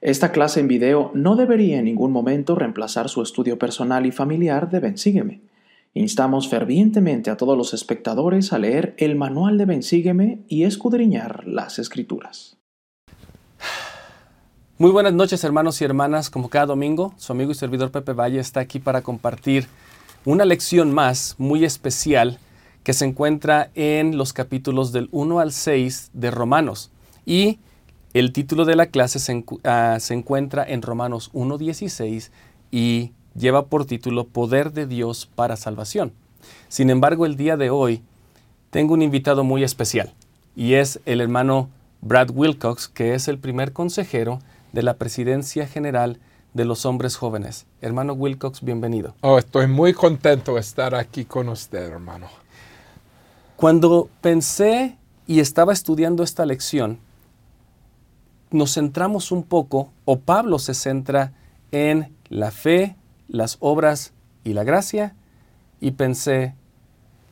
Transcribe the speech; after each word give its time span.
Esta 0.00 0.30
clase 0.30 0.60
en 0.60 0.68
video 0.68 1.10
no 1.14 1.34
debería 1.34 1.78
en 1.78 1.86
ningún 1.86 2.12
momento 2.12 2.54
reemplazar 2.54 3.08
su 3.08 3.20
estudio 3.20 3.58
personal 3.58 4.06
y 4.06 4.12
familiar 4.12 4.70
de 4.70 4.78
Bensígueme. 4.78 5.40
Instamos 5.92 6.48
fervientemente 6.48 7.30
a 7.30 7.36
todos 7.36 7.58
los 7.58 7.74
espectadores 7.74 8.52
a 8.52 8.58
leer 8.58 8.94
el 8.98 9.16
manual 9.16 9.58
de 9.58 9.64
Bensígueme 9.64 10.44
y 10.46 10.62
escudriñar 10.62 11.48
las 11.48 11.80
escrituras. 11.80 12.58
Muy 14.78 14.92
buenas 14.92 15.14
noches 15.14 15.42
hermanos 15.42 15.80
y 15.80 15.84
hermanas, 15.84 16.30
como 16.30 16.48
cada 16.48 16.66
domingo, 16.66 17.12
su 17.16 17.32
amigo 17.32 17.50
y 17.50 17.56
servidor 17.56 17.90
Pepe 17.90 18.12
Valle 18.12 18.38
está 18.38 18.60
aquí 18.60 18.78
para 18.78 19.02
compartir 19.02 19.66
una 20.24 20.44
lección 20.44 20.94
más 20.94 21.34
muy 21.38 21.64
especial 21.64 22.38
que 22.84 22.92
se 22.92 23.04
encuentra 23.04 23.70
en 23.74 24.16
los 24.16 24.32
capítulos 24.32 24.92
del 24.92 25.08
1 25.10 25.40
al 25.40 25.50
6 25.50 26.10
de 26.12 26.30
Romanos. 26.30 26.92
Y 27.26 27.58
el 28.18 28.32
título 28.32 28.64
de 28.64 28.76
la 28.76 28.86
clase 28.86 29.18
se, 29.18 29.44
ah, 29.64 29.98
se 30.00 30.14
encuentra 30.14 30.64
en 30.64 30.82
Romanos 30.82 31.30
1.16 31.32 32.30
y 32.70 33.12
lleva 33.36 33.66
por 33.66 33.84
título 33.84 34.24
Poder 34.24 34.72
de 34.72 34.86
Dios 34.86 35.28
para 35.34 35.56
Salvación. 35.56 36.12
Sin 36.68 36.90
embargo, 36.90 37.26
el 37.26 37.36
día 37.36 37.56
de 37.56 37.70
hoy 37.70 38.02
tengo 38.70 38.94
un 38.94 39.02
invitado 39.02 39.44
muy 39.44 39.62
especial 39.64 40.12
y 40.56 40.74
es 40.74 41.00
el 41.06 41.20
hermano 41.20 41.70
Brad 42.00 42.30
Wilcox, 42.30 42.88
que 42.88 43.14
es 43.14 43.28
el 43.28 43.38
primer 43.38 43.72
consejero 43.72 44.40
de 44.72 44.82
la 44.82 44.94
Presidencia 44.94 45.66
General 45.66 46.18
de 46.54 46.64
los 46.64 46.86
Hombres 46.86 47.16
Jóvenes. 47.16 47.66
Hermano 47.80 48.14
Wilcox, 48.14 48.62
bienvenido. 48.62 49.14
Oh, 49.20 49.38
estoy 49.38 49.66
muy 49.66 49.92
contento 49.92 50.54
de 50.54 50.60
estar 50.60 50.94
aquí 50.94 51.24
con 51.24 51.48
usted, 51.48 51.90
hermano. 51.90 52.26
Cuando 53.56 54.08
pensé 54.20 54.96
y 55.26 55.40
estaba 55.40 55.72
estudiando 55.72 56.22
esta 56.22 56.46
lección, 56.46 56.98
nos 58.50 58.74
centramos 58.74 59.32
un 59.32 59.42
poco, 59.42 59.92
o 60.04 60.18
Pablo 60.20 60.58
se 60.58 60.74
centra 60.74 61.32
en 61.70 62.14
la 62.28 62.50
fe, 62.50 62.96
las 63.28 63.56
obras 63.60 64.12
y 64.44 64.52
la 64.52 64.64
gracia, 64.64 65.14
y 65.80 65.92
pensé, 65.92 66.54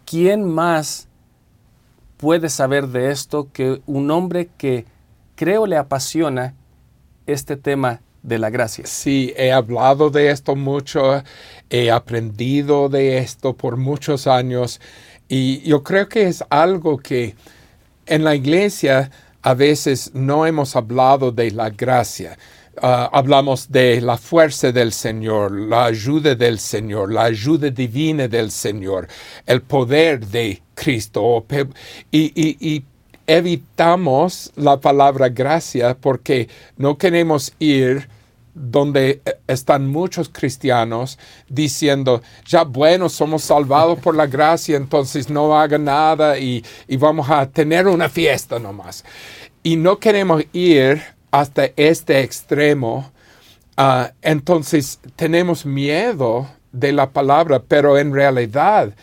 ¿quién 0.04 0.44
más 0.44 1.08
puede 2.16 2.48
saber 2.48 2.88
de 2.88 3.10
esto 3.10 3.48
que 3.52 3.80
un 3.86 4.10
hombre 4.10 4.48
que 4.56 4.86
creo 5.34 5.66
le 5.66 5.76
apasiona 5.76 6.54
este 7.26 7.56
tema 7.56 8.00
de 8.22 8.38
la 8.38 8.50
gracia? 8.50 8.86
Sí, 8.86 9.32
he 9.36 9.52
hablado 9.52 10.10
de 10.10 10.30
esto 10.30 10.56
mucho, 10.56 11.22
he 11.70 11.90
aprendido 11.90 12.88
de 12.88 13.18
esto 13.18 13.54
por 13.54 13.76
muchos 13.76 14.26
años 14.26 14.80
y 15.28 15.60
yo 15.62 15.82
creo 15.82 16.08
que 16.08 16.24
es 16.28 16.44
algo 16.50 16.98
que 16.98 17.34
en 18.06 18.24
la 18.24 18.34
iglesia 18.34 19.10
a 19.46 19.54
veces 19.54 20.10
no 20.12 20.44
hemos 20.44 20.74
hablado 20.74 21.30
de 21.30 21.52
la 21.52 21.70
gracia. 21.70 22.36
Ah, 22.82 23.08
hablamos 23.12 23.70
de 23.70 24.00
la 24.00 24.18
fuerza 24.18 24.72
del 24.72 24.92
Señor, 24.92 25.52
la 25.52 25.84
ayuda 25.84 26.34
del 26.34 26.58
Señor, 26.58 27.12
la 27.12 27.26
ayuda 27.26 27.70
divina 27.70 28.26
del 28.26 28.50
Señor, 28.50 29.06
el 29.46 29.62
poder 29.62 30.26
de 30.26 30.60
Cristo. 30.74 31.46
Y, 32.10 32.84
evitamos 33.28 34.52
la 34.56 34.80
palabra 34.80 35.28
gracia 35.28 35.96
porque 35.96 36.48
no 36.76 36.98
queremos 36.98 37.52
ir 37.60 38.08
donde 38.58 39.20
están 39.46 39.86
muchos 39.86 40.30
cristianos 40.30 41.18
diciendo, 41.46 42.22
ya 42.46 42.64
bueno, 42.64 43.10
somos 43.10 43.42
salvados 43.42 43.98
por 43.98 44.16
la 44.16 44.26
gracia, 44.26 44.78
entonces 44.78 45.28
no 45.28 45.58
haga 45.58 45.76
nada 45.76 46.38
y, 46.38 46.64
y 46.88 46.96
vamos 46.96 47.28
a 47.28 47.46
tener 47.50 47.86
una 47.86 48.08
fiesta 48.08 48.58
nomás. 48.58 49.04
Y 49.62 49.76
no 49.76 49.98
queremos 49.98 50.42
ir 50.54 51.02
hasta 51.30 51.68
este 51.76 52.20
extremo. 52.20 53.12
Ah, 53.76 54.12
entonces 54.22 55.00
tenemos 55.16 55.66
miedo 55.66 56.48
de 56.72 56.92
la 56.92 57.10
palabra, 57.10 57.62
pero 57.62 57.98
en 57.98 58.14
realidad 58.14 58.94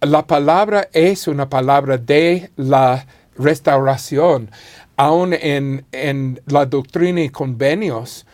la 0.00 0.26
palabra 0.26 0.88
es 0.92 1.28
una 1.28 1.48
palabra 1.48 1.98
de 1.98 2.50
la 2.56 3.06
restauración. 3.38 4.50
Aún 4.96 5.34
en, 5.34 5.86
en 5.92 6.40
la 6.46 6.66
doctrina 6.66 7.20
y 7.22 7.28
convenios, 7.28 8.26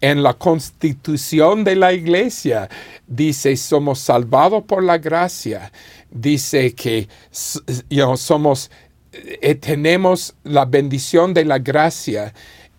en 0.00 0.22
la 0.22 0.34
constitución 0.34 1.64
de 1.64 1.76
la 1.76 1.92
iglesia, 1.92 2.68
dice, 3.06 3.56
somos 3.56 3.98
salvados 3.98 4.64
por 4.64 4.82
la 4.82 4.98
gracia. 4.98 5.72
Dice 6.10 6.74
que 6.74 7.08
somos 7.30 8.70
eh, 9.12 9.54
tenemos 9.54 10.34
la 10.44 10.64
bendición 10.64 11.32
de 11.32 11.44
la 11.44 11.58
gracia 11.58 12.34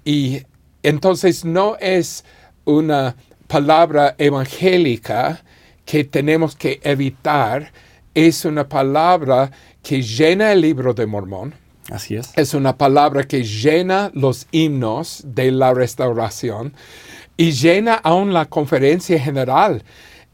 y 0.05 0.43
entonces 0.83 1.43
no 1.43 1.77
es 1.79 2.23
una 2.65 3.15
palabra 3.47 4.15
evangélica 4.17 5.43
que 5.85 6.03
tenemos 6.03 6.55
que 6.55 6.79
evitar, 6.83 7.71
es 8.13 8.45
una 8.45 8.67
palabra 8.67 9.51
que 9.81 10.01
llena 10.01 10.51
el 10.51 10.61
libro 10.61 10.93
de 10.93 11.07
Mormón. 11.07 11.55
Así 11.89 12.15
es. 12.15 12.31
Es 12.35 12.53
una 12.53 12.77
palabra 12.77 13.23
que 13.23 13.43
llena 13.43 14.11
los 14.13 14.47
himnos 14.51 15.23
de 15.25 15.51
la 15.51 15.73
restauración 15.73 16.73
y 17.37 17.51
llena 17.51 17.93
aún 17.93 18.33
la 18.33 18.45
conferencia 18.45 19.19
general. 19.19 19.83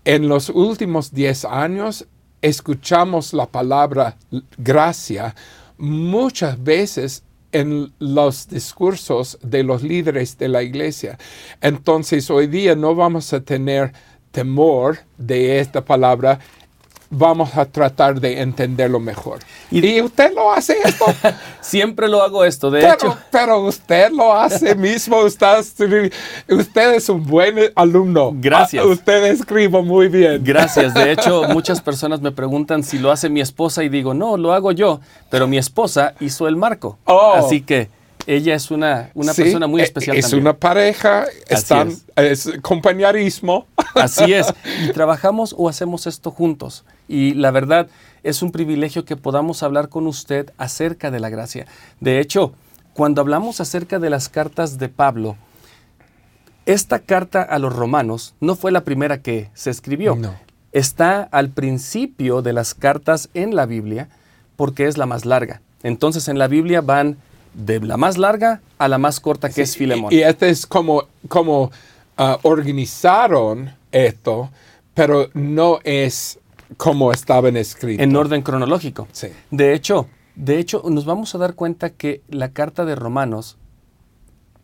En 0.06 0.28
los 0.28 0.50
últimos 0.50 1.14
10 1.14 1.46
años 1.46 2.08
escuchamos 2.42 3.34
la 3.34 3.46
palabra 3.46 4.18
gracia 4.58 5.36
muchas 5.78 6.62
veces 6.62 7.24
en 7.52 7.94
los 8.00 8.48
discursos 8.48 9.38
de 9.42 9.64
los 9.64 9.84
líderes 9.84 10.38
de 10.38 10.48
la 10.48 10.64
iglesia. 10.64 11.18
Entonces 11.62 12.30
hoy 12.30 12.48
día 12.48 12.76
no 12.76 12.96
vamos 12.96 13.32
a 13.32 13.42
tener 13.42 13.94
temor 14.32 15.00
de 15.18 15.60
esta 15.60 15.86
palabra 15.86 16.40
vamos 17.14 17.56
a 17.56 17.66
tratar 17.66 18.20
de 18.20 18.42
entenderlo 18.42 19.00
mejor. 19.00 19.40
Y, 19.72 20.02
usted 20.02 20.34
lo 20.34 20.52
hace 20.52 20.78
esto. 20.84 21.06
Siempre 21.62 22.08
lo 22.08 22.22
hago 22.22 22.44
esto, 22.44 22.70
de 22.70 22.82
pero, 22.82 22.94
hecho. 22.94 23.18
Pero 23.32 23.60
usted 23.62 24.12
lo 24.12 24.34
hace 24.34 24.76
mismo. 24.76 25.20
Usted, 25.20 26.12
usted 26.50 26.94
es 26.94 27.10
un 27.10 27.26
buen 27.26 27.58
alumno. 27.76 28.32
Gracias. 28.34 28.86
Usted 28.86 29.26
escribe 29.26 29.82
muy 29.82 30.08
bien. 30.08 30.44
Gracias. 30.44 30.94
De 30.94 31.12
hecho, 31.14 31.44
muchas 31.50 31.82
personas 31.82 32.22
me 32.22 32.32
preguntan 32.32 32.84
si 32.84 33.00
lo 33.00 33.12
hace 33.12 33.30
mi 33.30 33.42
esposa 33.42 33.84
y 33.84 33.90
digo, 33.90 34.14
no, 34.14 34.38
lo 34.38 34.54
hago 34.54 34.72
yo. 34.72 35.00
Pero 35.30 35.48
mi 35.48 35.58
esposa 35.58 36.14
hizo 36.20 36.48
el 36.48 36.56
marco. 36.56 36.98
Oh. 37.06 37.34
Así 37.36 37.62
que 37.62 37.90
ella 38.26 38.56
es 38.56 38.72
una, 38.72 39.10
una 39.14 39.34
persona 39.34 39.68
muy 39.68 39.82
e, 39.82 39.84
especial. 39.84 40.18
Es 40.18 40.34
una 40.34 40.54
pareja, 40.54 41.26
están, 41.48 41.94
es. 42.16 42.52
compañerismo. 42.62 43.68
Así 43.96 44.34
es. 44.34 44.54
Y 44.84 44.92
trabajamos 44.92 45.56
o 45.58 45.70
hacemos 45.70 46.08
esto 46.08 46.32
juntos. 46.32 46.86
Y 47.08 47.34
la 47.34 47.52
verdad 47.52 47.88
es 48.24 48.42
un 48.42 48.52
privilegio 48.52 49.06
que 49.06 49.16
podamos 49.16 49.64
hablar 49.64 49.90
con 49.90 50.08
usted 50.08 50.52
acerca 50.58 51.12
de 51.12 51.20
la 51.20 51.30
gracia. 51.30 51.68
De 52.00 52.20
hecho, 52.20 52.54
cuando 52.94 53.22
hablamos 53.22 53.60
acerca 53.60 54.00
de 54.00 54.10
las 54.10 54.30
cartas 54.30 54.78
de 54.78 54.90
Pablo, 54.90 55.36
esta 56.66 57.00
carta 57.00 57.42
a 57.42 57.60
los 57.60 57.76
romanos 57.76 58.36
no 58.40 58.56
fue 58.56 58.72
la 58.72 58.84
primera 58.84 59.22
que 59.22 59.50
se 59.54 59.70
escribió. 59.70 60.18
Está 60.72 61.24
al 61.24 61.50
principio 61.50 62.42
de 62.42 62.54
las 62.54 62.74
cartas 62.74 63.30
en 63.34 63.56
la 63.56 63.66
Biblia 63.66 64.10
porque 64.56 64.88
es 64.88 64.98
la 64.98 65.06
más 65.06 65.26
larga. 65.26 65.62
Entonces 65.84 66.28
en 66.28 66.40
la 66.40 66.48
Biblia 66.48 66.82
van 66.82 67.18
de 67.54 67.80
la 67.82 67.98
más 67.98 68.18
larga 68.18 68.62
a 68.78 68.88
la 68.88 68.98
más 68.98 69.20
corta 69.20 69.50
que 69.50 69.62
es 69.62 69.78
Filemón. 69.78 70.12
Y, 70.12 70.22
este 70.22 70.50
es 70.50 70.66
como, 70.66 71.04
como 71.28 71.72
ah, 72.18 72.40
organizaron 72.44 73.72
esto, 73.94 74.50
pero 74.94 75.30
no 75.34 75.80
es 75.84 76.40
como 76.76 77.12
estaban 77.12 77.56
escritos. 77.56 78.04
En 78.04 78.16
orden 78.16 78.42
cronológico. 78.42 79.08
Sí. 79.12 79.28
De 79.52 79.74
hecho, 79.74 80.08
de 80.36 80.60
hecho, 80.60 80.84
nos 80.90 81.06
vamos 81.06 81.34
a 81.36 81.38
dar 81.38 81.54
cuenta 81.54 81.92
que 81.92 82.22
la 82.28 82.50
carta 82.50 82.86
de 82.86 82.96
Romanos 82.96 83.58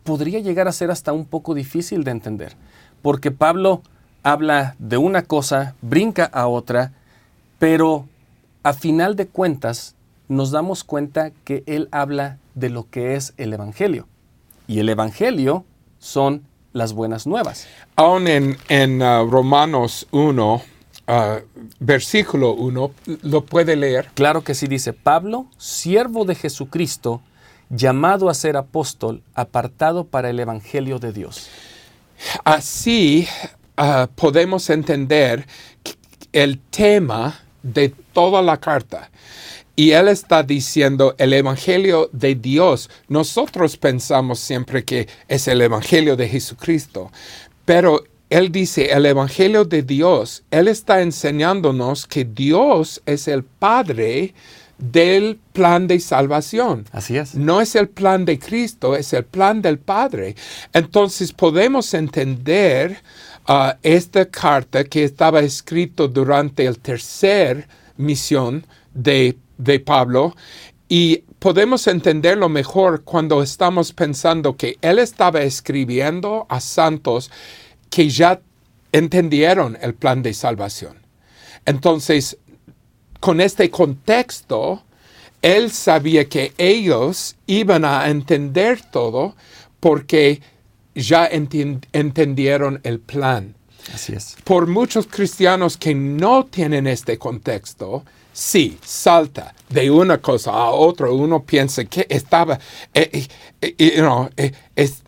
podría 0.02 0.40
llegar 0.40 0.66
a 0.68 0.72
ser 0.72 0.90
hasta 0.90 1.12
un 1.12 1.24
poco 1.24 1.54
difícil 1.54 2.04
de 2.04 2.10
entender, 2.10 2.56
porque 3.02 3.30
Pablo 3.30 3.82
habla 4.22 4.74
de 4.78 4.96
una 4.96 5.22
cosa, 5.22 5.74
brinca 5.80 6.24
a 6.24 6.48
otra, 6.48 6.92
pero 7.58 8.06
a 8.62 8.72
final 8.72 9.16
de 9.16 9.26
cuentas 9.26 9.94
nos 10.28 10.50
damos 10.50 10.84
cuenta 10.84 11.30
que 11.44 11.62
él 11.66 11.88
habla 11.92 12.38
de 12.54 12.70
lo 12.70 12.88
que 12.90 13.14
es 13.14 13.34
el 13.36 13.52
Evangelio. 13.52 14.06
Y 14.66 14.80
el 14.80 14.88
Evangelio 14.88 15.64
son 15.98 16.42
las 16.72 16.92
buenas 16.92 17.26
nuevas. 17.26 17.66
Aún 17.96 18.28
en, 18.28 18.56
en 18.68 19.02
uh, 19.02 19.28
Romanos 19.28 20.06
1, 20.10 20.54
uh, 20.54 21.12
versículo 21.78 22.52
1, 22.52 22.90
¿lo 23.22 23.44
puede 23.44 23.76
leer? 23.76 24.10
Claro 24.14 24.42
que 24.42 24.54
sí, 24.54 24.66
dice 24.66 24.92
Pablo, 24.92 25.46
siervo 25.58 26.24
de 26.24 26.34
Jesucristo, 26.34 27.22
llamado 27.68 28.28
a 28.28 28.34
ser 28.34 28.56
apóstol, 28.56 29.22
apartado 29.34 30.04
para 30.04 30.30
el 30.30 30.40
Evangelio 30.40 30.98
de 30.98 31.12
Dios. 31.12 31.48
Así 32.44 33.26
uh, 33.78 34.06
podemos 34.14 34.68
entender 34.70 35.46
el 36.32 36.58
tema 36.58 37.40
de 37.62 37.90
toda 38.12 38.42
la 38.42 38.58
carta. 38.58 39.10
Y 39.80 39.92
él 39.92 40.08
está 40.08 40.42
diciendo 40.42 41.14
el 41.16 41.32
Evangelio 41.32 42.10
de 42.12 42.34
Dios. 42.34 42.90
Nosotros 43.08 43.78
pensamos 43.78 44.38
siempre 44.38 44.84
que 44.84 45.08
es 45.26 45.48
el 45.48 45.62
Evangelio 45.62 46.16
de 46.16 46.28
Jesucristo, 46.28 47.10
pero 47.64 48.04
él 48.28 48.52
dice 48.52 48.92
el 48.92 49.06
Evangelio 49.06 49.64
de 49.64 49.82
Dios. 49.82 50.42
Él 50.50 50.68
está 50.68 51.00
enseñándonos 51.00 52.06
que 52.06 52.26
Dios 52.26 53.00
es 53.06 53.26
el 53.26 53.42
Padre 53.42 54.34
del 54.76 55.40
plan 55.54 55.86
de 55.86 55.98
salvación. 55.98 56.84
Así 56.92 57.16
es. 57.16 57.34
No 57.34 57.62
es 57.62 57.74
el 57.74 57.88
plan 57.88 58.26
de 58.26 58.38
Cristo, 58.38 58.94
es 58.94 59.14
el 59.14 59.24
plan 59.24 59.62
del 59.62 59.78
Padre. 59.78 60.34
Entonces 60.74 61.32
podemos 61.32 61.94
entender 61.94 62.98
uh, 63.48 63.70
esta 63.82 64.26
carta 64.26 64.84
que 64.84 65.04
estaba 65.04 65.40
escrito 65.40 66.06
durante 66.06 66.66
el 66.66 66.78
tercer 66.80 67.66
misión 67.96 68.66
de, 68.92 69.38
de 69.62 69.80
Pablo 69.80 70.34
y 70.88 71.18
podemos 71.38 71.86
entenderlo 71.86 72.48
mejor 72.48 73.04
cuando 73.04 73.42
estamos 73.42 73.92
pensando 73.92 74.56
que 74.56 74.76
él 74.82 74.98
estaba 74.98 75.42
escribiendo 75.42 76.46
a 76.48 76.60
santos 76.60 77.30
que 77.88 78.08
ya 78.08 78.40
entendieron 78.92 79.78
el 79.80 79.94
plan 79.94 80.22
de 80.22 80.34
salvación. 80.34 80.98
Entonces, 81.64 82.38
con 83.20 83.40
este 83.40 83.70
contexto, 83.70 84.82
él 85.42 85.70
sabía 85.70 86.28
que 86.28 86.52
ellos 86.58 87.36
iban 87.46 87.84
a 87.84 88.08
entender 88.08 88.82
todo 88.90 89.36
porque 89.78 90.40
ya 90.94 91.26
entendieron 91.26 92.80
el 92.82 93.00
plan. 93.00 93.54
Así 93.94 94.12
es. 94.12 94.36
Por 94.44 94.66
muchos 94.66 95.06
cristianos 95.06 95.76
que 95.76 95.94
no 95.94 96.44
tienen 96.46 96.86
este 96.86 97.18
contexto, 97.18 98.04
sí, 98.40 98.78
salta 98.82 99.54
de 99.68 99.90
una 99.90 100.18
cosa 100.18 100.52
a 100.52 100.70
otra. 100.70 101.10
Uno 101.10 101.44
piensa 101.44 101.84
que 101.84 102.06
estaba, 102.08 102.58
eh, 102.94 103.26
eh, 103.60 103.74
eh, 103.78 104.52
es, 104.74 105.02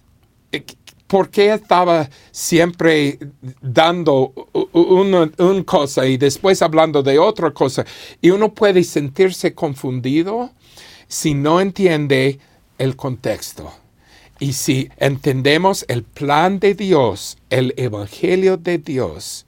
¿por 1.06 1.30
qué 1.30 1.54
estaba 1.54 2.08
siempre 2.30 3.18
dando 3.62 4.32
una, 4.72 5.30
cosa 5.64 6.06
y 6.06 6.18
después 6.18 6.60
hablando 6.60 7.02
de 7.02 7.18
otra 7.18 7.52
cosa? 7.52 7.86
Y 8.20 8.30
uno 8.30 8.52
puede 8.52 8.84
sentirse 8.84 9.54
confundido 9.54 10.50
si 11.08 11.32
no 11.32 11.60
entiende 11.60 12.38
el 12.76 12.96
contexto. 12.96 13.72
Y 14.40 14.52
si 14.52 14.90
entendemos 14.98 15.86
el 15.88 16.02
plan 16.02 16.58
de 16.58 16.74
Dios, 16.74 17.38
el 17.48 17.72
Evangelio 17.78 18.56
de 18.58 18.76
Dios, 18.78 19.46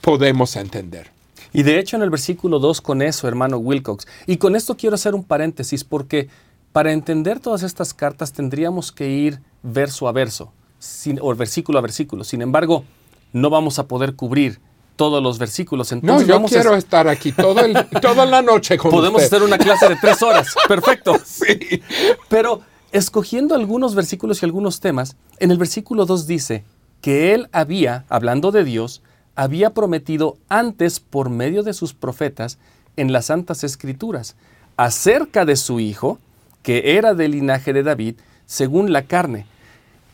podemos 0.00 0.54
entender. 0.56 1.17
Y 1.52 1.62
de 1.62 1.78
hecho 1.78 1.96
en 1.96 2.02
el 2.02 2.10
versículo 2.10 2.58
2 2.58 2.80
con 2.80 3.02
eso, 3.02 3.28
hermano 3.28 3.58
Wilcox, 3.58 4.06
y 4.26 4.36
con 4.36 4.56
esto 4.56 4.76
quiero 4.76 4.94
hacer 4.94 5.14
un 5.14 5.24
paréntesis 5.24 5.84
porque 5.84 6.28
para 6.72 6.92
entender 6.92 7.40
todas 7.40 7.62
estas 7.62 7.94
cartas 7.94 8.32
tendríamos 8.32 8.92
que 8.92 9.08
ir 9.10 9.40
verso 9.62 10.08
a 10.08 10.12
verso, 10.12 10.52
sin, 10.78 11.18
o 11.20 11.34
versículo 11.34 11.78
a 11.78 11.82
versículo. 11.82 12.24
Sin 12.24 12.42
embargo, 12.42 12.84
no 13.32 13.50
vamos 13.50 13.78
a 13.78 13.86
poder 13.86 14.14
cubrir 14.14 14.60
todos 14.96 15.22
los 15.22 15.38
versículos. 15.38 15.92
Entonces, 15.92 16.28
no, 16.28 16.40
yo 16.40 16.44
quiero 16.46 16.74
estar 16.74 17.08
aquí 17.08 17.32
todo 17.32 17.62
toda 18.02 18.26
la 18.26 18.42
noche 18.42 18.76
con 18.76 18.90
Podemos 18.90 19.22
hacer 19.22 19.42
una 19.42 19.56
clase 19.56 19.88
de 19.88 19.96
tres 19.96 20.22
horas. 20.22 20.54
Perfecto. 20.68 21.16
sí. 21.24 21.82
Pero 22.28 22.60
escogiendo 22.92 23.54
algunos 23.54 23.94
versículos 23.94 24.42
y 24.42 24.46
algunos 24.46 24.80
temas, 24.80 25.16
en 25.38 25.50
el 25.50 25.58
versículo 25.58 26.04
2 26.04 26.26
dice 26.26 26.64
que 27.00 27.32
él 27.32 27.48
había, 27.52 28.04
hablando 28.08 28.50
de 28.50 28.64
Dios, 28.64 29.02
había 29.38 29.70
prometido 29.70 30.36
antes 30.48 30.98
por 30.98 31.30
medio 31.30 31.62
de 31.62 31.72
sus 31.72 31.94
profetas 31.94 32.58
en 32.96 33.12
las 33.12 33.26
Santas 33.26 33.62
Escrituras 33.62 34.34
acerca 34.76 35.44
de 35.44 35.54
su 35.54 35.78
Hijo, 35.78 36.18
que 36.64 36.96
era 36.96 37.14
del 37.14 37.30
linaje 37.30 37.72
de 37.72 37.84
David, 37.84 38.16
según 38.46 38.92
la 38.92 39.04
carne. 39.04 39.46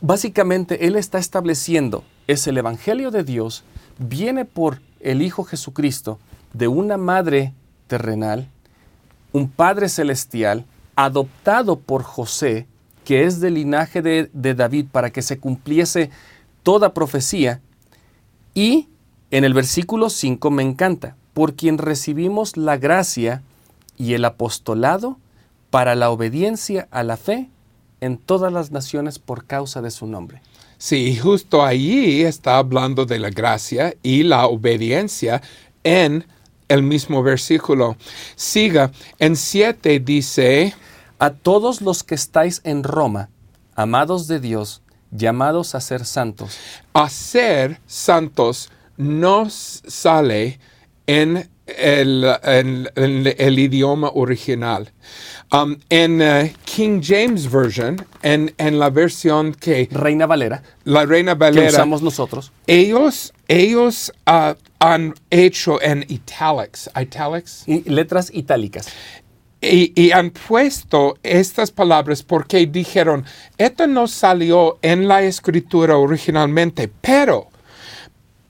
Básicamente, 0.03 0.87
Él 0.87 0.95
está 0.95 1.17
estableciendo, 1.17 2.05
es 2.27 2.47
el 2.47 2.59
Evangelio 2.59 3.11
de 3.11 3.25
Dios, 3.25 3.65
viene 3.97 4.45
por 4.45 4.83
el 5.01 5.23
Hijo 5.23 5.45
Jesucristo, 5.45 6.19
de 6.53 6.69
una 6.69 6.99
madre 6.99 7.55
terrenal, 7.87 8.51
un 9.33 9.49
Padre 9.49 9.89
celestial, 9.89 10.67
adoptado 10.97 11.77
por 11.77 12.03
José, 12.03 12.67
que 13.07 13.25
es 13.25 13.41
del 13.41 13.55
linaje 13.55 14.03
de, 14.03 14.29
de 14.35 14.55
David, 14.55 14.89
para 14.93 15.09
que 15.09 15.23
se 15.23 15.39
cumpliese 15.39 16.11
toda 16.63 16.93
profecía. 16.93 17.63
Y 18.53 18.89
en 19.35 19.43
el 19.43 19.53
versículo 19.53 20.11
5 20.11 20.49
me 20.53 20.63
encanta, 20.63 21.17
por 21.33 21.55
quien 21.55 21.79
recibimos 21.79 22.57
la 22.57 22.77
gracia 22.77 23.43
y 23.97 24.15
el 24.15 24.25
apostolado 24.25 25.19
para 25.71 25.97
la 25.97 26.11
obediencia 26.11 26.87
a 26.93 27.03
la 27.03 27.17
fe 27.17 27.51
en 28.01 28.17
todas 28.17 28.53
las 28.53 28.71
naciones 28.71 29.19
por 29.19 29.45
causa 29.45 29.83
de 29.83 29.91
su 29.91 30.07
nombre. 30.07 30.41
Sí, 30.79 31.17
justo 31.17 31.65
ahí 31.65 32.23
está 32.23 32.59
hablando 32.59 33.07
de 33.07 33.19
la 33.19 33.31
gracia 33.31 33.97
y 34.05 34.23
la 34.23 34.47
obediencia 34.47 35.43
en 35.83 36.25
el 36.69 36.85
mismo 36.85 37.25
versículo. 37.25 37.97
Siga, 38.37 38.93
en 39.19 39.35
7 39.35 39.99
dice, 39.99 40.75
a 41.19 41.31
todos 41.31 41.81
los 41.81 42.05
que 42.05 42.15
estáis 42.15 42.61
en 42.63 42.85
Roma, 42.85 43.31
amados 43.75 44.29
de 44.29 44.39
Dios, 44.39 44.81
llamados 45.11 45.75
a 45.75 45.81
ser 45.81 46.05
santos. 46.05 46.57
A 46.93 47.09
ser 47.09 47.81
santos 47.89 48.71
nos 48.97 49.83
sale 49.87 50.59
en 51.07 51.49
el, 51.67 52.27
en, 52.43 52.89
el 52.97 53.59
idioma 53.59 54.11
original. 54.15 54.91
Um, 55.53 55.77
en 55.89 56.21
uh, 56.21 56.49
King 56.65 57.01
James 57.03 57.51
Version, 57.51 58.05
en, 58.23 58.53
en, 58.59 58.79
la 58.79 58.91
versión 58.91 59.55
que... 59.55 59.89
Reina 59.91 60.27
Valera. 60.27 60.63
La 60.85 61.07
Reina 61.07 61.35
Valera. 61.35 61.69
Que 61.69 61.75
usamos 61.75 62.03
nosotros. 62.03 62.51
Ellos, 62.67 63.33
ellos 63.47 64.13
uh, 64.27 64.55
han 64.81 65.15
hecho 65.31 65.81
en 65.81 66.05
italics. 66.09 66.91
Italics. 67.01 67.65
Y 67.67 67.89
letras 67.89 68.31
itálicas. 68.33 68.89
Y, 69.61 69.93
y, 69.95 70.11
han 70.11 70.31
puesto 70.31 71.17
estas 71.23 71.71
palabras 71.71 72.23
porque 72.23 72.67
dijeron, 72.67 73.25
esto 73.57 73.87
no 73.87 74.09
salió 74.09 74.79
en 74.83 75.09
la 75.09 75.23
escritura 75.23 75.97
originalmente, 75.97 76.91
pero 77.01 77.49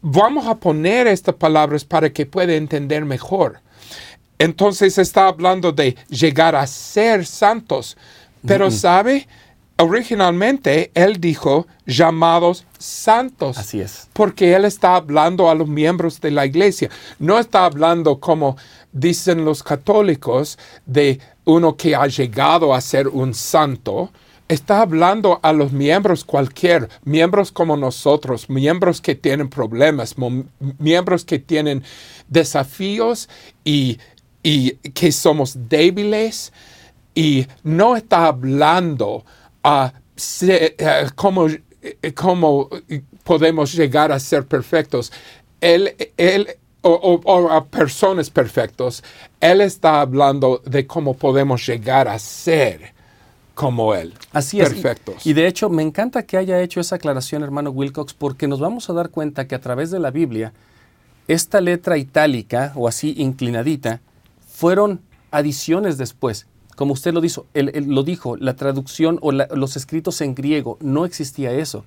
vamos 0.04 0.46
a 0.46 0.54
poner 0.54 1.06
estas 1.06 1.34
palabras 1.34 1.82
para 1.82 2.12
que 2.12 2.26
pueda 2.26 2.54
entender 2.54 3.04
mejor. 3.06 3.60
Entonces 4.38 4.98
está 4.98 5.28
hablando 5.28 5.72
de 5.72 5.96
llegar 6.10 6.54
a 6.54 6.66
ser 6.66 7.24
santos, 7.24 7.96
pero 8.46 8.70
sabe, 8.70 9.26
originalmente 9.78 10.90
él 10.92 11.18
dijo 11.18 11.66
llamados 11.86 12.66
santos. 12.78 13.56
Así 13.56 13.80
es. 13.80 14.08
Porque 14.12 14.54
él 14.54 14.66
está 14.66 14.96
hablando 14.96 15.48
a 15.48 15.54
los 15.54 15.68
miembros 15.68 16.20
de 16.20 16.32
la 16.32 16.44
iglesia. 16.44 16.90
No 17.18 17.38
está 17.38 17.64
hablando 17.64 18.20
como 18.20 18.58
dicen 18.92 19.46
los 19.46 19.62
católicos 19.62 20.58
de 20.84 21.18
uno 21.46 21.76
que 21.76 21.96
ha 21.96 22.06
llegado 22.08 22.74
a 22.74 22.80
ser 22.82 23.08
un 23.08 23.32
santo, 23.32 24.10
está 24.48 24.82
hablando 24.82 25.40
a 25.42 25.52
los 25.52 25.72
miembros 25.72 26.24
cualquier, 26.24 26.88
miembros 27.04 27.50
como 27.50 27.76
nosotros, 27.76 28.48
miembros 28.50 29.00
que 29.00 29.14
tienen 29.14 29.48
problemas, 29.48 30.16
miembros 30.78 31.24
que 31.24 31.38
tienen 31.38 31.82
desafíos 32.28 33.28
y, 33.64 33.98
que 34.42 35.10
somos 35.10 35.68
débiles 35.70 36.52
y 37.14 37.46
no 37.62 37.96
está 37.96 38.26
hablando 38.26 39.24
a 39.62 39.94
cómo, 41.14 41.46
cómo, 42.14 42.68
podemos 43.22 43.72
llegar 43.72 44.12
a 44.12 44.20
ser 44.20 44.46
perfectos. 44.46 45.10
Él, 45.62 45.96
él 46.18 46.48
o, 46.82 47.50
a 47.50 47.64
personas 47.64 48.28
perfectos, 48.28 49.02
Él 49.40 49.62
está 49.62 50.02
hablando 50.02 50.60
de 50.66 50.86
cómo 50.86 51.14
podemos 51.14 51.66
llegar 51.66 52.08
a 52.08 52.18
ser 52.18 52.93
como 53.54 53.94
Él. 53.94 54.14
Así 54.32 54.60
es. 54.60 54.70
Perfectos. 54.70 55.26
Y, 55.26 55.32
de 55.32 55.46
hecho, 55.46 55.70
me 55.70 55.82
encanta 55.82 56.24
que 56.24 56.36
haya 56.36 56.60
hecho 56.60 56.80
esa 56.80 56.96
aclaración, 56.96 57.42
hermano 57.42 57.70
Wilcox, 57.70 58.14
porque 58.14 58.48
nos 58.48 58.60
vamos 58.60 58.90
a 58.90 58.92
dar 58.92 59.10
cuenta 59.10 59.46
que 59.46 59.54
a 59.54 59.60
través 59.60 59.90
de 59.90 60.00
la 60.00 60.10
Biblia, 60.10 60.52
esta 61.28 61.60
letra 61.60 61.96
itálica 61.96 62.72
o 62.74 62.88
así 62.88 63.14
inclinadita, 63.16 64.00
fueron 64.46 65.00
adiciones 65.30 65.98
después. 65.98 66.46
Como 66.76 66.92
usted 66.92 67.14
lo, 67.14 67.20
dijo, 67.20 67.46
lo 67.54 68.02
dijo, 68.02 68.36
la 68.36 68.56
traducción 68.56 69.18
o 69.22 69.30
los 69.30 69.76
escritos 69.76 70.20
en 70.20 70.34
griego, 70.34 70.76
no 70.80 71.04
existía 71.04 71.52
eso. 71.52 71.84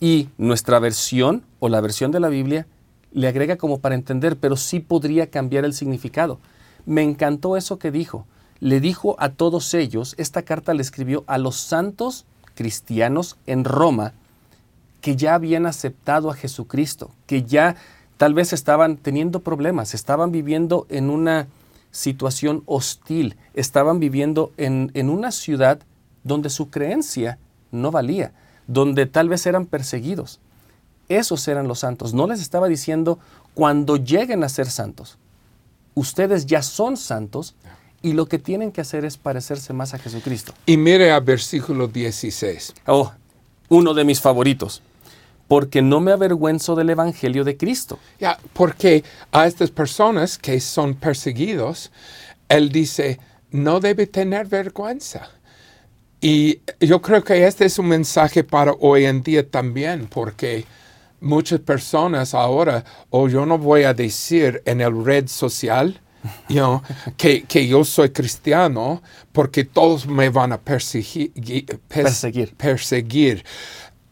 Y 0.00 0.28
nuestra 0.38 0.78
versión 0.78 1.42
o 1.58 1.68
la 1.68 1.80
versión 1.80 2.12
de 2.12 2.20
la 2.20 2.28
Biblia 2.28 2.66
le 3.12 3.26
agrega 3.26 3.56
como 3.56 3.80
para 3.80 3.96
entender, 3.96 4.36
pero 4.36 4.56
sí 4.56 4.78
podría 4.78 5.28
cambiar 5.28 5.64
el 5.64 5.72
significado. 5.72 6.38
Me 6.86 7.02
encantó 7.02 7.56
eso 7.56 7.80
que 7.80 7.90
dijo 7.90 8.24
le 8.60 8.80
dijo 8.80 9.16
a 9.18 9.30
todos 9.30 9.72
ellos, 9.74 10.14
esta 10.18 10.42
carta 10.42 10.74
le 10.74 10.82
escribió 10.82 11.24
a 11.26 11.38
los 11.38 11.56
santos 11.56 12.26
cristianos 12.54 13.36
en 13.46 13.64
Roma 13.64 14.12
que 15.00 15.16
ya 15.16 15.34
habían 15.34 15.66
aceptado 15.66 16.30
a 16.30 16.34
Jesucristo, 16.34 17.10
que 17.26 17.44
ya 17.44 17.76
tal 18.16 18.34
vez 18.34 18.52
estaban 18.52 18.96
teniendo 18.96 19.40
problemas, 19.40 19.94
estaban 19.94 20.32
viviendo 20.32 20.86
en 20.88 21.08
una 21.08 21.46
situación 21.92 22.62
hostil, 22.66 23.36
estaban 23.54 24.00
viviendo 24.00 24.52
en, 24.56 24.90
en 24.94 25.08
una 25.08 25.30
ciudad 25.30 25.80
donde 26.24 26.50
su 26.50 26.68
creencia 26.68 27.38
no 27.70 27.90
valía, 27.90 28.32
donde 28.66 29.06
tal 29.06 29.28
vez 29.28 29.46
eran 29.46 29.66
perseguidos. 29.66 30.40
Esos 31.08 31.46
eran 31.48 31.68
los 31.68 31.78
santos. 31.78 32.12
No 32.12 32.26
les 32.26 32.40
estaba 32.40 32.68
diciendo 32.68 33.18
cuando 33.54 33.96
lleguen 33.96 34.44
a 34.44 34.48
ser 34.48 34.68
santos. 34.68 35.16
Ustedes 35.94 36.44
ya 36.44 36.62
son 36.62 36.96
santos 36.96 37.54
y 38.02 38.12
lo 38.12 38.26
que 38.26 38.38
tienen 38.38 38.72
que 38.72 38.80
hacer 38.80 39.04
es 39.04 39.16
parecerse 39.16 39.72
más 39.72 39.94
a 39.94 39.98
Jesucristo. 39.98 40.52
Y 40.66 40.76
mire 40.76 41.10
a 41.10 41.20
versículo 41.20 41.88
16. 41.88 42.74
Oh, 42.86 43.12
uno 43.68 43.94
de 43.94 44.04
mis 44.04 44.20
favoritos. 44.20 44.82
Porque 45.48 45.80
no 45.80 46.00
me 46.00 46.12
avergüenzo 46.12 46.74
del 46.76 46.90
Evangelio 46.90 47.42
de 47.42 47.56
Cristo. 47.56 47.98
Ya, 48.20 48.38
porque 48.52 49.02
a 49.32 49.46
estas 49.46 49.70
personas 49.70 50.36
que 50.36 50.60
son 50.60 50.94
perseguidos, 50.94 51.90
él 52.48 52.70
dice, 52.70 53.18
no 53.50 53.80
debe 53.80 54.06
tener 54.06 54.46
vergüenza. 54.46 55.30
Y 56.20 56.60
yo 56.80 57.00
creo 57.00 57.22
que 57.22 57.46
este 57.46 57.64
es 57.64 57.78
un 57.78 57.88
mensaje 57.88 58.44
para 58.44 58.72
hoy 58.72 59.06
en 59.06 59.22
día 59.22 59.48
también, 59.48 60.06
porque 60.06 60.64
muchas 61.20 61.60
personas 61.60 62.34
ahora, 62.34 62.84
o 63.10 63.28
yo 63.28 63.46
no 63.46 63.56
voy 63.56 63.84
a 63.84 63.94
decir 63.94 64.62
en 64.66 64.80
el 64.80 65.04
red 65.04 65.28
social, 65.28 66.00
you 66.48 66.80
que, 67.16 67.42
que, 67.42 67.66
yo 67.66 67.84
soy 67.84 68.10
cristiano, 68.10 69.02
porque 69.32 69.64
todos 69.64 70.06
me 70.06 70.28
van 70.30 70.52
a 70.52 70.58
perseguir. 70.58 71.32
Perseguir. 71.88 72.54
perseguir. 72.56 73.44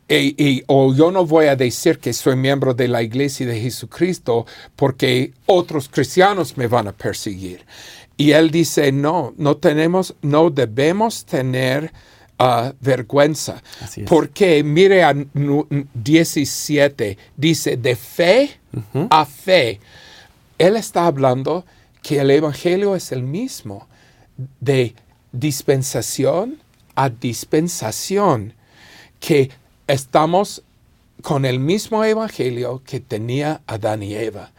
Y, 0.09 0.35
y, 0.43 0.63
o 0.69 0.95
yo 0.95 1.11
no 1.11 1.27
voy 1.27 1.47
a 1.47 1.57
decir 1.57 1.99
que 1.99 2.13
soy 2.13 2.37
miembro 2.37 2.75
de 2.75 2.87
la 2.87 3.03
iglesia 3.03 3.45
de 3.45 3.61
Jesucristo 3.61 4.47
porque 4.77 5.33
otros 5.47 5.89
cristianos 5.89 6.57
me 6.57 6.69
van 6.69 6.87
a 6.87 6.93
perseguir. 6.93 7.67
Y 8.17 8.31
él 8.31 8.51
dice, 8.51 8.93
no, 8.93 9.35
no 9.37 9.57
tenemos, 9.57 10.15
no 10.23 10.49
debemos 10.51 11.25
tener 11.25 11.93
uh, 12.39 12.73
vergüenza. 12.81 13.63
Porque 14.07 14.63
mire 14.63 15.03
a 15.03 15.15
17, 15.95 17.19
dice, 17.37 17.77
de 17.77 17.97
fe 17.97 18.59
uh 18.73 18.81
-huh. 18.95 19.09
a 19.11 19.27
fe. 19.27 19.81
Él 20.59 20.77
está 20.77 21.07
hablando 21.07 21.65
que 22.07 22.21
el 22.21 22.31
Evangelio 22.31 22.95
es 22.95 23.11
el 23.11 23.25
mismo, 23.25 23.89
de 24.61 24.95
dispensación 25.33 26.61
a 26.95 27.09
dispensación, 27.09 28.55
que 29.19 29.51
estamos 29.89 30.63
con 31.21 31.45
el 31.45 31.59
mismo 31.59 32.05
Evangelio 32.05 32.81
que 32.87 33.01
tenía 33.01 33.61
Adán 33.67 34.05
y 34.05 34.15
Eva, 34.15 34.53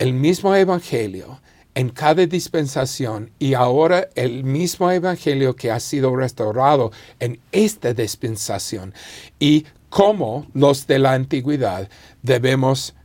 el 0.00 0.12
mismo 0.12 0.56
Evangelio 0.56 1.40
en 1.76 1.90
cada 1.90 2.26
dispensación 2.26 3.30
y 3.38 3.54
ahora 3.54 4.08
el 4.16 4.42
mismo 4.42 4.90
Evangelio 4.90 5.54
que 5.54 5.70
ha 5.70 5.78
sido 5.78 6.16
restaurado 6.16 6.90
en 7.20 7.38
esta 7.52 7.94
dispensación. 7.94 8.92
Y 9.38 9.66
cómo 9.88 10.48
los 10.52 10.88
de 10.88 10.98
la 10.98 11.12
antigüedad 11.12 11.88
debemos 12.24 12.96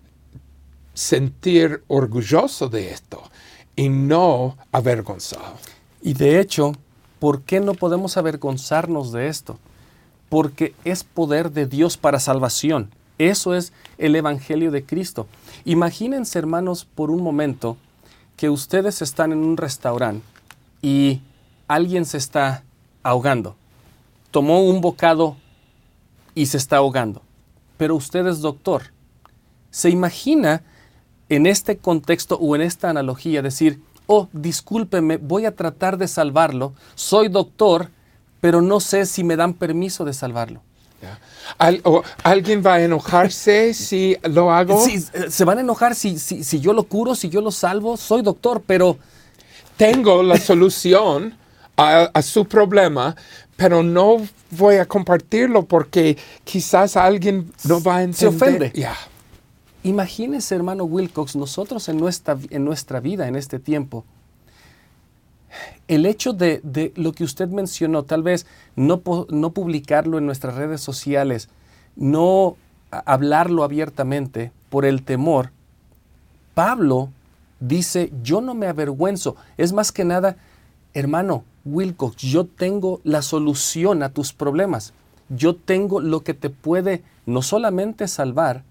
sentir 0.96 1.84
orgulloso 1.88 2.70
de 2.70 2.90
esto 2.90 3.30
y 3.76 3.90
no 3.90 4.58
avergonzado. 4.72 5.56
Y 6.02 6.14
de 6.14 6.40
hecho, 6.40 6.74
¿por 7.20 7.42
qué 7.42 7.60
no 7.60 7.74
podemos 7.74 8.18
avergonzarnos 8.18 9.12
de 9.12 9.28
esto? 9.28 9.58
Porque 10.30 10.74
es 10.84 11.04
poder 11.04 11.52
de 11.52 11.66
Dios 11.66 11.98
para 11.98 12.20
salvación. 12.20 12.90
Eso 13.18 13.56
es 13.56 13.72
el 13.98 14.16
Evangelio 14.16 14.72
de 14.72 14.84
Cristo. 14.86 15.28
Imagínense, 15.66 16.40
hermanos, 16.40 16.86
por 16.86 17.12
un 17.12 17.22
momento 17.22 17.78
que 18.36 18.50
ustedes 18.50 19.02
están 19.02 19.32
en 19.32 19.40
un 19.40 19.58
restaurante 19.58 20.26
y 20.82 21.22
alguien 21.68 22.06
se 22.06 22.18
está 22.18 22.64
ahogando. 23.04 23.56
Tomó 24.32 24.62
un 24.64 24.82
bocado 24.82 25.38
y 26.36 26.48
se 26.48 26.58
está 26.58 26.78
ahogando. 26.78 27.22
Pero 27.78 27.96
usted 27.96 28.26
es 28.28 28.42
doctor. 28.42 28.84
¿Se 29.70 29.90
imagina 29.90 30.64
en 31.36 31.46
este 31.46 31.78
contexto 31.78 32.36
o 32.36 32.56
en 32.56 32.62
esta 32.62 32.90
analogía 32.90 33.42
decir, 33.42 33.80
oh, 34.08 34.28
discúlpeme, 34.34 35.18
voy 35.18 35.46
a 35.46 35.56
tratar 35.56 35.98
de 35.98 36.08
salvarlo, 36.08 36.74
soy 36.96 37.30
doctor, 37.30 37.90
pero 38.42 38.62
no 38.62 38.80
sé 38.80 39.06
si 39.06 39.24
me 39.24 39.36
dan 39.36 39.54
permiso 39.54 40.06
de 40.06 40.14
salvarlo. 40.14 40.62
Al, 41.58 41.82
¿Alguien 42.24 42.64
va 42.66 42.76
a 42.76 42.82
enojarse 42.82 43.74
si 43.74 44.16
lo 44.24 44.52
hago? 44.52 44.86
Sí, 44.86 45.04
se 45.30 45.44
van 45.46 45.58
a 45.58 45.62
enojar 45.62 45.96
si, 45.96 46.18
si, 46.18 46.44
si, 46.44 46.60
yo 46.62 46.74
lo 46.74 46.84
curo, 46.84 47.16
si 47.16 47.30
yo 47.30 47.42
lo 47.42 47.52
salvo. 47.52 47.98
Soy 47.98 48.22
doctor, 48.22 48.64
pero... 48.66 48.98
Tengo 49.76 50.22
la 50.24 50.38
solución 50.40 51.36
a, 51.76 52.10
a, 52.14 52.22
su 52.22 52.46
problema, 52.46 53.16
pero 53.56 53.82
no 53.84 54.18
voy 54.52 54.76
a 54.76 54.86
compartirlo 54.86 55.66
porque 55.66 56.18
quizás 56.44 56.96
alguien 56.96 57.52
no 57.64 57.82
va 57.82 57.98
a 57.98 58.04
entender. 58.04 58.20
Se 58.20 58.28
ofende. 58.28 58.72
Yeah. 58.72 58.96
Imagínese, 59.84 60.56
hermano 60.56 60.86
Wilcox, 60.86 61.36
nosotros 61.36 61.90
en 61.90 61.98
nuestra, 61.98 62.38
en 62.50 62.64
nuestra 62.64 63.00
vida, 63.00 63.28
en 63.28 63.36
este 63.36 63.60
tiempo, 63.60 64.06
el 65.88 66.06
hecho 66.06 66.34
de, 66.34 66.62
de, 66.64 66.94
lo 66.96 67.12
que 67.12 67.24
usted 67.24 67.50
mencionó, 67.50 68.04
tal 68.04 68.24
vez 68.24 68.46
no, 68.76 69.02
no 69.30 69.52
publicarlo 69.52 70.18
en 70.18 70.26
nuestras 70.26 70.56
redes 70.56 70.82
sociales, 70.82 71.50
no 71.96 72.56
hablarlo 72.90 73.64
abiertamente 73.64 74.52
por 74.70 74.86
el 74.86 75.04
temor, 75.04 75.52
Pablo 76.54 77.10
dice, 77.60 78.12
yo 78.24 78.42
no 78.42 78.54
me 78.54 78.68
avergüenzo. 78.68 79.36
Es 79.58 79.74
más 79.74 79.92
que 79.92 80.06
nada, 80.06 80.38
hermano 80.94 81.44
Wilcox, 81.66 82.18
yo 82.18 82.46
tengo 82.46 83.02
la 83.04 83.22
solución 83.22 84.04
a 84.04 84.10
tus 84.10 84.34
problemas. 84.34 84.94
Yo 85.30 85.56
tengo 85.56 86.00
lo 86.00 86.24
que 86.24 86.34
te 86.34 86.50
puede 86.50 87.02
no 87.26 87.42
solamente 87.42 88.08
salvar, 88.08 88.64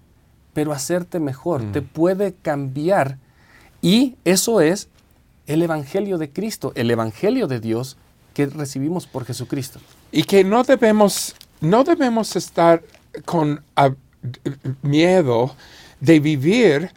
pero 0.53 0.71
hacerte 0.71 1.19
mejor, 1.19 1.63
mm. 1.63 1.71
te 1.71 1.81
puede 1.81 2.33
cambiar. 2.33 3.17
Y 3.81 4.15
eso 4.23 4.61
es 4.61 4.87
el 5.47 5.61
Evangelio 5.61 6.17
de 6.17 6.29
Cristo, 6.29 6.71
el 6.75 6.89
Evangelio 6.91 7.47
de 7.47 7.59
Dios 7.59 7.97
que 8.33 8.45
recibimos 8.45 9.05
por 9.05 9.25
Jesucristo. 9.25 9.79
Y 10.11 10.23
que 10.23 10.43
no 10.43 10.63
debemos, 10.63 11.35
no 11.61 11.83
debemos 11.83 12.35
estar 12.35 12.83
con 13.25 13.61
miedo 14.81 15.55
de 15.99 16.19
vivir 16.19 16.91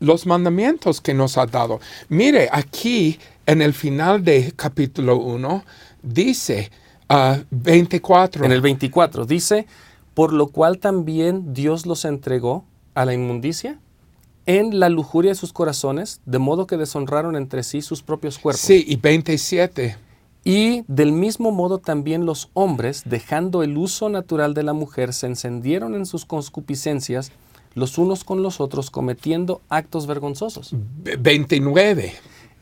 los 0.00 0.26
mandamientos 0.26 1.00
que 1.00 1.14
nos 1.14 1.38
ha 1.38 1.46
dado. 1.46 1.80
Mire, 2.08 2.48
aquí 2.50 3.18
en 3.46 3.62
el 3.62 3.72
final 3.72 4.24
de 4.24 4.52
capítulo 4.56 5.16
1 5.16 5.64
dice 6.02 6.70
uh, 7.08 7.42
24. 7.50 8.44
En 8.44 8.52
el 8.52 8.60
24 8.60 9.26
dice, 9.26 9.66
por 10.14 10.32
lo 10.32 10.48
cual 10.48 10.78
también 10.78 11.54
Dios 11.54 11.86
los 11.86 12.04
entregó 12.04 12.64
a 12.94 13.04
la 13.04 13.14
inmundicia 13.14 13.78
en 14.46 14.80
la 14.80 14.88
lujuria 14.88 15.30
de 15.30 15.34
sus 15.36 15.52
corazones, 15.52 16.20
de 16.26 16.38
modo 16.38 16.66
que 16.66 16.76
deshonraron 16.76 17.36
entre 17.36 17.62
sí 17.62 17.82
sus 17.82 18.02
propios 18.02 18.38
cuerpos. 18.38 18.60
Sí, 18.60 18.84
y 18.86 18.96
27. 18.96 19.96
Y 20.44 20.82
del 20.88 21.12
mismo 21.12 21.52
modo 21.52 21.78
también 21.78 22.26
los 22.26 22.50
hombres, 22.54 23.02
dejando 23.04 23.62
el 23.62 23.76
uso 23.76 24.08
natural 24.08 24.54
de 24.54 24.64
la 24.64 24.72
mujer, 24.72 25.12
se 25.12 25.28
encendieron 25.28 25.94
en 25.94 26.06
sus 26.06 26.24
concupiscencias 26.24 27.30
los 27.74 27.96
unos 27.96 28.24
con 28.24 28.42
los 28.42 28.60
otros, 28.60 28.90
cometiendo 28.90 29.62
actos 29.68 30.06
vergonzosos. 30.06 30.74
29. 31.18 32.12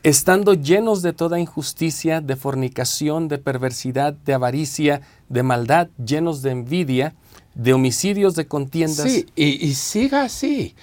Estando 0.03 0.53
llenos 0.53 1.01
de 1.01 1.13
toda 1.13 1.39
injusticia, 1.39 2.21
de 2.21 2.35
fornicación, 2.35 3.27
de 3.27 3.37
perversidad, 3.37 4.13
de 4.13 4.33
avaricia, 4.33 5.01
de 5.29 5.43
maldad, 5.43 5.89
llenos 6.03 6.41
de 6.41 6.51
envidia, 6.51 7.13
de 7.53 7.73
homicidios, 7.73 8.35
de 8.35 8.47
contiendas. 8.47 9.11
Sí, 9.11 9.25
y, 9.35 9.73
siga 9.73 10.23
así. 10.23 10.75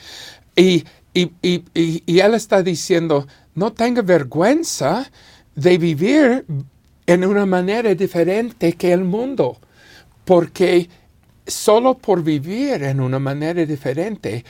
Y, 0.57 0.85
y, 1.15 1.33
y, 1.43 2.19
él 2.21 2.35
está 2.35 2.63
diciendo, 2.63 3.27
no 3.55 3.73
tenga 3.73 4.03
vergüenza 4.03 5.11
de 5.55 5.79
vivir 5.79 6.45
en 7.07 7.25
una 7.25 7.47
manera 7.47 7.95
diferente 7.95 8.75
que 8.75 8.93
el 8.93 9.05
mundo, 9.05 9.59
porque 10.25 10.89
solo 11.47 11.97
por 11.97 12.23
vivir 12.23 12.83
en 12.83 13.01
una 13.01 13.19
manera 13.19 13.65
diferente 13.65 14.45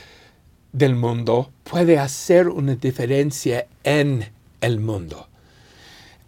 del 0.71 0.95
mundo 0.95 1.51
puede 1.63 1.97
hacer 1.97 2.47
una 2.49 2.75
diferencia 2.75 3.65
en 3.83 4.25
el 4.61 4.79
mundo. 4.79 5.27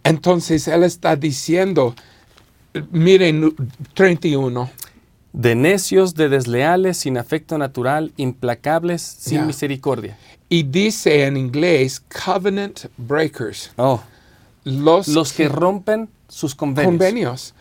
Entonces 0.04 0.66
él 0.68 0.82
está 0.82 1.16
diciendo, 1.16 1.94
miren 2.90 3.54
31, 3.94 4.70
de 5.32 5.54
necios, 5.54 6.14
de 6.14 6.28
desleales, 6.28 6.98
sin 6.98 7.16
afecto 7.18 7.56
natural, 7.58 8.12
implacables, 8.16 9.00
sin 9.02 9.38
Yeah. 9.38 9.44
misericordia. 9.46 10.16
y 10.48 10.64
dice 10.64 11.24
en 11.24 11.36
inglés 11.38 12.02
covenant 12.24 12.80
breakers, 12.98 13.70
Oh, 13.76 14.02
los, 14.64 15.08
los 15.08 15.32
que 15.32 15.48
rompen 15.48 16.10
sus 16.28 16.54
convenios. 16.54 16.90
convenios. 16.92 17.54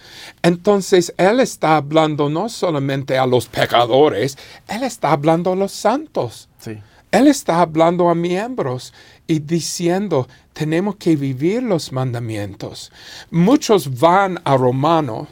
Entonces 0.43 1.13
él 1.17 1.39
está 1.39 1.77
hablando 1.77 2.29
no 2.29 2.49
solamente 2.49 3.17
a 3.17 3.25
los 3.25 3.47
pecadores, 3.47 4.37
él 4.67 4.83
está 4.83 5.11
hablando 5.13 5.53
a 5.53 5.55
los 5.55 5.71
santos. 5.71 6.49
Sí. 6.59 6.77
Él 7.11 7.27
está 7.27 7.59
hablando 7.61 8.09
a 8.09 8.15
miembros 8.15 8.93
y 9.27 9.39
diciendo, 9.39 10.27
tenemos 10.53 10.95
que 10.97 11.15
vivir 11.17 11.61
los 11.63 11.91
mandamientos. 11.91 12.91
Muchos 13.29 13.99
van 13.99 14.39
a 14.45 14.55
Romanos, 14.55 15.27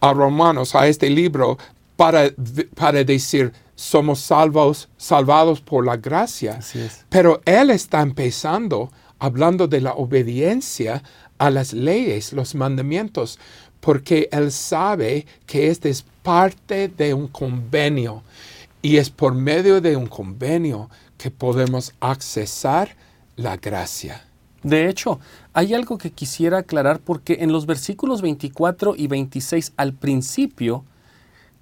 a 0.00 0.12
Romanos, 0.12 0.74
a 0.74 0.86
este 0.86 1.08
libro, 1.08 1.56
para, 1.96 2.30
para 2.74 3.04
decir, 3.04 3.52
somos 3.74 4.20
salvos, 4.20 4.88
salvados 4.96 5.60
por 5.60 5.84
la 5.84 5.96
gracia. 5.96 6.60
Pero 7.08 7.40
Él 7.44 7.70
está 7.70 8.00
empezando 8.00 8.90
hablando 9.18 9.66
de 9.66 9.80
la 9.80 9.94
obediencia 9.94 11.02
a 11.38 11.50
las 11.50 11.72
leyes, 11.72 12.32
los 12.32 12.54
mandamientos, 12.54 13.38
porque 13.80 14.28
Él 14.32 14.52
sabe 14.52 15.26
que 15.46 15.70
este 15.70 15.90
es 15.90 16.04
parte 16.22 16.88
de 16.88 17.14
un 17.14 17.28
convenio 17.28 18.22
y 18.82 18.98
es 18.98 19.10
por 19.10 19.34
medio 19.34 19.80
de 19.80 19.96
un 19.96 20.06
convenio 20.06 20.90
que 21.16 21.30
podemos 21.30 21.94
accesar 22.00 22.96
la 23.36 23.56
gracia. 23.56 24.24
De 24.62 24.88
hecho, 24.88 25.20
hay 25.52 25.74
algo 25.74 25.98
que 25.98 26.10
quisiera 26.10 26.58
aclarar 26.58 27.00
porque 27.00 27.38
en 27.40 27.52
los 27.52 27.66
versículos 27.66 28.22
24 28.22 28.94
y 28.96 29.06
26 29.06 29.72
al 29.76 29.92
principio, 29.92 30.84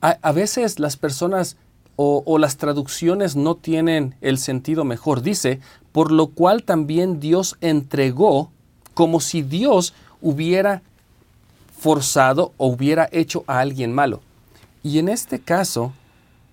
a, 0.03 0.33
veces 0.33 0.79
las 0.79 0.97
personas 0.97 1.57
o, 1.97 2.23
o, 2.27 2.39
las 2.39 2.57
traducciones 2.57 3.37
no 3.37 3.55
tienen 3.55 4.17
el 4.21 4.39
sentido 4.39 4.85
mejor. 4.85 5.23
Dice, 5.23 5.61
por 5.93 6.11
lo 6.11 6.29
cual 6.29 6.65
también 6.65 7.21
Dios 7.21 7.57
entregó 7.61 8.51
como 8.95 9.21
si 9.21 9.43
Dios 9.43 9.95
hubiera 10.21 10.83
forzado 11.79 12.53
o 12.57 12.67
hubiera 12.67 13.09
hecho 13.13 13.45
a 13.47 13.61
alguien 13.61 13.93
malo. 13.93 14.21
Y 14.83 14.99
en 14.99 15.09
este 15.09 15.39
caso, 15.39 15.93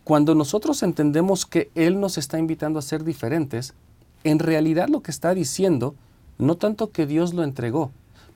cuando 0.03 0.35
nosotros 0.35 0.81
entendemos 0.83 1.45
que 1.45 1.69
Él 1.75 1.99
nos 1.99 2.17
está 2.17 2.39
invitando 2.39 2.79
a 2.79 2.83
ser 2.83 3.03
diferentes, 3.03 3.73
en 4.23 4.39
realidad 4.39 4.89
lo 4.89 5.01
que 5.01 5.11
está 5.11 5.33
diciendo, 5.33 5.95
no 6.37 6.55
tanto 6.55 6.91
que 6.91 7.05
Dios 7.05 7.33
lo 7.33 7.43
entregó, 7.43 7.91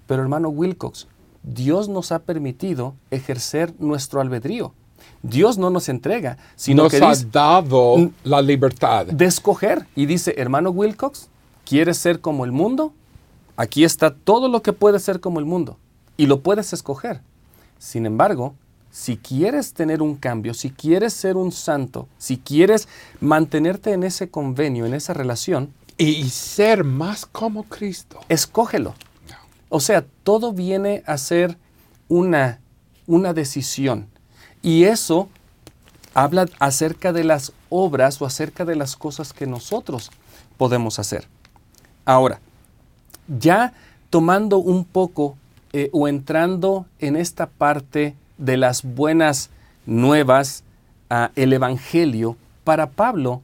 pero 0.08 0.22
hermano 0.22 0.50
Wilcox, 0.50 1.08
Dios 1.44 1.90
nos 1.90 2.12
ha 2.12 2.20
permitido 2.20 2.96
ejercer 3.12 3.74
nuestro 3.80 4.22
albedrío. 4.22 4.74
Dios 5.22 5.58
no 5.58 5.70
nos 5.70 5.90
entrega, 5.90 6.38
sino 6.56 6.84
nos 6.84 6.92
que 6.92 6.98
ha 7.04 7.10
dice, 7.10 7.28
dado 7.32 8.12
la 8.24 8.42
libertad. 8.42 9.06
de 9.06 9.26
escoger. 9.26 9.86
Y 9.96 10.06
dice, 10.06 10.34
hermano 10.38 10.70
Wilcox, 10.72 11.30
¿quieres 11.66 11.98
ser 11.98 12.20
como 12.20 12.46
el 12.46 12.52
mundo? 12.52 12.94
Aquí 13.56 13.84
está 13.84 14.14
todo 14.14 14.48
lo 14.50 14.62
que 14.62 14.74
puedes 14.74 15.04
ser 15.04 15.20
como 15.20 15.40
el 15.40 15.46
mundo 15.46 15.78
y 16.18 16.26
lo 16.26 16.42
puedes 16.42 16.74
escoger. 16.74 17.22
Sin 17.80 18.06
embargo, 18.06 18.56
si 18.92 19.18
quieres 19.18 19.74
tener 19.74 20.02
un 20.02 20.16
cambio, 20.16 20.54
si 20.54 20.70
quieres 20.72 21.14
ser 21.14 21.36
un 21.38 21.52
santo, 21.52 22.08
si 22.18 22.38
quieres 22.38 22.88
mantenerte 23.22 23.92
en 23.94 24.04
ese 24.04 24.30
convenio, 24.30 24.86
en 24.86 24.94
esa 24.94 25.14
relación, 25.14 25.74
Y, 25.98 26.06
y 26.10 26.30
ser 26.30 26.84
más 26.84 27.26
como 27.26 27.64
Cristo. 27.64 28.20
escógelo. 28.30 28.94
O 29.70 29.80
sea, 29.80 30.06
todo 30.24 30.54
viene 30.54 31.04
a 31.08 31.18
ser 31.18 31.58
una, 32.08 32.60
una 33.08 33.34
decisión. 33.34 34.08
Y 34.64 34.86
eso 34.86 35.28
habla 36.14 36.48
acerca 36.60 37.14
de 37.14 37.26
las 37.26 37.52
obras 37.70 38.22
o 38.22 38.26
acerca 38.26 38.66
de 38.66 38.76
las 38.76 38.96
cosas 38.96 39.34
que 39.34 39.46
nosotros 39.46 40.10
podemos 40.58 40.98
hacer. 40.98 41.28
Ahora, 42.06 42.40
ya 43.28 43.74
tomando 44.10 44.58
un 44.58 44.86
poco 44.86 45.38
eh, 45.74 45.90
o 45.92 46.08
entrando 46.08 46.86
en 47.00 47.16
esta 47.16 47.48
parte 47.48 48.16
de 48.38 48.58
las 48.58 48.84
buenas 48.84 49.50
nuevas, 49.86 50.64
ah, 51.10 51.32
el 51.36 51.52
Evangelio, 51.52 52.38
para 52.64 52.92
Pablo, 52.92 53.42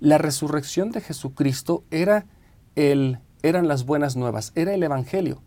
la 0.00 0.18
resurrección 0.18 0.90
de 0.90 1.00
Jesucristo 1.00 1.84
era 1.90 2.26
el, 2.74 3.18
eran 3.42 3.68
las 3.68 3.86
buenas 3.86 4.16
nuevas, 4.16 4.52
era 4.56 4.74
el 4.74 4.82
Evangelio. 4.82 5.40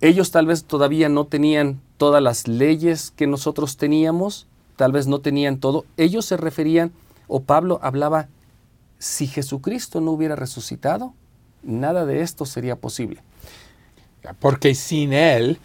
Ellos 0.00 0.30
tal 0.30 0.46
vez 0.46 0.64
todavía 0.64 1.08
no 1.08 1.26
tenían 1.26 1.80
todas 1.98 2.22
las 2.22 2.48
leyes 2.48 3.12
que 3.14 3.26
nosotros 3.26 3.76
teníamos, 3.76 4.46
tal 4.76 4.92
vez 4.92 5.06
no 5.06 5.18
tenían 5.20 5.58
todo. 5.58 5.84
Ellos 5.98 6.24
se 6.24 6.38
referían, 6.38 6.92
o 7.26 7.42
Pablo 7.42 7.78
hablaba, 7.82 8.28
si 8.98 9.26
Jesucristo 9.26 10.00
no 10.00 10.12
hubiera 10.12 10.36
resucitado, 10.36 11.12
nada 11.62 12.06
de 12.06 12.22
esto 12.22 12.46
sería 12.46 12.76
posible. 12.76 13.22
Porque 14.40 14.74
sin 14.74 15.12
Él, 15.12 15.58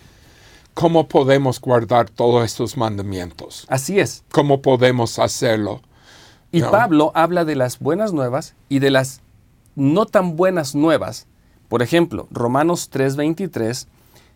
¿cómo 0.73 1.07
podemos 1.07 1.61
guardar 1.61 2.09
todos 2.09 2.43
estos 2.43 2.77
mandamientos? 2.77 3.65
Así 3.69 3.99
es. 3.99 4.23
¿Cómo 4.31 4.61
podemos 4.61 5.19
hacerlo? 5.19 5.81
Y 6.51 6.61
No. 6.61 6.71
Pablo 6.71 7.11
habla 7.15 7.45
de 7.45 7.55
las 7.55 7.79
buenas 7.79 8.13
nuevas 8.13 8.55
y 8.69 8.79
de 8.79 8.91
las 8.91 9.21
no 9.75 10.05
tan 10.05 10.35
buenas 10.35 10.75
nuevas. 10.75 11.27
Por 11.67 11.81
ejemplo, 11.81 12.27
Romanos 12.29 12.89
3:23 12.91 13.87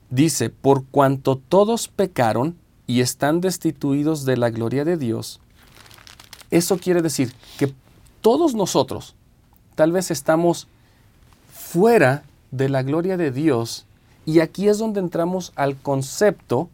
dice, 0.10 0.50
por 0.50 0.86
cuanto 0.86 1.38
todos 1.38 1.88
pecaron 1.88 2.58
y 2.86 3.02
están 3.02 3.42
destituidos 3.42 4.26
de 4.26 4.38
la 4.38 4.50
gloria 4.50 4.86
de 4.86 4.98
Dios, 4.98 5.40
eso 6.50 6.78
quiere 6.78 7.02
decir 7.02 7.34
que 7.58 7.74
todos 8.22 8.56
nosotros 8.56 9.16
tal 9.76 9.92
vez 9.92 10.12
estamos 10.12 10.68
fuera 11.54 12.24
de 12.52 12.70
la 12.70 12.84
gloria 12.84 13.18
de 13.18 13.32
Dios 13.32 13.86
y 14.26 14.40
aquí 14.40 14.68
es 14.68 14.78
donde 14.78 15.00
entramos 15.00 15.52
al 15.56 15.76
concepto 15.78 16.70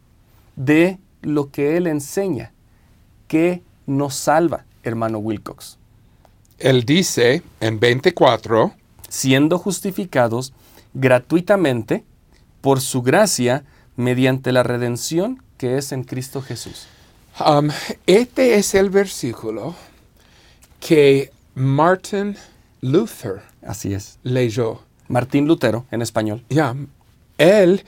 de 0.55 0.99
lo 1.21 1.49
que 1.49 1.77
Él 1.77 1.87
enseña, 1.87 2.51
que 3.27 3.61
nos 3.85 4.15
salva, 4.15 4.65
hermano 4.83 5.19
Wilcox, 5.19 5.77
Él 6.59 6.83
dice 6.83 7.43
en 7.59 7.79
24, 7.79 8.73
siendo 9.09 9.57
justificados 9.57 10.53
gratuitamente 10.93 12.03
por 12.63 12.79
su 12.79 13.01
gracia 13.01 13.65
mediante 13.97 14.53
la 14.53 14.63
redención 14.63 15.43
que 15.57 15.77
es 15.77 15.91
en 15.91 16.05
Cristo 16.05 16.41
Jesús. 16.41 16.87
um, 17.45 17.69
este 18.07 18.55
es 18.55 18.73
el 18.73 18.89
versículo 18.89 19.75
que 20.79 21.29
Martin 21.55 22.37
Luther 22.79 23.41
Así 23.67 23.93
es. 23.93 24.17
leyó. 24.23 24.79
Martín 25.09 25.45
Lutero, 25.45 25.85
en 25.91 26.01
español. 26.01 26.43
Ya, 26.49 26.73
él 27.37 27.83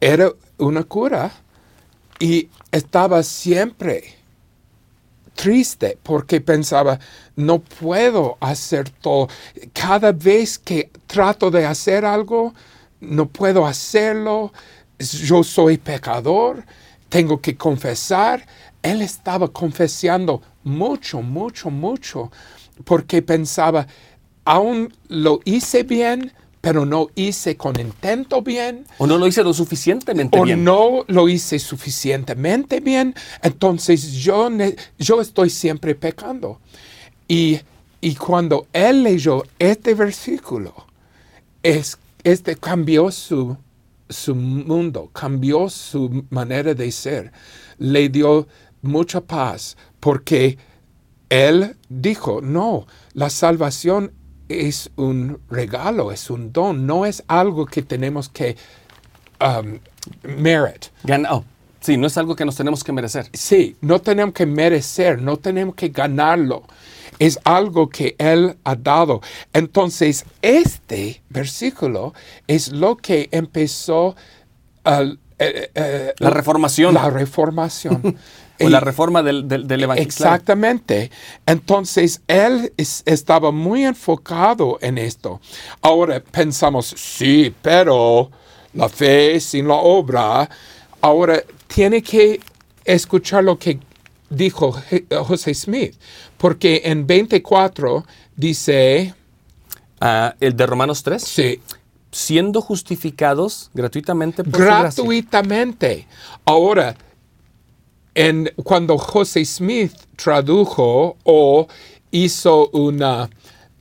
era 0.00 0.30
una 0.56 0.82
cura 0.82 1.30
y 2.18 2.48
estaba 2.72 3.22
siempre 3.22 4.14
triste 5.34 5.98
porque 6.02 6.40
pensaba, 6.40 6.98
no 7.36 7.58
puedo 7.58 8.38
hacer 8.40 8.88
todo. 8.88 9.28
Cada 9.74 10.12
vez 10.12 10.58
que 10.58 10.90
trato 11.06 11.50
de 11.50 11.66
hacer 11.66 12.06
algo, 12.06 12.54
no 13.00 13.26
puedo 13.26 13.66
hacerlo. 13.66 14.52
Yo 14.98 15.44
soy 15.44 15.78
pecador, 15.78 16.64
tengo 17.08 17.40
que 17.40 17.56
confesar. 17.56 18.46
Él 18.82 19.02
estaba 19.02 19.48
confesando 19.48 20.42
mucho, 20.64 21.22
mucho, 21.22 21.70
mucho, 21.70 22.30
porque 22.84 23.22
pensaba, 23.22 23.86
aún 24.44 24.92
lo 25.08 25.40
hice 25.44 25.82
bien, 25.82 26.32
pero 26.66 26.84
no 26.84 27.10
hice 27.14 27.56
con 27.56 27.78
intento 27.78 28.42
bien 28.42 28.86
O 28.98 29.06
no 29.06 29.18
lo 29.18 29.28
hice 29.28 29.44
lo 29.44 29.54
suficientemente 29.54 30.36
o 30.36 30.42
bien. 30.42 30.64
no 30.64 31.04
lo 31.06 31.28
hice 31.28 31.60
suficientemente 31.60 32.80
bien, 32.80 33.14
entonces 33.40 34.14
yo, 34.14 34.50
yo 34.98 35.20
estoy 35.20 35.50
siempre 35.50 35.94
pecando. 35.94 36.60
Y, 37.28 37.60
y 38.00 38.16
cuando 38.16 38.66
él 38.72 39.04
leyó 39.04 39.44
este 39.60 39.94
versículo, 39.94 40.74
es, 41.62 41.98
este 42.26 42.56
cambió 42.56 43.12
su, 43.12 43.56
su 44.08 44.34
mundo, 44.34 45.10
cambió 45.12 45.68
su 45.68 46.24
manera 46.28 46.74
de 46.74 46.90
ser, 46.90 47.30
le 47.78 48.08
dio 48.08 48.48
mucha 48.82 49.20
paz, 49.20 49.76
porque 50.00 50.58
él 51.28 51.76
dijo, 51.88 52.40
no, 52.42 52.88
la 53.12 53.30
salvación 53.30 54.10
es 54.48 54.90
un 54.96 55.38
regalo, 55.48 56.10
es 56.10 56.28
un 56.28 56.52
don, 56.52 56.84
no 56.84 57.06
es 57.06 57.22
algo 57.28 57.64
que 57.64 57.82
tenemos 57.82 58.28
que 58.28 58.56
um, 59.40 59.78
merit. 60.24 60.86
Oh, 61.30 61.44
sí, 61.86 61.96
no 61.96 62.06
es 62.06 62.16
algo 62.18 62.34
que 62.36 62.44
nos 62.44 62.56
tenemos 62.56 62.82
que 62.84 62.92
merecer. 62.92 63.28
Sí, 63.32 63.76
no 63.80 64.00
tenemos 64.00 64.34
que 64.34 64.44
merecer, 64.46 65.20
no 65.22 65.36
tenemos 65.36 65.74
que 65.74 65.88
ganarlo. 65.88 66.64
Es 67.18 67.38
algo 67.44 67.88
que 67.88 68.14
Él 68.18 68.56
ha 68.64 68.74
dado. 68.76 69.20
Entonces, 69.52 70.24
este 70.42 71.22
versículo 71.30 72.12
es 72.46 72.72
lo 72.72 72.96
que 72.96 73.28
empezó 73.32 74.16
al- 74.84 75.18
eh, 75.38 75.70
eh, 75.74 76.14
La 76.18 76.30
reformación. 76.30 76.94
La 76.94 77.08
reformación. 77.10 78.16
O 78.58 78.70
la 78.70 78.80
reforma 78.80 79.22
del, 79.22 79.46
del, 79.48 79.66
del 79.68 79.82
evangelio. 79.82 80.06
Exactamente. 80.08 81.10
Entonces, 81.44 82.22
él 82.26 82.72
es- 82.78 83.02
estaba 83.04 83.52
muy 83.52 83.84
enfocado 83.84 84.78
en 84.80 84.96
esto. 84.96 85.42
Ahora 85.82 86.20
pensamos, 86.20 86.86
sí, 86.96 87.54
pero 87.60 88.30
la 88.72 88.88
fe 88.88 89.40
sin 89.40 89.68
la 89.68 89.74
obra. 89.74 90.48
Ahora 91.00 91.42
tiene 91.66 92.02
que 92.02 92.40
escuchar 92.84 93.44
lo 93.44 93.58
que 93.58 93.78
dijo 94.30 94.74
José 95.26 95.54
Smith, 95.54 95.94
porque 96.36 96.82
en 96.84 97.06
24 97.06 98.04
dice, 98.36 99.14
Ah, 100.00 100.34
el 100.40 100.54
de 100.56 100.66
Romanos 100.66 101.02
3. 101.02 101.22
sí, 101.22 101.60
Siendo 102.12 102.60
justificados 102.62 103.70
gratuitamente 103.74 104.42
por 104.44 104.60
gratuitamente. 104.64 106.06
Ahora, 106.46 106.96
en, 108.14 108.50
cuando 108.64 108.96
José 108.98 109.44
Smith 109.44 109.92
tradujo 110.16 111.16
o 111.24 111.66
hizo 112.10 112.68
una, 112.70 113.28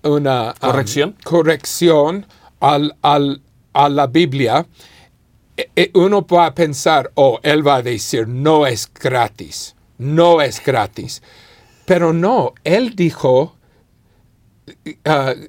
una 0.04 0.50
um, 0.50 0.54
Corrección. 0.60 1.16
corrección 1.24 2.26
al- 2.60 2.96
al- 3.02 3.42
a 3.74 3.88
la 3.90 4.08
Biblia, 4.08 4.66
uno 5.94 6.26
va 6.26 6.48
a 6.48 6.54
pensar, 6.54 7.12
oh, 7.16 7.40
él 7.44 7.66
va 7.66 7.78
a 7.78 7.82
decir, 7.82 8.28
no 8.28 8.66
es 8.66 8.90
gratis, 8.94 9.76
no 9.98 10.42
es 10.42 10.62
gratis. 10.64 11.22
Pero 11.86 12.14
no, 12.14 12.54
él 12.64 12.96
dijo, 12.96 13.56
uh, 15.06 15.48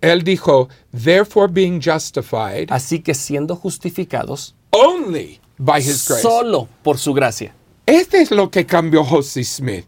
él 0.00 0.22
dijo, 0.22 0.68
therefore 0.92 1.48
being 1.48 1.80
justified 1.80 2.70
Así 2.70 3.00
que 3.00 3.14
siendo 3.14 3.56
justificados 3.56 4.54
only 4.70 5.40
by 5.58 5.80
his 5.80 6.06
grace. 6.06 6.22
solo 6.22 6.68
por 6.82 6.98
su 6.98 7.12
gracia. 7.12 7.54
Este 7.86 8.22
es 8.22 8.30
lo 8.30 8.50
que 8.50 8.64
cambió 8.64 9.04
José 9.04 9.44
Smith. 9.44 9.86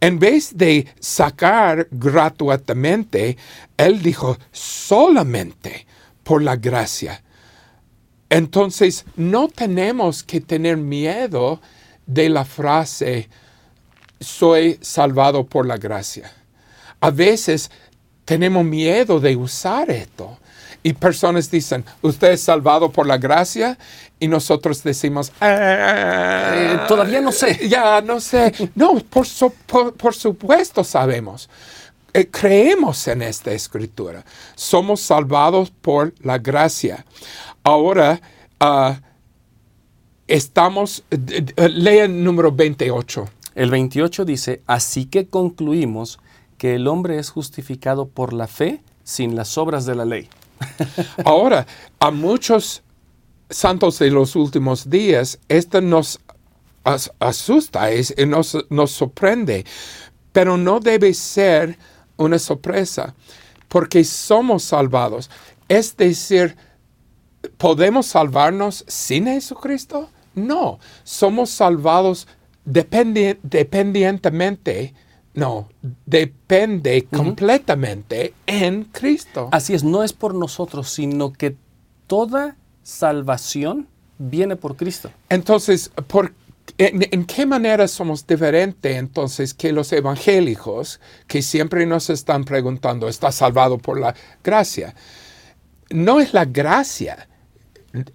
En 0.00 0.18
vez 0.18 0.56
de 0.56 0.86
sacar 0.98 1.86
gratuitamente, 1.92 3.36
él 3.76 4.02
dijo 4.02 4.36
solamente 4.50 5.86
por 6.24 6.42
la 6.42 6.56
gracia. 6.56 7.22
Entonces, 8.30 9.04
no 9.16 9.48
tenemos 9.48 10.22
que 10.22 10.40
tener 10.40 10.76
miedo 10.76 11.60
de 12.06 12.28
la 12.28 12.44
frase 12.44 13.28
soy 14.20 14.78
salvado 14.80 15.44
por 15.44 15.66
la 15.66 15.76
gracia. 15.76 16.32
A 17.00 17.10
veces 17.10 17.70
tenemos 18.24 18.64
miedo 18.64 19.20
de 19.20 19.36
usar 19.36 19.90
esto. 19.90 20.38
Y 20.82 20.92
personas 20.94 21.50
dicen, 21.50 21.84
¿usted 22.00 22.32
es 22.32 22.40
salvado 22.42 22.90
por 22.90 23.06
la 23.06 23.18
gracia? 23.18 23.76
Y 24.20 24.28
nosotros 24.28 24.82
decimos, 24.82 25.32
"Ah, 25.40 26.52
Eh, 26.54 26.78
todavía 26.88 27.20
no 27.20 27.32
sé. 27.32 27.68
Ya, 27.68 28.00
no 28.00 28.20
sé. 28.20 28.52
No, 28.74 28.94
por, 29.00 29.26
su- 29.26 29.52
por- 29.66 29.94
por 29.94 30.14
supuesto 30.14 30.82
sabemos. 30.84 31.50
Eh, 32.14 32.28
creemos 32.30 33.06
en 33.08 33.20
esta 33.22 33.52
escritura. 33.52 34.24
Somos 34.54 35.00
salvados 35.02 35.70
por 35.70 36.14
la 36.22 36.38
gracia. 36.38 37.04
Ahora, 37.76 38.20
ah, 38.60 39.00
estamos, 40.28 41.02
eh, 41.10 41.44
eh, 41.56 41.68
lea 41.68 42.04
el 42.04 42.22
número 42.22 42.52
28. 42.52 43.28
El 43.56 43.70
28 43.70 44.24
dice, 44.24 44.62
así 44.68 45.06
que 45.06 45.26
concluimos 45.26 46.20
que 46.58 46.76
el 46.76 46.86
hombre 46.86 47.18
es 47.18 47.30
justificado 47.30 48.06
por 48.06 48.32
la 48.32 48.46
fe 48.46 48.82
sin 49.02 49.34
las 49.34 49.58
obras 49.58 49.84
de 49.84 49.96
la 49.96 50.04
ley. 50.04 50.28
Ahora, 51.24 51.66
a 51.98 52.12
muchos 52.12 52.84
santos 53.50 53.98
de 53.98 54.12
los 54.12 54.36
últimos 54.36 54.88
días, 54.88 55.40
esto 55.48 55.80
nos 55.80 56.20
as- 56.84 57.10
asusta, 57.18 57.90
es- 57.90 58.14
y 58.16 58.26
nos, 58.26 58.56
nos 58.70 58.92
sorprende, 58.92 59.64
pero 60.32 60.56
no 60.56 60.78
debe 60.78 61.12
ser 61.14 61.76
una 62.16 62.38
sorpresa, 62.38 63.12
porque 63.66 64.04
somos 64.04 64.62
salvados. 64.62 65.30
Es 65.68 65.96
decir, 65.96 66.56
¿podemos 67.56 68.06
salvarnos 68.06 68.84
sin 68.88 69.26
Jesucristo? 69.26 70.10
No, 70.34 70.78
somos 71.04 71.50
salvados 71.50 72.26
dependi- 72.66 73.38
dependientemente, 73.42 74.94
no, 75.34 75.68
depende 76.04 77.06
completamente 77.10 78.34
en 78.46 78.84
Cristo. 78.84 79.48
Así 79.52 79.74
es, 79.74 79.84
no 79.84 80.02
es 80.02 80.12
por 80.12 80.34
nosotros, 80.34 80.90
sino 80.90 81.32
que 81.32 81.56
toda 82.06 82.56
salvación 82.82 83.88
viene 84.18 84.56
por 84.56 84.76
Cristo. 84.76 85.10
Entonces, 85.28 85.90
¿por, 86.06 86.32
en, 86.78 87.06
en 87.10 87.24
qué 87.24 87.46
manera 87.46 87.88
somos 87.88 88.26
diferentes 88.26 88.96
entonces 88.96 89.54
que 89.54 89.72
los 89.72 89.92
evangélicos 89.92 91.00
que 91.26 91.42
siempre 91.42 91.84
nos 91.86 92.10
están 92.10 92.44
preguntando, 92.44 93.08
¿está 93.08 93.32
salvado 93.32 93.78
por 93.78 93.98
la 94.00 94.14
gracia? 94.42 94.94
No 95.90 96.20
es 96.20 96.32
la 96.34 96.44
gracia. 96.44 97.28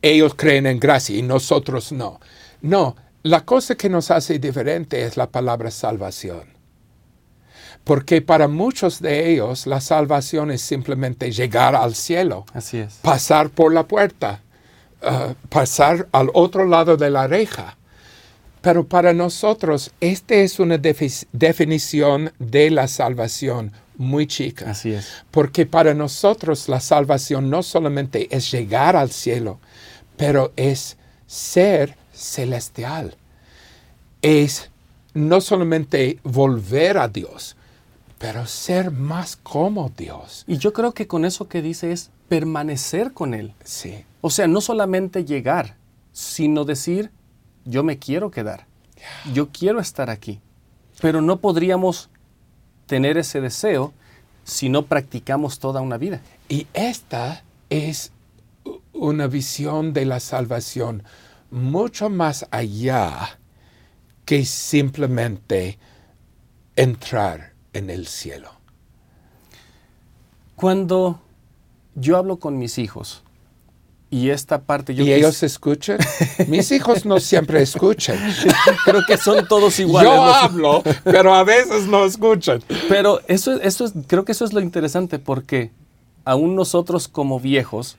Ellos 0.02 0.34
creen 0.36 0.66
en 0.68 0.80
gracia 0.80 1.16
y 1.18 1.22
nosotros 1.22 1.92
no. 1.92 2.20
No, 2.62 2.96
la 3.24 3.46
cosa 3.46 3.76
que 3.76 3.90
nos 3.90 4.12
hace 4.12 4.40
diferente 4.40 5.04
es 5.04 5.18
la 5.18 5.30
palabra 5.30 5.72
salvación. 5.72 6.44
Porque 7.84 8.22
para 8.22 8.48
muchos 8.48 9.00
de 9.00 9.32
ellos 9.32 9.66
la 9.66 9.82
salvación 9.82 10.52
es 10.52 10.62
simplemente 10.62 11.32
llegar 11.32 11.76
al 11.76 11.96
cielo 11.96 12.46
Así 12.54 12.78
es. 12.78 12.96
pasar 13.02 13.50
por 13.50 13.74
la 13.74 13.88
puerta, 13.88 14.42
uh, 15.02 15.34
pasar 15.50 16.08
al 16.12 16.30
otro 16.34 16.66
lado 16.68 16.96
de 16.98 17.10
la 17.10 17.28
reja. 17.28 17.78
Pero 18.62 18.86
para 18.88 19.14
nosotros, 19.14 19.92
esta 20.00 20.36
es 20.36 20.60
una 20.60 20.78
defi- 20.78 21.26
definición 21.32 22.32
de 22.38 22.70
la 22.70 22.88
salvación 22.88 23.72
muy 23.98 24.28
chica. 24.28 24.70
Así 24.70 24.94
es. 24.94 25.08
Porque 25.32 25.66
para 25.66 25.96
nosotros 25.96 26.70
la 26.70 26.80
salvación 26.80 27.50
no 27.50 27.64
solamente 27.64 28.28
es 28.36 28.52
llegar 28.52 28.96
al 28.96 29.10
cielo, 29.10 29.60
pero 30.22 30.54
es 30.56 30.98
ser 31.26 31.98
celestial. 32.14 33.16
Es 34.22 34.70
no 35.16 35.42
solamente 35.42 36.20
volver 36.24 37.00
a 37.00 37.08
Dios, 37.08 37.56
pero 38.20 38.46
ser 38.46 38.92
más 38.92 39.36
como 39.36 39.90
Dios. 39.90 40.44
Y 40.46 40.58
yo 40.60 40.74
creo 40.74 40.92
que 40.92 41.08
con 41.08 41.26
eso 41.26 41.48
que 41.48 41.64
dice 41.64 41.92
es 41.92 42.12
permanecer 42.30 43.14
con 43.14 43.34
Él. 43.34 43.56
Sí. 43.64 44.06
O 44.22 44.30
sea, 44.30 44.46
no 44.46 44.62
solamente 44.62 45.26
llegar, 45.26 45.76
sino 46.14 46.66
decir, 46.66 47.10
yo 47.66 47.84
me 47.84 47.98
quiero 47.98 48.30
quedar, 48.30 48.68
yo 49.34 49.50
quiero 49.50 49.80
estar 49.80 50.12
aquí. 50.12 50.40
Pero 51.02 51.24
no 51.24 51.38
podríamos 51.38 52.12
tener 52.86 53.18
ese 53.18 53.42
deseo 53.42 53.92
si 54.44 54.70
no 54.70 54.86
practicamos 54.86 55.58
toda 55.58 55.82
una 55.82 55.98
vida. 55.98 56.22
Y 56.48 56.68
esta 56.76 57.44
es 57.72 58.12
una 58.94 59.28
visión 59.28 59.94
de 59.94 60.06
la 60.06 60.20
salvación 60.20 61.04
mucho 61.50 62.10
más 62.10 62.48
allá 62.52 63.40
que 64.26 64.46
simplemente 64.46 65.78
entrar 66.76 67.54
en 67.74 67.90
el 67.90 68.08
cielo. 68.08 68.52
Cuando 70.56 71.20
yo 71.96 72.18
hablo 72.18 72.38
con 72.38 72.58
mis 72.58 72.78
hijos 72.78 73.24
y 74.10 74.30
esta 74.30 74.62
parte 74.64 74.94
yo 74.94 75.04
¿Y 75.04 75.14
ellos 75.14 75.42
escuchan? 75.42 75.98
Mis 76.48 76.72
hijos 76.74 77.06
no 77.06 77.20
siempre 77.20 77.62
escuchan. 77.62 78.18
creo 78.86 79.02
que 79.08 79.18
son 79.18 79.48
todos 79.48 79.80
iguales. 79.80 80.12
Yo 80.12 80.24
hablo, 80.24 80.84
pero 81.06 81.34
a 81.34 81.46
veces 81.46 81.88
no 81.88 82.04
escuchan. 82.04 82.62
Pero 82.90 83.22
eso, 83.28 83.54
eso 83.62 83.86
es, 83.86 83.94
creo 84.08 84.26
que 84.26 84.34
eso 84.34 84.44
es 84.44 84.52
lo 84.52 84.60
interesante 84.60 85.18
porque 85.18 85.72
aún 86.26 86.56
nosotros 86.56 87.08
como 87.08 87.40
viejos 87.40 87.98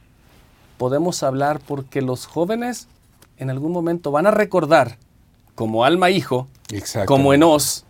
podemos 0.82 1.22
hablar 1.22 1.60
porque 1.60 2.02
los 2.02 2.26
jóvenes 2.26 2.88
en 3.36 3.50
algún 3.50 3.70
momento 3.70 4.10
van 4.10 4.26
a 4.26 4.32
recordar 4.32 4.98
como 5.54 5.84
alma 5.84 6.10
hijo, 6.10 6.48
como 7.06 7.32
Enos, 7.32 7.84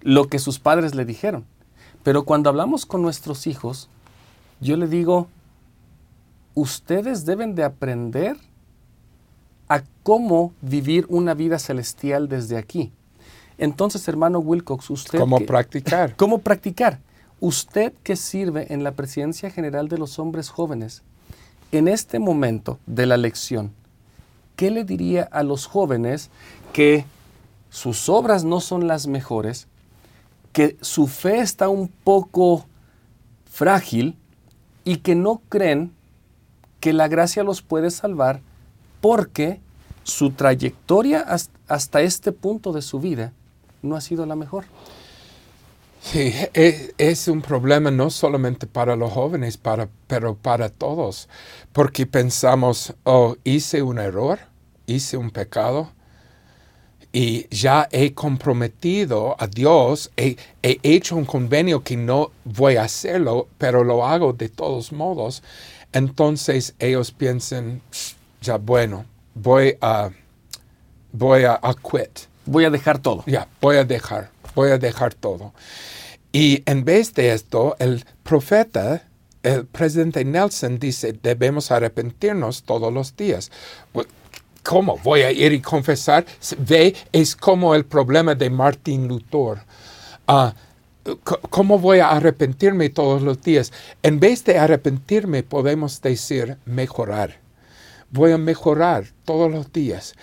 lo 0.00 0.28
que 0.28 0.38
sus 0.38 0.58
padres 0.58 0.94
le 0.94 1.04
dijeron. 1.04 1.44
Pero 2.02 2.24
cuando 2.24 2.48
hablamos 2.48 2.86
con 2.86 3.02
nuestros 3.02 3.46
hijos, 3.46 3.90
yo 4.62 4.78
le 4.78 4.86
digo, 4.86 5.28
ustedes 6.54 7.26
deben 7.26 7.54
de 7.54 7.64
aprender 7.64 8.38
a 9.68 9.82
cómo 10.02 10.54
vivir 10.62 11.04
una 11.10 11.34
vida 11.34 11.58
celestial 11.58 12.30
desde 12.30 12.56
aquí. 12.56 12.92
Entonces, 13.58 14.08
hermano 14.08 14.38
Wilcox, 14.38 14.88
usted... 14.88 15.18
¿Cómo 15.18 15.36
que- 15.36 15.44
practicar? 15.44 16.16
¿Cómo 16.16 16.38
practicar? 16.38 16.98
Usted 17.40 17.92
que 18.02 18.16
sirve 18.16 18.72
en 18.72 18.84
la 18.84 18.92
Presidencia 18.92 19.50
General 19.50 19.88
de 19.88 19.98
los 19.98 20.18
Hombres 20.18 20.48
Jóvenes, 20.48 21.02
en 21.72 21.88
este 21.88 22.18
momento 22.18 22.78
de 22.86 23.06
la 23.06 23.16
lección, 23.16 23.72
¿qué 24.56 24.70
le 24.70 24.84
diría 24.84 25.28
a 25.30 25.42
los 25.42 25.66
jóvenes 25.66 26.30
que 26.72 27.04
sus 27.70 28.08
obras 28.08 28.44
no 28.44 28.60
son 28.60 28.86
las 28.86 29.06
mejores, 29.06 29.66
que 30.52 30.76
su 30.82 31.06
fe 31.06 31.40
está 31.40 31.68
un 31.70 31.88
poco 31.88 32.66
frágil 33.50 34.16
y 34.84 34.96
que 34.98 35.14
no 35.14 35.40
creen 35.48 35.92
que 36.80 36.92
la 36.92 37.08
gracia 37.08 37.42
los 37.42 37.62
puede 37.62 37.90
salvar 37.90 38.40
porque 39.00 39.60
su 40.04 40.30
trayectoria 40.30 41.20
has- 41.20 41.50
hasta 41.68 42.02
este 42.02 42.32
punto 42.32 42.72
de 42.72 42.82
su 42.82 43.00
vida 43.00 43.32
no 43.82 43.96
ha 43.96 44.00
sido 44.00 44.26
la 44.26 44.36
mejor? 44.36 44.64
Sí, 46.02 46.34
e- 46.52 46.94
es, 46.98 47.28
un 47.28 47.40
problema 47.42 47.90
no 47.90 48.10
solamente 48.10 48.66
para 48.66 48.96
los 48.96 49.12
jóvenes, 49.12 49.56
para, 49.56 49.88
pero 50.08 50.34
para 50.34 50.68
todos, 50.68 51.28
porque 51.72 52.06
pensamos, 52.06 52.94
oh, 53.04 53.36
hice 53.44 53.82
un 53.82 53.98
error, 53.98 54.40
hice 54.86 55.16
un 55.16 55.30
pecado, 55.30 55.92
y 57.12 57.46
ya 57.54 57.88
he 57.92 58.14
comprometido 58.14 59.36
a 59.38 59.46
Dios, 59.46 60.10
he, 60.16 60.36
he, 60.62 60.80
hecho 60.82 61.14
un 61.16 61.24
convenio 61.24 61.84
que 61.84 61.96
no 61.96 62.32
voy 62.44 62.76
a 62.76 62.84
hacerlo, 62.84 63.48
pero 63.56 63.84
lo 63.84 64.04
hago 64.04 64.32
de 64.32 64.48
todos 64.48 64.92
modos, 64.92 65.42
entonces 65.92 66.74
ellos 66.80 67.12
piensan, 67.12 67.80
ya 68.40 68.56
bueno, 68.58 69.04
voy 69.34 69.76
a, 69.80 70.10
voy 71.12 71.44
a, 71.44 71.60
a 71.62 71.74
quit. 71.74 72.26
Voy 72.44 72.64
a 72.64 72.70
dejar 72.70 72.98
todo. 72.98 73.22
Ya, 73.26 73.46
voy 73.60 73.76
a 73.76 73.84
dejar, 73.84 74.31
voy 74.54 74.70
a 74.70 74.78
dejar 74.78 75.14
todo. 75.14 75.52
Y 76.32 76.62
en 76.66 76.84
vez 76.84 77.12
de 77.14 77.32
esto, 77.32 77.76
el 77.78 78.04
profeta, 78.22 79.02
el 79.42 79.66
presidente 79.66 80.24
Nelson 80.24 80.78
dice, 80.78 81.12
debemos 81.12 81.70
arrepentirnos 81.70 82.62
todos 82.62 82.92
los 82.92 83.16
días. 83.16 83.50
¿Cómo? 84.62 84.98
Voy 85.02 85.22
a 85.22 85.32
ir 85.32 85.52
y 85.52 85.60
confesar. 85.60 86.24
Ve, 86.58 86.94
es 87.12 87.36
como 87.36 87.74
el 87.74 87.84
problema 87.84 88.34
de 88.34 88.48
Martin 88.48 89.08
Luther. 89.08 89.62
Ah, 90.26 90.54
¿Cómo 91.50 91.78
voy 91.80 91.98
a 91.98 92.10
arrepentirme 92.10 92.88
todos 92.88 93.22
los 93.22 93.42
días? 93.42 93.72
En 94.04 94.20
vez 94.20 94.44
de 94.44 94.58
arrepentirme, 94.58 95.42
podemos 95.42 96.00
decir 96.00 96.58
mejorar. 96.64 97.40
Voy 98.10 98.30
a 98.30 98.38
mejorar 98.38 99.06
todos 99.24 99.50
los 99.50 99.72
días. 99.72 100.14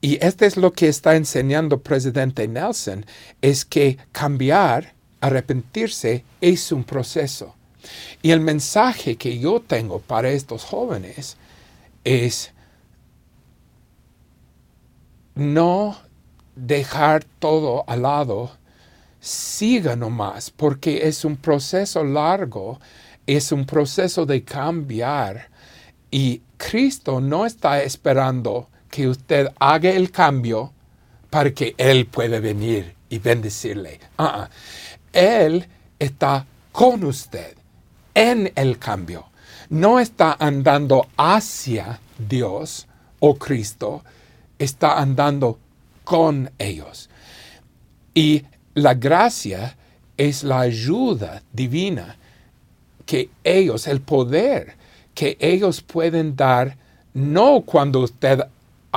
Y 0.00 0.24
esto 0.24 0.44
es 0.44 0.56
lo 0.56 0.72
que 0.72 0.88
está 0.88 1.16
enseñando 1.16 1.80
presidente 1.80 2.46
Nelson, 2.46 3.06
es 3.40 3.64
que 3.64 3.98
cambiar, 4.12 4.94
arrepentirse, 5.20 6.24
es 6.40 6.70
un 6.72 6.84
proceso. 6.84 7.54
Y 8.22 8.30
el 8.30 8.40
mensaje 8.40 9.16
que 9.16 9.38
yo 9.38 9.60
tengo 9.60 10.00
para 10.00 10.30
estos 10.30 10.64
jóvenes 10.64 11.36
es 12.04 12.52
no 15.34 15.96
dejar 16.56 17.24
todo 17.38 17.84
al 17.86 18.02
lado, 18.02 18.50
siga 19.20 19.96
nomás, 19.96 20.50
porque 20.50 21.06
es 21.06 21.24
un 21.24 21.36
proceso 21.36 22.02
largo, 22.04 22.80
es 23.26 23.52
un 23.52 23.66
proceso 23.66 24.24
de 24.24 24.42
cambiar 24.42 25.48
y 26.10 26.42
Cristo 26.56 27.20
no 27.20 27.44
está 27.44 27.82
esperando 27.82 28.68
que 28.90 29.08
usted 29.08 29.48
haga 29.58 29.90
el 29.90 30.10
cambio 30.10 30.72
para 31.30 31.52
que 31.52 31.74
Él 31.78 32.06
pueda 32.06 32.40
venir 32.40 32.94
y 33.08 33.18
bendecirle. 33.18 34.00
Uh 34.18 34.46
Él 35.12 35.66
está 35.98 36.46
con 36.72 37.04
usted 37.04 37.56
en 38.14 38.52
el 38.54 38.78
cambio. 38.78 39.26
No 39.68 39.98
está 39.98 40.36
andando 40.38 41.08
hacia 41.16 42.00
Dios 42.18 42.86
o 43.20 43.36
Cristo, 43.36 44.04
está 44.58 44.98
andando 44.98 45.58
con 46.04 46.50
ellos. 46.58 47.10
Y 48.14 48.44
la 48.74 48.94
gracia 48.94 49.76
es 50.16 50.44
la 50.44 50.60
ayuda 50.60 51.42
divina 51.52 52.16
que 53.04 53.30
ellos, 53.44 53.86
el 53.86 54.00
poder 54.00 54.74
que 55.14 55.36
ellos 55.40 55.80
pueden 55.80 56.36
dar, 56.36 56.76
no 57.14 57.62
cuando 57.62 58.00
usted 58.00 58.42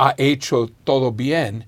ha 0.00 0.14
hecho 0.16 0.70
todo 0.84 1.12
bien, 1.12 1.66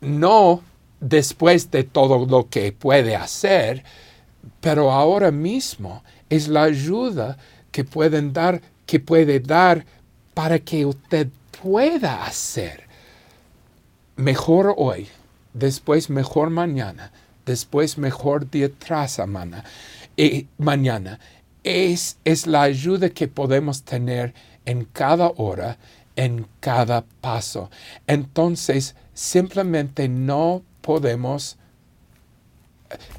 no 0.00 0.62
después 1.00 1.72
de 1.72 1.82
todo 1.82 2.24
lo 2.24 2.48
que 2.48 2.70
puede 2.70 3.16
hacer, 3.16 3.82
pero 4.60 4.92
ahora 4.92 5.32
mismo 5.32 6.04
es 6.30 6.46
la 6.46 6.62
ayuda 6.62 7.36
que 7.72 7.82
pueden 7.82 8.32
dar, 8.32 8.62
que 8.86 9.00
puede 9.00 9.40
dar 9.40 9.84
para 10.34 10.60
que 10.60 10.86
usted 10.86 11.28
pueda 11.60 12.24
hacer 12.24 12.86
mejor 14.14 14.74
hoy, 14.76 15.08
después 15.52 16.10
mejor 16.10 16.50
mañana, 16.50 17.10
después 17.44 17.98
mejor 17.98 18.48
día 18.48 18.70
tras 18.78 19.12
semana, 19.12 19.64
y 20.16 20.46
mañana. 20.58 21.18
Es, 21.64 22.18
es 22.24 22.46
la 22.46 22.62
ayuda 22.62 23.10
que 23.10 23.26
podemos 23.26 23.82
tener 23.82 24.32
en 24.64 24.84
cada 24.84 25.32
hora, 25.36 25.76
en 26.18 26.48
cada 26.58 27.04
paso. 27.20 27.70
Entonces, 28.08 28.96
simplemente 29.14 30.08
no 30.08 30.62
podemos, 30.80 31.56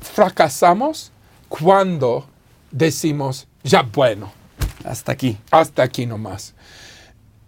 fracasamos 0.01 1.13
cuando 1.47 2.27
decimos, 2.69 3.47
ya 3.63 3.83
bueno. 3.83 4.33
Hasta 4.83 5.13
aquí. 5.13 5.37
Hasta 5.49 5.83
aquí 5.83 6.05
nomás. 6.05 6.53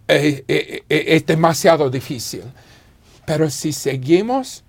Eh, 0.08 0.42
eh, 0.48 0.84
eh, 0.88 1.04
es 1.08 1.26
demasiado 1.26 1.90
difícil. 1.90 2.44
Pero 3.26 3.50
si 3.50 3.74
seguimos 3.74 4.64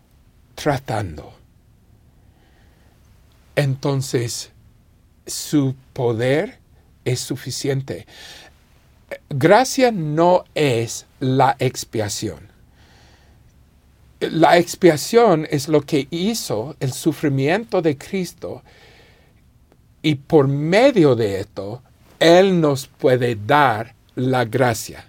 tratando, 0.53 1.33
entonces 3.55 4.51
su 5.25 5.75
poder 5.93 6.59
es 7.05 7.21
suficiente. 7.21 8.05
Gracia 9.29 9.91
no 9.91 10.43
es 10.55 11.05
la 11.19 11.55
expiación. 11.59 12.51
La 14.19 14.57
expiación 14.57 15.47
es 15.49 15.67
lo 15.67 15.81
que 15.81 16.07
hizo 16.11 16.75
el 16.79 16.93
sufrimiento 16.93 17.81
de 17.81 17.97
Cristo 17.97 18.63
y 20.01 20.15
por 20.15 20.47
medio 20.47 21.15
de 21.15 21.39
esto, 21.39 21.81
Él 22.19 22.59
nos 22.61 22.87
puede 22.87 23.35
dar 23.35 23.95
la 24.15 24.45
gracia. 24.45 25.05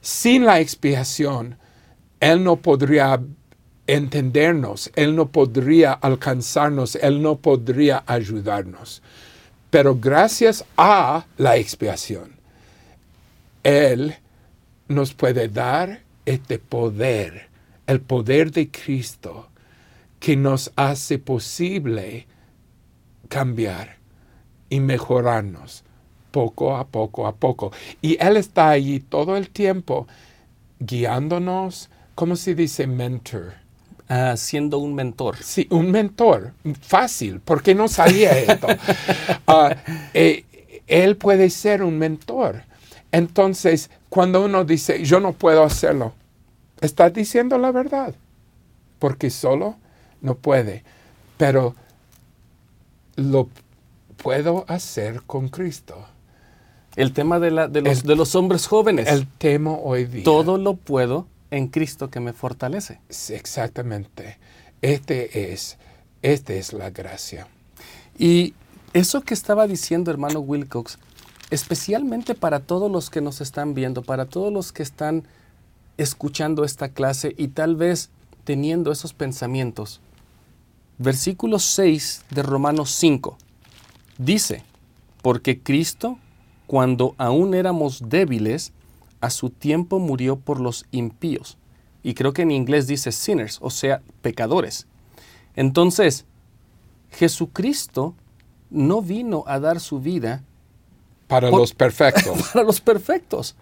Sin 0.00 0.44
la 0.44 0.60
expiación, 0.60 1.56
él 2.20 2.42
no 2.42 2.56
podría 2.56 3.20
entendernos, 3.86 4.90
Él 4.96 5.14
no 5.14 5.28
podría 5.28 5.92
alcanzarnos, 5.92 6.96
Él 6.96 7.22
no 7.22 7.36
podría 7.36 8.02
ayudarnos. 8.06 9.02
Pero 9.70 9.94
gracias 9.94 10.64
a 10.76 11.26
la 11.36 11.56
expiación, 11.56 12.37
Él 13.68 14.14
nos 14.88 15.12
puede 15.12 15.48
dar 15.48 16.00
este 16.24 16.58
poder, 16.58 17.48
el 17.86 18.00
poder 18.00 18.50
de 18.50 18.70
Cristo, 18.70 19.50
que 20.20 20.36
nos 20.36 20.72
hace 20.74 21.18
posible 21.18 22.26
cambiar 23.28 23.98
y 24.70 24.80
mejorarnos 24.80 25.84
poco 26.30 26.76
a 26.76 26.86
poco 26.86 27.26
a 27.26 27.36
poco. 27.36 27.70
Y 28.00 28.16
Él 28.24 28.38
está 28.38 28.70
allí 28.70 29.00
todo 29.00 29.36
el 29.36 29.50
tiempo 29.50 30.06
guiándonos, 30.80 31.90
¿cómo 32.14 32.36
se 32.36 32.54
dice 32.54 32.86
mentor? 32.86 33.52
Uh, 34.08 34.34
siendo 34.38 34.78
un 34.78 34.94
mentor. 34.94 35.36
Sí, 35.42 35.66
un 35.70 35.90
mentor. 35.90 36.54
Fácil, 36.80 37.40
porque 37.44 37.74
no 37.74 37.86
sabía 37.88 38.30
esto. 38.38 38.66
uh, 39.46 39.74
eh, 40.14 40.46
él 40.86 41.18
puede 41.18 41.50
ser 41.50 41.82
un 41.82 41.98
mentor. 41.98 42.62
Entonces, 43.12 43.90
cuando 44.08 44.44
uno 44.44 44.64
dice, 44.64 45.04
yo 45.04 45.20
no 45.20 45.32
puedo 45.32 45.62
hacerlo, 45.62 46.12
está 46.80 47.10
diciendo 47.10 47.58
la 47.58 47.72
verdad, 47.72 48.14
porque 48.98 49.30
solo 49.30 49.76
no 50.20 50.34
puede, 50.34 50.84
pero 51.36 51.74
lo 53.16 53.48
puedo 54.16 54.64
hacer 54.68 55.22
con 55.22 55.48
Cristo. 55.48 56.06
El 56.96 57.12
tema 57.12 57.38
de, 57.38 57.50
la, 57.50 57.68
de, 57.68 57.80
los, 57.80 58.02
de 58.02 58.16
los 58.16 58.34
hombres 58.34 58.66
jóvenes. 58.66 59.06
El 59.06 59.26
tema 59.26 59.72
hoy 59.72 60.04
día. 60.04 60.24
Todo 60.24 60.58
lo 60.58 60.74
puedo 60.74 61.26
en 61.50 61.68
Cristo 61.68 62.10
que 62.10 62.20
me 62.20 62.32
fortalece. 62.32 63.00
exactamente. 63.08 64.38
Este 64.82 65.52
es, 65.52 65.78
este 66.22 66.58
es 66.58 66.72
la 66.72 66.90
gracia. 66.90 67.48
Y 68.18 68.54
eso 68.92 69.20
que 69.22 69.34
estaba 69.34 69.66
diciendo 69.66 70.10
hermano 70.10 70.40
Wilcox, 70.40 70.98
especialmente 71.50 72.34
para 72.34 72.60
todos 72.60 72.90
los 72.90 73.10
que 73.10 73.20
nos 73.20 73.40
están 73.40 73.74
viendo, 73.74 74.02
para 74.02 74.26
todos 74.26 74.52
los 74.52 74.72
que 74.72 74.82
están 74.82 75.24
escuchando 75.96 76.64
esta 76.64 76.90
clase 76.90 77.34
y 77.36 77.48
tal 77.48 77.76
vez 77.76 78.10
teniendo 78.44 78.92
esos 78.92 79.12
pensamientos. 79.12 80.00
Versículo 80.98 81.58
6 81.58 82.24
de 82.30 82.42
Romanos 82.42 82.90
5 82.90 83.36
dice, 84.18 84.62
porque 85.22 85.60
Cristo, 85.60 86.18
cuando 86.66 87.14
aún 87.18 87.54
éramos 87.54 88.08
débiles, 88.08 88.72
a 89.20 89.30
su 89.30 89.50
tiempo 89.50 89.98
murió 89.98 90.36
por 90.36 90.60
los 90.60 90.86
impíos. 90.90 91.56
Y 92.02 92.14
creo 92.14 92.32
que 92.32 92.42
en 92.42 92.50
inglés 92.50 92.86
dice 92.86 93.12
sinners, 93.12 93.58
o 93.60 93.70
sea, 93.70 94.02
pecadores. 94.22 94.86
Entonces, 95.56 96.24
Jesucristo 97.10 98.14
no 98.70 99.02
vino 99.02 99.44
a 99.46 99.58
dar 99.58 99.80
su 99.80 100.00
vida 100.00 100.44
para 101.28 101.50
los 101.50 101.72
perfectos. 101.74 102.48
para 102.52 102.64
los 102.64 102.80
perfectos. 102.80 103.54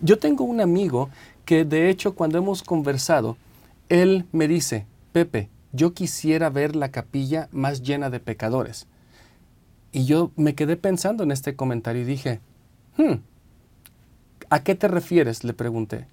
Yo 0.00 0.18
tengo 0.18 0.44
un 0.44 0.60
amigo 0.60 1.08
que 1.44 1.64
de 1.64 1.88
hecho 1.88 2.14
cuando 2.14 2.38
hemos 2.38 2.62
conversado, 2.62 3.36
él 3.88 4.26
me 4.32 4.48
dice, 4.48 4.86
Pepe, 5.12 5.48
yo 5.72 5.94
quisiera 5.94 6.50
ver 6.50 6.74
la 6.74 6.90
capilla 6.90 7.48
más 7.52 7.82
llena 7.82 8.10
de 8.10 8.20
pecadores. 8.20 8.86
Y 9.92 10.06
yo 10.06 10.30
me 10.36 10.54
quedé 10.54 10.76
pensando 10.76 11.22
en 11.22 11.30
este 11.30 11.54
comentario 11.54 12.02
y 12.02 12.06
dije, 12.06 12.40
hmm, 12.96 13.14
¿A 14.52 14.62
qué 14.62 14.74
te 14.74 14.86
refieres? 14.86 15.44
le 15.44 15.54
pregunté. 15.54 16.06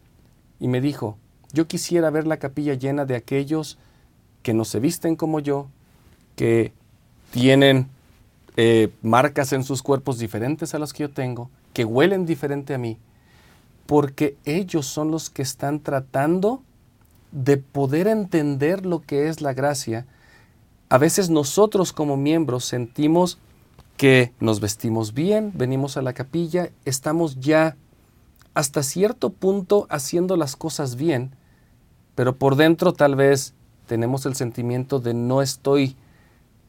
Y 0.62 0.70
me 0.70 0.80
dijo, 0.80 1.18
Yo 1.52 1.68
quisiera 1.68 2.10
ver 2.10 2.26
la 2.26 2.38
capilla 2.38 2.74
llena 2.74 3.04
de 3.04 3.18
aquellos 3.18 3.78
que 4.44 4.54
no 4.54 4.64
se 4.64 4.80
visten 4.80 5.18
como 5.18 5.42
yo, 5.42 5.68
que 6.38 6.72
tienen 7.32 7.90
eh, 8.62 8.91
marcas 9.02 9.54
en 9.54 9.63
sus 9.63 9.82
cuerpos 9.82 10.19
diferentes 10.19 10.76
a 10.76 10.80
las 10.80 10.91
que 10.91 11.04
yo 11.04 11.10
tengo, 11.10 11.50
que 11.72 11.86
huelen 11.86 12.26
diferente 12.26 12.74
a 12.74 12.78
mí, 12.78 12.98
porque 13.86 14.36
ellos 14.43 14.86
son 14.86 15.12
los 15.12 15.30
que 15.30 15.41
están 15.41 15.80
tratando 15.80 16.62
de 17.32 17.56
poder 17.56 18.08
entender 18.08 18.86
lo 18.86 19.00
que 19.00 19.30
es 19.30 19.39
la 19.39 19.54
gracia. 19.54 20.06
A 20.89 20.98
veces 20.98 21.30
nosotros 21.30 21.93
como 21.93 22.17
miembros 22.17 22.65
sentimos 22.65 23.38
que 23.95 24.34
nos 24.41 24.60
vestimos 24.60 25.13
bien, 25.13 25.54
venimos 25.56 25.95
a 25.95 26.02
la 26.02 26.12
capilla, 26.12 26.69
estamos 26.84 27.39
ya 27.39 27.78
hasta 28.56 28.84
cierto 28.84 29.30
punto 29.30 29.88
haciendo 29.89 30.36
las 30.36 30.58
cosas 30.58 30.98
bien, 30.98 31.32
pero 32.13 32.36
por 32.36 32.58
dentro 32.58 32.91
tal 32.91 33.15
vez 33.15 33.54
tenemos 33.88 34.26
el 34.26 34.36
sentimiento 34.36 35.00
de 35.00 35.13
no 35.13 35.41
estoy 35.41 35.95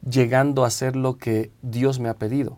llegando 0.09 0.63
a 0.63 0.67
hacer 0.67 0.95
lo 0.95 1.17
que 1.17 1.51
Dios 1.61 1.99
me 1.99 2.09
ha 2.09 2.15
pedido. 2.15 2.57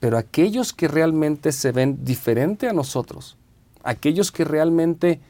Pero 0.00 0.18
aquellos 0.18 0.72
que 0.72 0.88
realmente 0.88 1.52
se 1.52 1.72
ven 1.72 2.04
diferente 2.04 2.68
a 2.68 2.72
nosotros, 2.72 3.36
aquellos 3.84 4.32
que 4.32 4.44
realmente 4.44 5.20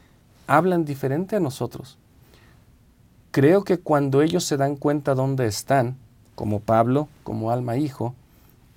hablan 0.47 0.85
diferente 0.85 1.35
a 1.35 1.39
nosotros, 1.39 1.97
creo 3.31 3.63
que 3.63 3.79
cuando 3.79 4.21
ellos 4.21 4.43
se 4.43 4.57
dan 4.57 4.75
cuenta 4.75 5.15
dónde 5.15 5.45
están, 5.47 5.97
como 6.35 6.59
Pablo, 6.59 7.07
como 7.23 7.51
alma 7.51 7.77
hijo, 7.77 8.15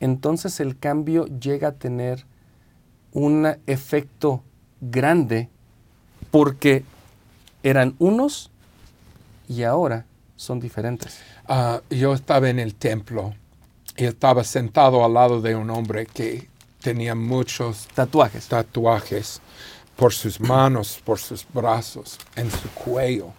entonces 0.01 0.61
el 0.61 0.79
cambio 0.79 1.27
llega 1.27 1.69
a 1.69 1.73
tener 1.73 2.27
un 3.13 3.47
efecto 3.67 4.43
grande 4.81 5.49
porque 6.31 6.85
eran 7.63 7.95
unos 7.99 8.51
y 9.49 9.63
ahora 9.63 10.05
son 10.37 10.61
diferentes. 10.61 11.21
Ah, 11.49 11.81
yo 11.91 12.13
estaba 12.13 12.51
en 12.51 12.59
el 12.59 12.75
templo 12.75 13.35
y 13.97 14.05
estaba 14.05 14.43
sentado 14.43 15.05
al 15.05 15.15
lado 15.15 15.41
de 15.41 15.55
un 15.55 15.71
hombre 15.71 16.07
que 16.07 16.49
tenía 16.81 17.15
muchos 17.15 17.87
tatuajes. 17.95 18.49
tatuajes 18.49 19.41
por 19.95 20.13
sus 20.13 20.41
manos, 20.41 21.01
por 21.05 21.19
sus 21.19 21.47
brazos, 21.53 22.19
en 22.35 22.51
su 22.51 22.69
cuello. 22.71 23.33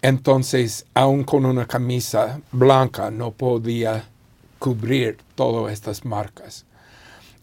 Entonces, 0.00 0.86
aún 0.94 1.24
con 1.24 1.44
una 1.44 1.66
camisa 1.66 2.40
blanca, 2.52 3.10
no 3.10 3.32
podía 3.32 4.06
cubrir 4.58 5.18
todas 5.34 5.72
estas 5.74 6.06
marcas. 6.06 6.64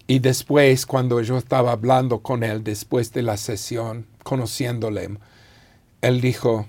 Y 0.08 0.20
después, 0.20 0.88
cuando 0.88 1.22
yo 1.22 1.38
estaba 1.38 1.72
hablando 1.74 2.20
con 2.20 2.44
él, 2.44 2.64
después 2.64 3.14
de 3.14 3.22
la 3.22 3.38
sesión, 3.38 4.08
conociéndole, 4.24 5.18
él 6.02 6.22
dijo, 6.22 6.68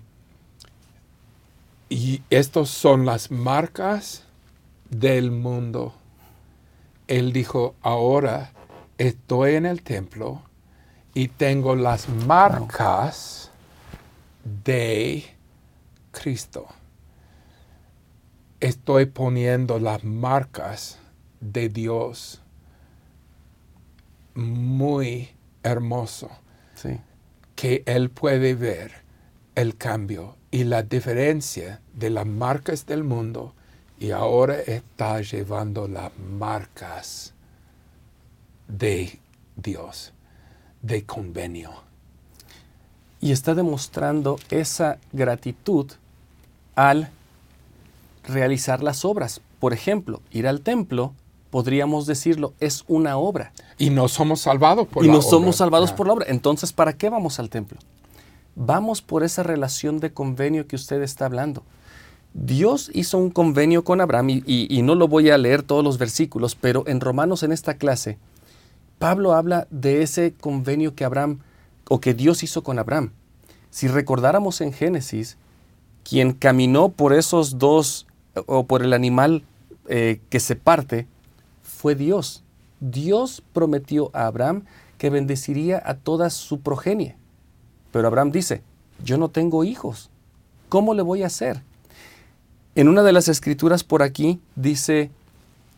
y 1.89 2.23
estas 2.31 2.69
son 2.69 3.07
las 3.07 3.31
marcas 3.31 4.25
del 4.91 5.31
mundo. 5.31 5.95
Él 7.07 7.33
dijo, 7.33 7.75
ahora 7.81 8.53
estoy 8.99 9.55
en 9.55 9.65
el 9.65 9.83
templo 9.83 10.43
y 11.15 11.29
tengo 11.29 11.75
las 11.75 12.09
marcas 12.09 13.51
de 14.65 15.25
Cristo. 16.11 16.67
Estoy 18.61 19.07
poniendo 19.07 19.79
las 19.79 20.05
marcas 20.05 20.99
de 21.41 21.69
Dios. 21.69 22.43
Muy 24.35 25.31
hermoso. 25.63 26.29
Sí. 26.75 27.01
Que 27.55 27.83
Él 27.87 28.11
puede 28.11 28.55
ver 28.55 28.93
el 29.55 29.77
cambio 29.77 30.38
y 30.51 30.65
la 30.65 30.83
diferencia 30.83 31.81
de 31.95 32.11
las 32.11 32.27
marcas 32.27 32.87
del 32.87 33.05
mundo 33.05 33.53
y 34.01 34.13
ahora 34.13 34.61
está 34.61 35.21
llevando 35.21 35.89
las 35.89 36.11
marcas 36.19 37.35
de 38.69 39.19
Dios, 39.57 40.13
de 40.83 41.05
convenio. 41.05 41.73
Y 43.21 43.33
está 43.33 43.55
demostrando 43.55 44.39
esa 44.51 44.99
gratitud 45.13 45.91
al 46.77 47.11
realizar 48.25 48.83
las 48.83 49.05
obras. 49.05 49.41
Por 49.59 49.73
ejemplo, 49.73 50.21
ir 50.31 50.47
al 50.47 50.61
templo, 50.61 51.13
podríamos 51.51 52.07
decirlo, 52.07 52.53
es 52.61 52.85
una 52.87 53.17
obra. 53.17 53.53
Y 53.77 53.91
no 53.91 54.07
somos 54.07 54.41
salvados 54.43 54.87
por 54.87 55.03
y 55.05 55.09
la 55.09 55.15
no 55.15 55.19
obra. 55.19 55.29
somos 55.31 55.57
salvados 55.57 55.91
Ya. 55.91 55.97
por 55.97 56.07
la 56.07 56.13
obra. 56.13 56.27
Entonces, 56.29 56.73
¿para 56.73 56.93
qué 56.93 57.11
vamos 57.11 57.41
al 57.41 57.51
templo? 57.51 57.79
Vamos 58.61 59.03
por 59.03 59.23
esa 59.23 59.45
relación 59.45 60.01
de 60.01 60.13
convenio 60.13 60.67
que 60.67 60.75
usted 60.75 61.01
está 61.03 61.27
hablando. 61.27 61.63
Dios 62.35 62.91
hizo 62.93 63.17
un 63.17 63.31
convenio 63.31 63.85
con 63.85 64.01
Abraham 64.01 64.43
y, 64.45 64.83
no 64.83 64.97
lo 64.97 65.07
voy 65.07 65.31
a 65.31 65.39
leer 65.39 65.63
todos 65.63 65.85
los 65.85 65.97
versículos, 65.97 66.57
pero 66.57 66.83
en 66.89 67.01
Romanos 67.01 67.45
en 67.45 67.53
esta 67.53 67.75
clase, 67.75 68.19
Pablo 68.99 69.35
habla 69.35 69.69
de 69.71 70.03
ese 70.03 70.35
convenio 70.35 70.97
que 70.97 71.05
Abraham 71.05 71.39
o 71.89 72.01
que 72.01 72.15
Dios 72.15 72.43
hizo 72.43 72.65
con 72.65 72.81
Abraham. 72.81 73.13
Si 73.71 73.87
recordáramos 73.87 74.61
en 74.61 74.73
Génesis, 74.73 75.37
quien 76.03 76.33
caminó 76.33 76.89
por 76.89 77.13
esos 77.13 77.59
dos 77.59 78.09
o 78.47 78.67
por 78.67 78.83
el 78.83 78.93
animal 78.93 79.45
eh, 79.89 80.21
que 80.31 80.41
se 80.41 80.57
parte 80.57 81.07
fue 81.63 81.95
Dios. 81.95 82.43
Dios 82.81 83.41
prometió 83.53 84.11
a 84.15 84.27
Abraham 84.27 84.65
que 84.99 85.11
bendeciría 85.11 85.81
a 85.85 85.95
toda 85.95 86.29
su 86.31 86.59
progenie. 86.59 87.15
Pero 87.93 88.09
Abraham 88.09 88.31
dice, 88.31 88.63
yo 89.05 89.19
no 89.19 89.29
tengo 89.29 89.65
hijos. 89.65 90.11
¿Cómo 90.69 90.95
le 90.95 91.03
voy 91.03 91.23
a 91.23 91.27
hacer? 91.27 91.63
En 92.75 92.89
una 92.89 93.03
de 93.03 93.13
las 93.13 93.29
escrituras 93.29 93.85
por 93.85 94.03
aquí 94.03 94.41
dice 94.55 95.11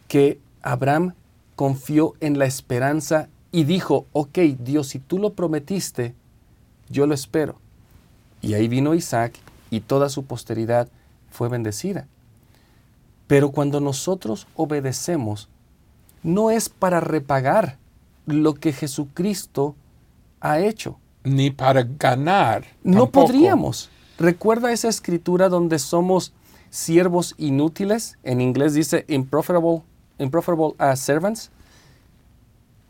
que 0.08 0.40
Abraham 0.62 1.14
confió 1.56 2.14
en 2.20 2.38
la 2.38 2.46
esperanza 2.46 3.28
y 3.52 3.64
dijo, 3.64 4.06
ok, 4.12 4.38
Dios, 4.58 4.88
si 4.88 4.98
tú 4.98 5.18
lo 5.18 5.34
prometiste, 5.34 6.14
yo 6.88 7.06
lo 7.06 7.14
espero. 7.14 7.56
Y 8.42 8.54
ahí 8.54 8.68
vino 8.68 8.94
Isaac 8.94 9.34
y 9.70 9.80
toda 9.80 10.08
su 10.08 10.24
posteridad 10.24 10.88
fue 11.30 11.48
bendecida. 11.48 12.06
Pero 13.26 13.50
cuando 13.52 13.80
nosotros 13.80 14.46
obedecemos, 14.56 15.48
no 16.22 16.50
es 16.50 16.68
para 16.68 17.00
repagar 17.00 17.78
lo 18.26 18.54
que 18.54 18.72
Jesucristo 18.72 19.76
ha 20.40 20.60
hecho. 20.60 20.98
Ni 21.24 21.50
para 21.50 21.82
ganar. 21.82 22.64
No 22.82 23.04
tampoco. 23.04 23.26
podríamos. 23.26 23.90
Recuerda 24.18 24.72
esa 24.72 24.88
escritura 24.88 25.48
donde 25.48 25.78
somos 25.78 26.32
siervos 26.70 27.34
inútiles. 27.38 28.18
En 28.22 28.40
inglés 28.40 28.74
dice 28.74 29.04
improfitable, 29.08 29.82
improfitable 30.18 30.74
uh, 30.78 30.96
servants. 30.96 31.50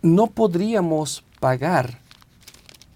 No 0.03 0.29
podríamos 0.29 1.25
pagar 1.41 1.99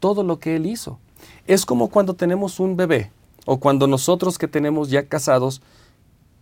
todo 0.01 0.23
lo 0.23 0.39
que 0.39 0.57
Él 0.57 0.67
hizo. 0.67 0.99
Es 1.47 1.67
como 1.67 1.89
cuando 1.89 2.15
tenemos 2.15 2.61
un 2.61 2.77
bebé 2.77 3.11
o 3.47 3.59
cuando 3.59 3.87
nosotros 3.87 4.39
que 4.39 4.49
tenemos 4.49 4.91
ya 4.91 5.07
casados, 5.07 5.61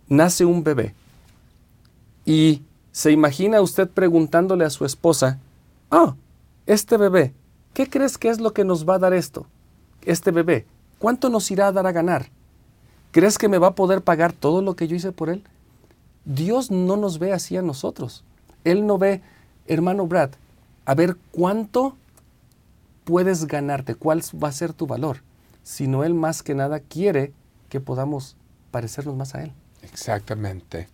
nace 0.07 0.45
un 0.45 0.63
bebé. 0.63 0.93
Y 2.25 2.61
se 2.91 3.11
imagina 3.11 3.61
usted 3.61 3.89
preguntándole 3.89 4.65
a 4.65 4.69
su 4.69 4.85
esposa, 4.85 5.39
ah, 5.91 6.15
este 6.65 6.97
bebé, 6.97 7.33
¿qué 7.73 7.89
crees 7.89 8.17
que 8.17 8.29
es 8.29 8.39
lo 8.39 8.53
que 8.53 8.63
nos 8.63 8.87
va 8.87 8.95
a 8.95 8.99
dar 8.99 9.13
esto? 9.13 9.45
Este 10.03 10.31
bebé, 10.31 10.65
¿cuánto 10.99 11.29
nos 11.29 11.49
irá 11.51 11.67
a 11.67 11.71
dar 11.71 11.87
a 11.87 11.91
ganar? 11.91 12.29
¿Crees 13.11 13.37
que 13.37 13.47
me 13.47 13.57
va 13.57 13.67
a 13.67 13.75
poder 13.75 14.01
pagar 14.01 14.33
todo 14.33 14.61
lo 14.61 14.75
que 14.75 14.87
yo 14.87 14.95
hice 14.95 15.11
por 15.11 15.29
él? 15.29 15.43
Dios 16.25 16.71
no 16.71 16.97
nos 16.97 17.19
ve 17.19 17.33
así 17.33 17.57
a 17.57 17.61
nosotros. 17.61 18.23
Él 18.63 18.85
no 18.87 18.97
ve, 18.97 19.21
hermano 19.67 20.07
Brad, 20.07 20.31
a 20.85 20.95
ver 20.95 21.17
cuánto 21.31 21.95
puedes 23.03 23.45
ganarte, 23.45 23.95
cuál 23.95 24.21
va 24.41 24.47
a 24.47 24.53
ser 24.53 24.73
tu 24.73 24.87
valor, 24.87 25.21
sino 25.63 26.03
Él 26.03 26.13
más 26.13 26.43
que 26.43 26.55
nada 26.55 26.79
quiere 26.79 27.33
que 27.69 27.79
podamos 27.79 28.35
parecernos 28.71 29.15
más 29.15 29.35
a 29.35 29.43
Él. 29.43 29.51
Exactamente. 29.81 30.87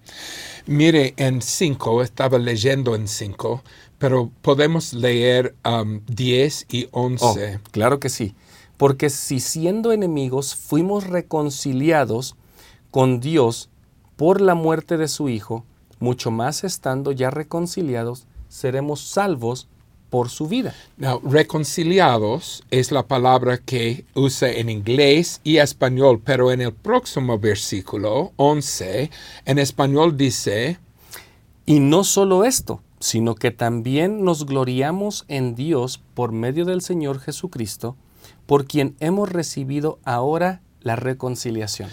Mire, 0.66 1.14
en 1.18 1.42
5, 1.42 2.02
estaba 2.02 2.40
leyendo 2.40 2.96
en 2.96 3.08
5, 3.08 3.64
pero 4.00 4.32
podemos 4.42 4.94
leer 4.94 5.56
um, 5.66 6.02
10 6.08 6.68
y 6.72 6.88
11. 6.92 7.60
claro 7.72 8.00
que 8.00 8.10
sí. 8.10 8.34
Porque 8.78 9.10
si 9.10 9.42
siendo 9.42 9.92
enemigos 9.92 10.56
fuimos 10.56 11.06
reconciliados 11.06 12.36
con 12.92 13.20
Dios 13.20 13.70
por 14.16 14.42
la 14.42 14.56
muerte 14.56 14.98
de 14.98 15.10
su 15.10 15.30
Hijo, 15.30 15.66
mucho 16.00 16.32
más 16.32 16.64
estando 16.64 17.12
ya 17.12 17.30
reconciliados, 17.30 18.26
seremos 18.48 19.02
salvos 19.02 19.68
por 20.10 20.30
su 20.30 20.48
vida. 20.48 20.74
Now, 20.98 21.22
reconciliados 21.24 22.64
es 22.72 22.92
la 22.92 23.06
palabra 23.06 23.58
que 23.58 24.06
usa 24.16 24.50
en 24.50 24.70
inglés 24.70 25.42
y 25.44 25.58
español, 25.58 26.22
pero 26.24 26.52
en 26.52 26.62
el 26.62 26.74
próximo 26.74 27.38
versículo 27.38 28.32
11, 28.38 29.12
en 29.46 29.60
español 29.60 30.18
dice, 30.18 30.80
Y 31.66 31.80
no 31.80 32.04
solo 32.04 32.44
esto, 32.46 32.82
sino 33.00 33.36
que 33.36 33.52
también 33.52 34.24
nos 34.24 34.46
gloriamos 34.46 35.26
en 35.28 35.56
Dios 35.56 36.02
por 36.14 36.32
medio 36.32 36.66
del 36.66 36.82
Señor 36.82 37.20
Jesucristo, 37.20 37.96
por 38.46 38.66
quien 38.66 38.96
hemos 39.00 39.30
recibido 39.30 40.00
ahora 40.04 40.62
la 40.82 40.96
reconciliación. 40.96 41.90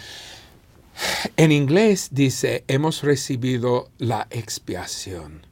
En 1.36 1.52
inglés 1.52 2.08
dice, 2.12 2.64
hemos 2.68 3.02
recibido 3.02 3.90
la 3.98 4.26
expiación. 4.30 5.46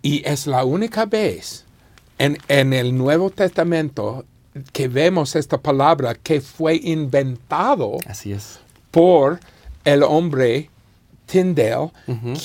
Y 0.00 0.26
es 0.26 0.46
la 0.46 0.64
única 0.64 1.04
vez 1.06 1.64
en, 2.18 2.38
en 2.48 2.72
el 2.72 2.96
Nuevo 2.96 3.30
Testamento 3.30 4.24
que 4.72 4.88
vemos 4.88 5.36
esta 5.36 5.58
palabra 5.58 6.14
que 6.14 6.40
fue 6.40 6.76
inventado 6.76 7.98
Así 8.06 8.32
es. 8.32 8.58
por 8.90 9.40
el 9.84 10.02
hombre 10.02 10.70
Tyndale 11.30 11.90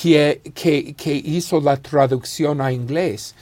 que, 0.01 0.41
que, 0.53 0.93
que 0.93 1.13
hizo 1.15 1.61
la 1.61 1.77
traducción 1.77 2.59
a 2.59 2.71
inglés. 2.71 3.33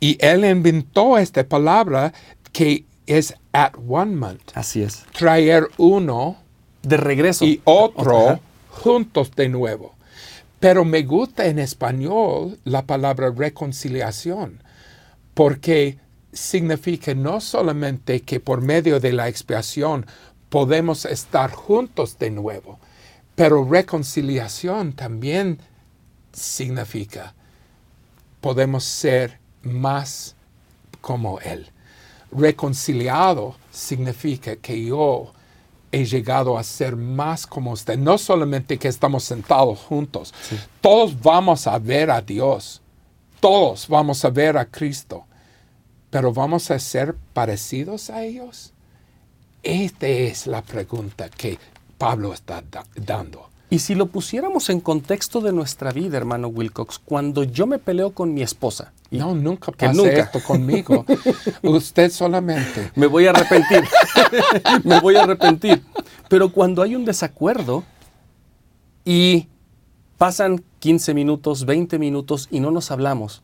Y 0.00 0.16
él 0.20 0.44
inventó 0.44 1.16
esta 1.16 1.44
palabra 1.44 2.12
que 2.52 2.84
es 3.06 3.34
at 3.52 3.72
one 3.88 4.16
month. 4.16 4.50
Así 4.54 4.82
es. 4.82 5.04
Traer 5.12 5.68
uno 5.78 6.36
De 6.82 6.96
regreso. 6.96 7.44
y 7.44 7.60
otro 7.64 8.40
juntos 8.70 9.30
de 9.36 9.48
nuevo. 9.48 9.94
Pero 10.58 10.84
me 10.84 11.02
gusta 11.02 11.46
en 11.46 11.58
español 11.58 12.58
la 12.64 12.82
palabra 12.82 13.30
reconciliación, 13.30 14.62
porque 15.34 15.98
significa 16.32 17.14
no 17.14 17.40
solamente 17.40 18.20
que 18.20 18.40
por 18.40 18.60
medio 18.60 19.00
de 19.00 19.12
la 19.12 19.28
expiación 19.28 20.06
podemos 20.48 21.04
estar 21.04 21.50
juntos 21.52 22.18
de 22.18 22.30
nuevo, 22.30 22.78
pero 23.40 23.64
reconciliación 23.64 24.92
también 24.92 25.60
significa 26.30 27.32
podemos 28.42 28.84
ser 28.84 29.38
más 29.62 30.36
como 31.00 31.40
Él. 31.40 31.66
Reconciliado 32.32 33.56
significa 33.70 34.56
que 34.56 34.84
yo 34.84 35.32
he 35.90 36.04
llegado 36.04 36.58
a 36.58 36.62
ser 36.62 36.96
más 36.96 37.46
como 37.46 37.72
usted. 37.72 37.96
No 37.96 38.18
solamente 38.18 38.78
que 38.78 38.88
estamos 38.88 39.24
sentados 39.24 39.78
juntos, 39.78 40.34
todos 40.82 41.18
vamos 41.18 41.66
a 41.66 41.78
ver 41.78 42.10
a 42.10 42.20
Dios, 42.20 42.82
todos 43.40 43.88
vamos 43.88 44.22
a 44.22 44.28
ver 44.28 44.58
a 44.58 44.66
Cristo, 44.66 45.24
pero 46.10 46.30
vamos 46.30 46.70
a 46.70 46.78
ser 46.78 47.16
parecidos 47.32 48.10
a 48.10 48.22
ellos. 48.22 48.74
Esta 49.62 50.08
es 50.08 50.46
la 50.46 50.60
pregunta 50.60 51.30
que 51.30 51.58
Pablo 52.00 52.32
está 52.32 52.62
da- 52.70 52.86
dando. 52.96 53.50
Y 53.68 53.80
si 53.80 53.94
lo 53.94 54.06
pusiéramos 54.06 54.70
en 54.70 54.80
contexto 54.80 55.42
de 55.42 55.52
nuestra 55.52 55.92
vida, 55.92 56.16
hermano 56.16 56.48
Wilcox, 56.48 56.98
cuando 56.98 57.44
yo 57.44 57.66
me 57.66 57.78
peleo 57.78 58.12
con 58.14 58.32
mi 58.32 58.40
esposa, 58.40 58.92
y 59.10 59.18
No, 59.18 59.34
nunca 59.34 59.70
pasa 59.70 59.92
nunca. 59.92 60.20
esto 60.22 60.40
conmigo. 60.42 61.04
Usted 61.62 62.10
solamente. 62.10 62.90
me 62.96 63.06
voy 63.06 63.26
a 63.26 63.30
arrepentir, 63.32 63.84
me 64.84 64.98
voy 65.00 65.16
a 65.16 65.24
arrepentir. 65.24 65.84
Pero 66.30 66.50
cuando 66.50 66.80
hay 66.82 66.96
un 66.96 67.04
desacuerdo 67.04 67.84
y 69.04 69.46
pasan 70.16 70.64
15 70.78 71.12
minutos, 71.12 71.66
20 71.66 71.98
minutos 71.98 72.48
y 72.50 72.60
no 72.60 72.70
nos 72.70 72.90
hablamos, 72.90 73.42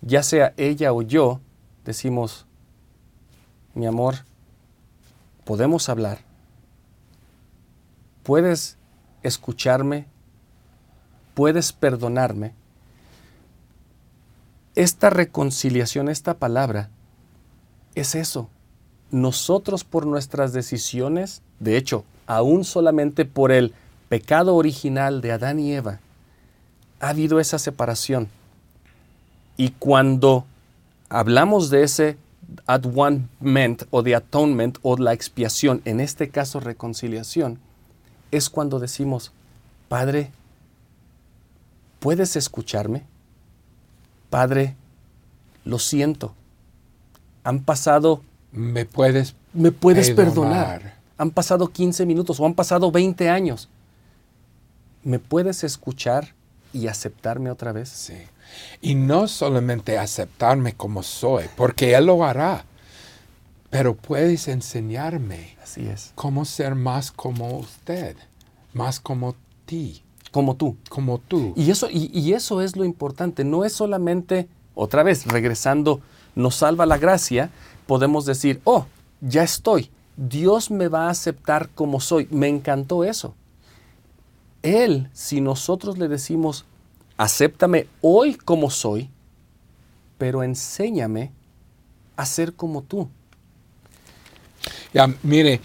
ya 0.00 0.22
sea 0.22 0.54
ella 0.56 0.94
o 0.94 1.02
yo, 1.02 1.40
decimos, 1.84 2.46
mi 3.74 3.84
amor, 3.86 4.14
podemos 5.44 5.88
hablar. 5.90 6.26
Puedes 8.28 8.76
escucharme, 9.22 10.04
puedes 11.32 11.72
perdonarme. 11.72 12.52
Esta 14.74 15.08
reconciliación, 15.08 16.10
esta 16.10 16.34
palabra, 16.34 16.90
es 17.94 18.14
eso. 18.14 18.50
Nosotros 19.10 19.82
por 19.82 20.04
nuestras 20.04 20.52
decisiones, 20.52 21.40
de 21.58 21.78
hecho, 21.78 22.04
aún 22.26 22.64
solamente 22.64 23.24
por 23.24 23.50
el 23.50 23.72
pecado 24.10 24.56
original 24.56 25.22
de 25.22 25.32
Adán 25.32 25.58
y 25.58 25.72
Eva, 25.72 26.00
ha 27.00 27.08
habido 27.08 27.40
esa 27.40 27.58
separación. 27.58 28.28
Y 29.56 29.70
cuando 29.70 30.44
hablamos 31.08 31.70
de 31.70 31.82
ese 31.82 32.18
at 32.66 32.84
one 32.94 33.26
o 33.88 34.02
de 34.02 34.14
atonement 34.14 34.76
o 34.82 34.98
la 34.98 35.14
expiación, 35.14 35.80
en 35.86 36.00
este 36.00 36.28
caso 36.28 36.60
reconciliación, 36.60 37.66
es 38.30 38.50
cuando 38.50 38.78
decimos, 38.78 39.32
Padre, 39.88 40.30
¿puedes 42.00 42.36
escucharme? 42.36 43.04
Padre, 44.30 44.76
lo 45.64 45.78
siento. 45.78 46.34
Han 47.44 47.60
pasado, 47.60 48.22
¿Me 48.52 48.84
puedes 48.84 49.34
¿me 49.52 49.72
puedes 49.72 50.10
Perdonar. 50.10 50.78
perdonar? 50.80 50.98
Han 51.18 51.30
pasado 51.30 51.68
15 51.68 52.06
minutos 52.06 52.38
o 52.40 52.46
han 52.46 52.54
pasado 52.54 52.90
20 52.90 53.28
años. 53.28 53.68
¿Me 55.02 55.18
puedes 55.18 55.64
escuchar 55.64 56.34
y 56.72 56.86
aceptarme 56.86 57.50
otra 57.50 57.72
vez? 57.72 57.88
Sí. 57.88 58.14
Y 58.80 58.94
no 58.94 59.26
solamente 59.28 59.98
aceptarme 59.98 60.74
como 60.74 61.02
soy, 61.02 61.46
porque 61.56 61.94
Él 61.94 62.06
lo 62.06 62.24
hará, 62.24 62.64
pero 63.70 63.94
puedes 63.94 64.48
enseñarme 64.48 65.56
Así 65.62 65.86
es. 65.86 66.12
cómo 66.14 66.44
ser 66.44 66.74
más 66.74 67.12
como 67.12 67.58
usted, 67.58 68.16
más 68.72 68.98
como 69.00 69.34
ti, 69.66 70.02
Como 70.30 70.56
tú. 70.56 70.76
como 70.88 71.18
tú. 71.18 71.52
Y 71.56 71.70
eso, 71.70 71.88
y, 71.90 72.10
y 72.18 72.32
eso 72.32 72.60
es 72.62 72.76
lo 72.76 72.84
importante. 72.84 73.44
No 73.44 73.64
es 73.64 73.72
solamente, 73.72 74.48
otra 74.74 75.02
vez, 75.02 75.26
regresando, 75.26 76.00
nos 76.34 76.56
salva 76.56 76.86
la 76.86 76.98
gracia, 76.98 77.50
podemos 77.86 78.24
decir, 78.24 78.60
oh, 78.64 78.86
ya 79.20 79.42
estoy. 79.42 79.90
Dios 80.16 80.70
me 80.70 80.88
va 80.88 81.06
a 81.06 81.10
aceptar 81.10 81.68
como 81.70 82.00
soy. 82.00 82.26
Me 82.30 82.48
encantó 82.48 83.04
eso. 83.04 83.34
Él, 84.62 85.08
si 85.12 85.40
nosotros 85.40 85.98
le 85.98 86.08
decimos, 86.08 86.64
acéptame 87.16 87.86
hoy 88.00 88.34
como 88.34 88.70
soy, 88.70 89.10
pero 90.18 90.42
enséñame 90.42 91.32
a 92.16 92.26
ser 92.26 92.54
como 92.54 92.82
tú. 92.82 93.08
Ya, 94.92 95.08
mire, 95.22 95.60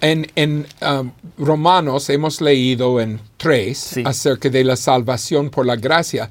en, 0.00 0.26
en 0.36 0.66
um, 0.82 1.10
Romanos 1.38 2.08
hemos 2.10 2.40
leído 2.40 3.00
en 3.00 3.20
3 3.38 3.78
Sí. 3.78 4.02
acerca 4.04 4.48
de 4.50 4.64
la 4.64 4.76
salvación 4.76 5.50
por 5.50 5.64
la 5.66 5.76
gracia, 5.76 6.28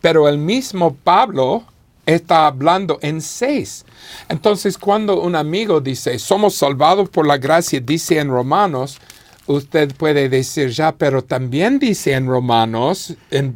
pero 0.00 0.28
el 0.28 0.38
mismo 0.38 0.94
Pablo 0.94 1.64
está 2.06 2.46
hablando 2.46 2.98
en 3.02 3.20
6. 3.20 3.84
Entonces, 4.28 4.78
cuando 4.78 5.20
un 5.20 5.34
amigo 5.36 5.80
dice, 5.80 6.18
somos 6.18 6.54
salvados 6.54 7.08
por 7.10 7.26
la 7.26 7.36
gracia, 7.36 7.80
dice 7.80 8.18
en 8.18 8.28
Romanos, 8.30 8.98
usted 9.46 9.92
puede 9.96 10.28
decir 10.28 10.70
ya, 10.70 10.92
pero 10.92 11.22
también 11.22 11.78
dice 11.78 12.12
en 12.12 12.26
Romanos, 12.28 13.14
en 13.30 13.54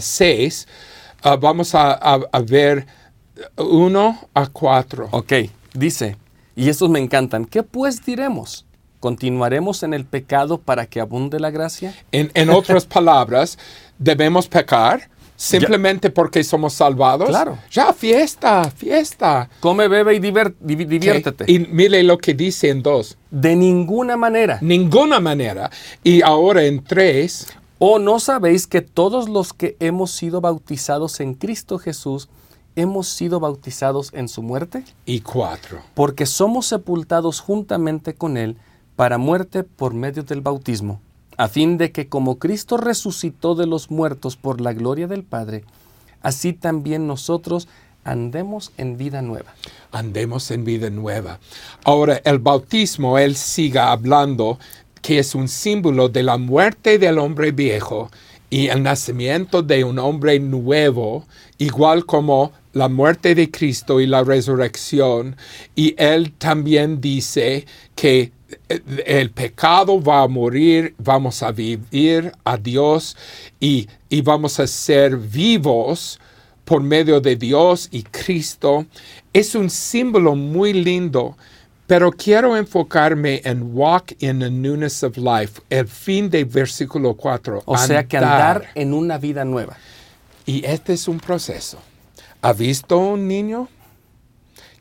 6, 0.00 0.66
vamos 1.40 1.74
a, 1.74 1.92
a- 1.92 2.20
a 2.32 2.40
ver 2.40 2.86
1 3.56 4.28
a 4.34 4.46
4. 4.46 5.08
Ok, 5.12 5.32
dice, 5.74 6.16
y 6.58 6.68
estos 6.68 6.90
me 6.90 6.98
encantan, 6.98 7.44
¿qué 7.44 7.62
pues 7.62 8.04
diremos? 8.04 8.66
¿Continuaremos 9.00 9.82
en 9.84 9.94
el 9.94 10.04
pecado 10.04 10.58
para 10.58 10.86
que 10.86 11.00
abunde 11.00 11.38
la 11.38 11.50
gracia? 11.50 11.94
En, 12.12 12.30
en 12.34 12.50
otras 12.50 12.84
palabras, 12.96 13.58
debemos 13.98 14.48
pecar 14.48 15.08
simplemente 15.36 16.10
porque 16.10 16.42
somos 16.42 16.72
salvados. 16.74 17.28
Claro. 17.28 17.58
Ya, 17.70 17.92
fiesta, 17.92 18.68
fiesta. 18.70 19.48
Come, 19.60 19.86
bebe 19.86 20.16
y 20.16 20.18
diver- 20.18 20.56
diviértete. 20.58 21.44
Y 21.46 21.60
mire 21.60 22.02
lo 22.02 22.18
que 22.18 22.34
dice 22.34 22.70
en 22.70 22.82
dos. 22.82 23.16
De 23.30 23.54
ninguna 23.54 24.16
manera. 24.16 24.58
Ninguna 24.60 25.20
manera. 25.20 25.70
Y 26.02 26.22
ahora 26.22 26.64
en 26.64 26.82
tres, 26.82 27.46
¿O 27.80 28.00
no 28.00 28.18
sabéis 28.18 28.66
que 28.66 28.80
todos 28.82 29.28
los 29.28 29.52
que 29.52 29.76
hemos 29.78 30.10
sido 30.10 30.40
bautizados 30.40 31.20
en 31.20 31.34
Cristo 31.34 31.78
Jesús 31.78 32.28
hemos 32.76 33.08
sido 33.08 33.40
bautizados 33.40 34.10
en 34.12 34.28
su 34.28 34.42
muerte? 34.42 34.84
y 35.06 35.20
cuatro. 35.20 35.80
Porque 35.94 36.26
somos 36.26 36.66
sepultados 36.66 37.40
juntamente 37.40 38.14
con 38.14 38.36
Él 38.36 38.56
para 38.96 39.18
muerte 39.18 39.64
por 39.64 39.94
medio 39.94 40.22
del 40.22 40.40
bautismo, 40.40 41.00
a 41.36 41.48
fin 41.48 41.78
de 41.78 41.92
que 41.92 42.08
como 42.08 42.38
Cristo 42.38 42.76
resucitó 42.76 43.54
de 43.54 43.66
los 43.66 43.90
muertos 43.90 44.36
por 44.36 44.60
la 44.60 44.72
gloria 44.72 45.06
del 45.06 45.22
Padre, 45.22 45.64
así 46.22 46.52
también 46.52 47.06
nosotros 47.06 47.68
andemos 48.04 48.72
en 48.76 48.96
vida 48.96 49.22
nueva. 49.22 49.54
Andemos 49.92 50.50
en 50.50 50.64
vida 50.64 50.90
nueva. 50.90 51.38
Ahora, 51.84 52.20
el 52.24 52.38
bautismo, 52.38 53.18
él 53.18 53.36
siga 53.36 53.92
hablando 53.92 54.58
que 55.02 55.18
es 55.18 55.34
un 55.34 55.48
símbolo 55.48 56.08
de 56.08 56.22
la 56.22 56.38
muerte 56.38 56.98
del 56.98 57.18
hombre 57.18 57.52
viejo 57.52 58.10
y 58.50 58.68
el 58.68 58.82
nacimiento 58.82 59.62
de 59.62 59.84
un 59.84 59.98
hombre 59.98 60.38
nuevo, 60.40 61.26
igual 61.58 62.06
como 62.06 62.52
la 62.72 62.88
muerte 62.88 63.34
de 63.34 63.50
Cristo 63.50 64.00
y 64.00 64.06
la 64.06 64.24
resurrección. 64.24 65.36
Y 65.74 65.94
él 65.98 66.32
también 66.32 67.00
dice 67.00 67.66
que 67.94 68.32
eh, 68.68 68.80
el 69.06 69.30
pecado 69.30 70.02
va 70.02 70.22
a 70.22 70.28
morir, 70.28 70.94
vamos 70.98 71.42
a 71.42 71.52
vivir 71.52 72.32
a 72.44 72.56
Dios 72.56 73.16
y, 73.60 73.88
y 74.08 74.22
vamos 74.22 74.58
a 74.60 74.66
ser 74.66 75.16
vivos 75.16 76.18
por 76.64 76.82
medio 76.82 77.20
de 77.20 77.36
Dios 77.36 77.88
y 77.90 78.02
Cristo. 78.02 78.86
Es 79.32 79.54
un 79.54 79.68
símbolo 79.68 80.34
muy 80.34 80.72
lindo, 80.72 81.36
Pero 81.88 82.12
quiero 82.12 82.54
enfocarme 82.54 83.40
en 83.44 83.74
walk 83.74 84.14
in 84.18 84.40
the 84.40 84.50
newness 84.50 85.02
of 85.02 85.16
life, 85.16 85.62
el 85.70 85.88
fin 85.88 86.28
del 86.28 86.44
versículo 86.44 87.14
4. 87.14 87.62
O 87.64 87.78
sea 87.78 88.06
que 88.06 88.18
andar 88.18 88.68
en 88.74 88.92
una 88.92 89.16
vida 89.16 89.42
nueva. 89.46 89.78
Y 90.44 90.66
este 90.66 90.92
es 90.92 91.08
un 91.08 91.18
proceso. 91.18 91.78
¿Ha 92.42 92.52
visto 92.52 92.98
un 92.98 93.26
niño 93.26 93.68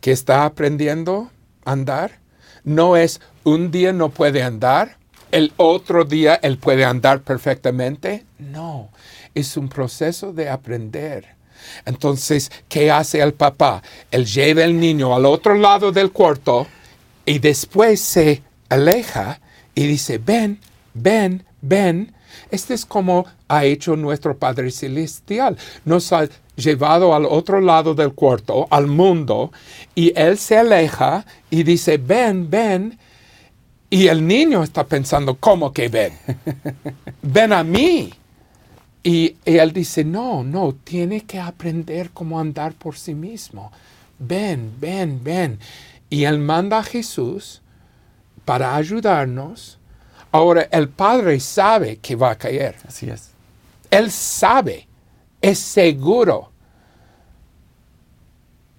que 0.02 0.12
está 0.12 0.44
aprendiendo 0.44 1.32
a 1.64 1.72
andar? 1.72 2.20
No 2.66 2.98
es 2.98 3.22
un 3.46 3.72
día 3.72 3.94
no 3.94 4.10
puede 4.10 4.44
andar, 4.44 4.98
el 5.32 5.54
otro 5.56 6.04
día 6.04 6.36
él 6.36 6.58
puede 6.58 6.84
andar 6.84 7.22
perfectamente. 7.22 8.26
No, 8.38 8.90
es 9.34 9.56
un 9.56 9.70
proceso 9.70 10.34
de 10.34 10.50
aprender. 10.50 11.38
Entonces, 11.86 12.52
¿qué 12.68 12.92
hace 12.92 13.22
el 13.22 13.34
papá? 13.34 13.82
Él 14.12 14.26
lleva 14.26 14.66
el 14.66 14.78
niño 14.78 15.16
al 15.16 15.26
otro 15.26 15.56
lado 15.56 15.94
del 15.94 16.12
cuarto 16.12 16.68
y 17.28 17.40
después 17.40 18.00
se 18.00 18.42
aleja 18.70 19.42
y 19.76 19.86
dice, 19.86 20.18
ven, 20.18 20.60
ven, 20.94 21.44
ven. 21.62 22.14
Este 22.50 22.74
es 22.74 22.86
como 22.86 23.26
ha 23.50 23.66
hecho 23.66 23.98
nuestro 23.98 24.38
Padre 24.38 24.72
Celestial. 24.72 25.58
Nos 25.84 26.14
ha 26.14 26.30
llevado 26.56 27.14
al 27.14 27.26
otro 27.26 27.60
lado 27.60 27.94
del 27.94 28.14
cuarto, 28.14 28.66
al 28.72 28.88
mundo, 28.88 29.52
y 29.94 30.14
Él 30.18 30.38
se 30.38 30.58
aleja 30.58 31.26
y 31.50 31.64
dice, 31.64 31.98
ven, 31.98 32.50
ven. 32.50 32.98
Y 33.90 34.08
el 34.08 34.26
niño 34.26 34.64
está 34.64 34.86
pensando, 34.86 35.36
¿cómo 35.36 35.74
que 35.74 35.90
ven? 35.90 36.14
ven 37.22 37.52
a 37.52 37.64
mí. 37.64 38.10
Y, 39.04 39.36
y 39.46 39.58
él 39.58 39.72
dice, 39.72 40.04
no, 40.04 40.44
no, 40.44 40.76
tiene 40.84 41.22
que 41.22 41.40
aprender 41.40 42.10
cómo 42.12 42.38
andar 42.38 42.74
por 42.74 42.98
sí 42.98 43.14
mismo. 43.14 43.72
Ven, 44.20 44.74
ven, 44.80 45.22
ven. 45.24 45.60
Y 46.10 46.24
Él 46.24 46.40
manda 46.40 46.80
a 46.80 46.84
Jesús 46.84 47.62
para 48.46 48.76
ayudarnos. 48.76 49.78
Ahora, 50.32 50.68
el 50.72 50.90
Padre 50.90 51.40
sabe 51.40 51.98
que 51.98 52.16
va 52.16 52.32
a 52.32 52.38
caer. 52.38 52.76
Así 52.88 53.10
es. 53.10 53.32
Él 53.90 54.12
sabe, 54.12 54.88
es 55.42 55.60
seguro. 55.60 56.52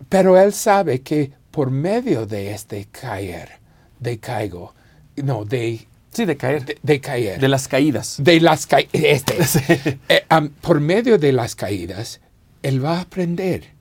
Pero 0.09 0.39
Él 0.39 0.53
sabe 0.53 1.01
que 1.03 1.33
por 1.51 1.71
medio 1.71 2.27
de 2.27 2.53
este 2.53 2.87
caer, 2.87 3.59
de 3.99 4.19
caigo, 4.19 4.75
no, 5.17 5.45
de, 5.45 5.87
Sí, 6.13 6.25
de 6.25 6.37
caer. 6.37 6.65
de, 6.65 6.79
de 6.83 7.01
caer, 7.01 7.41
De 7.41 7.49
las 7.49 7.69
caídas. 7.69 8.17
de 8.19 8.41
las 8.41 8.67
caídas, 8.67 8.95
este, 8.95 9.99
eh, 10.09 10.25
am, 10.29 10.49
por 10.61 10.81
medio 10.81 11.19
de 11.19 11.33
las 11.33 11.55
caídas, 11.55 12.21
Él 12.63 12.83
va 12.85 12.99
a 12.99 13.01
aprender. 13.03 13.73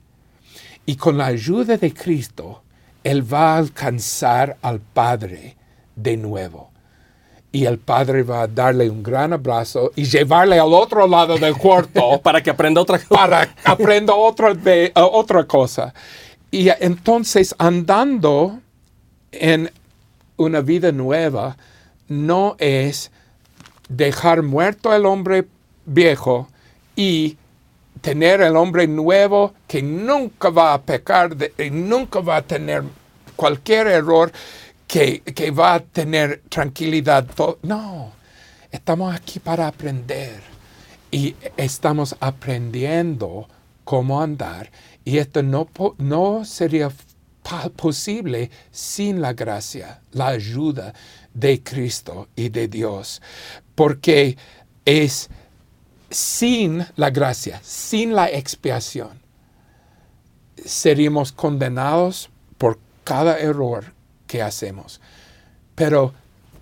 Y 0.86 0.96
con 0.96 1.16
la 1.18 1.26
ayuda 1.26 1.76
de 1.76 1.92
Cristo, 1.92 2.62
Él 3.04 3.32
va 3.32 3.54
a 3.54 3.58
alcanzar 3.58 4.56
al 4.62 4.80
Padre 4.80 5.56
de 5.96 6.16
nuevo. 6.16 6.70
Y 7.50 7.64
el 7.64 7.78
Padre 7.78 8.22
va 8.22 8.42
a 8.42 8.46
darle 8.46 8.90
un 8.90 9.02
gran 9.02 9.32
abrazo 9.32 9.90
y 9.96 10.04
llevarle 10.04 10.58
al 10.58 10.72
otro 10.74 11.06
lado 11.06 11.38
del 11.38 11.56
cuarto 11.56 12.20
Para 12.22 12.42
que 12.42 12.50
aprenda 12.50 12.80
otra 12.80 12.98
cosa. 12.98 13.08
para 13.08 13.54
aprenda 13.64 14.14
otra, 14.14 14.52
ve- 14.52 14.92
uh, 14.94 15.00
otra 15.00 15.44
cosa. 15.44 15.94
Y 16.50 16.68
entonces 16.80 17.54
andando 17.58 18.60
en 19.32 19.70
una 20.36 20.60
vida 20.60 20.92
nueva 20.92 21.56
no 22.08 22.54
es 22.58 23.10
dejar 23.88 24.42
muerto 24.42 24.94
el 24.94 25.06
hombre 25.06 25.46
viejo 25.86 26.48
y 26.96 27.36
tener 28.08 28.40
el 28.40 28.56
hombre 28.56 28.86
nuevo 28.86 29.52
que 29.66 29.82
nunca 29.82 30.48
va 30.48 30.72
a 30.72 30.80
pecar 30.80 31.36
de- 31.36 31.52
y 31.58 31.68
nunca 31.70 32.20
va 32.20 32.36
a 32.36 32.42
tener 32.42 32.82
cualquier 33.36 33.86
error 33.86 34.32
que, 34.86 35.20
que 35.20 35.50
va 35.50 35.74
a 35.74 35.80
tener 35.80 36.40
tranquilidad. 36.48 37.26
No, 37.62 38.12
estamos 38.70 39.14
aquí 39.14 39.40
para 39.40 39.66
aprender 39.66 40.40
y 41.10 41.36
estamos 41.58 42.16
aprendiendo 42.18 43.46
cómo 43.84 44.22
andar 44.22 44.70
y 45.04 45.18
esto 45.18 45.42
no, 45.42 45.68
no 45.98 46.46
sería 46.46 46.90
posible 47.76 48.50
sin 48.70 49.20
la 49.20 49.34
gracia, 49.34 50.00
la 50.12 50.28
ayuda 50.28 50.94
de 51.34 51.62
Cristo 51.62 52.28
y 52.34 52.48
de 52.48 52.68
Dios, 52.68 53.20
porque 53.74 54.38
es 54.86 55.28
sin 56.10 56.86
la 56.96 57.10
gracia, 57.10 57.60
sin 57.62 58.14
la 58.14 58.28
expiación, 58.30 59.20
seríamos 60.64 61.32
condenados 61.32 62.30
por 62.56 62.78
cada 63.04 63.38
error 63.38 63.92
que 64.26 64.42
hacemos. 64.42 65.00
Pero 65.74 66.12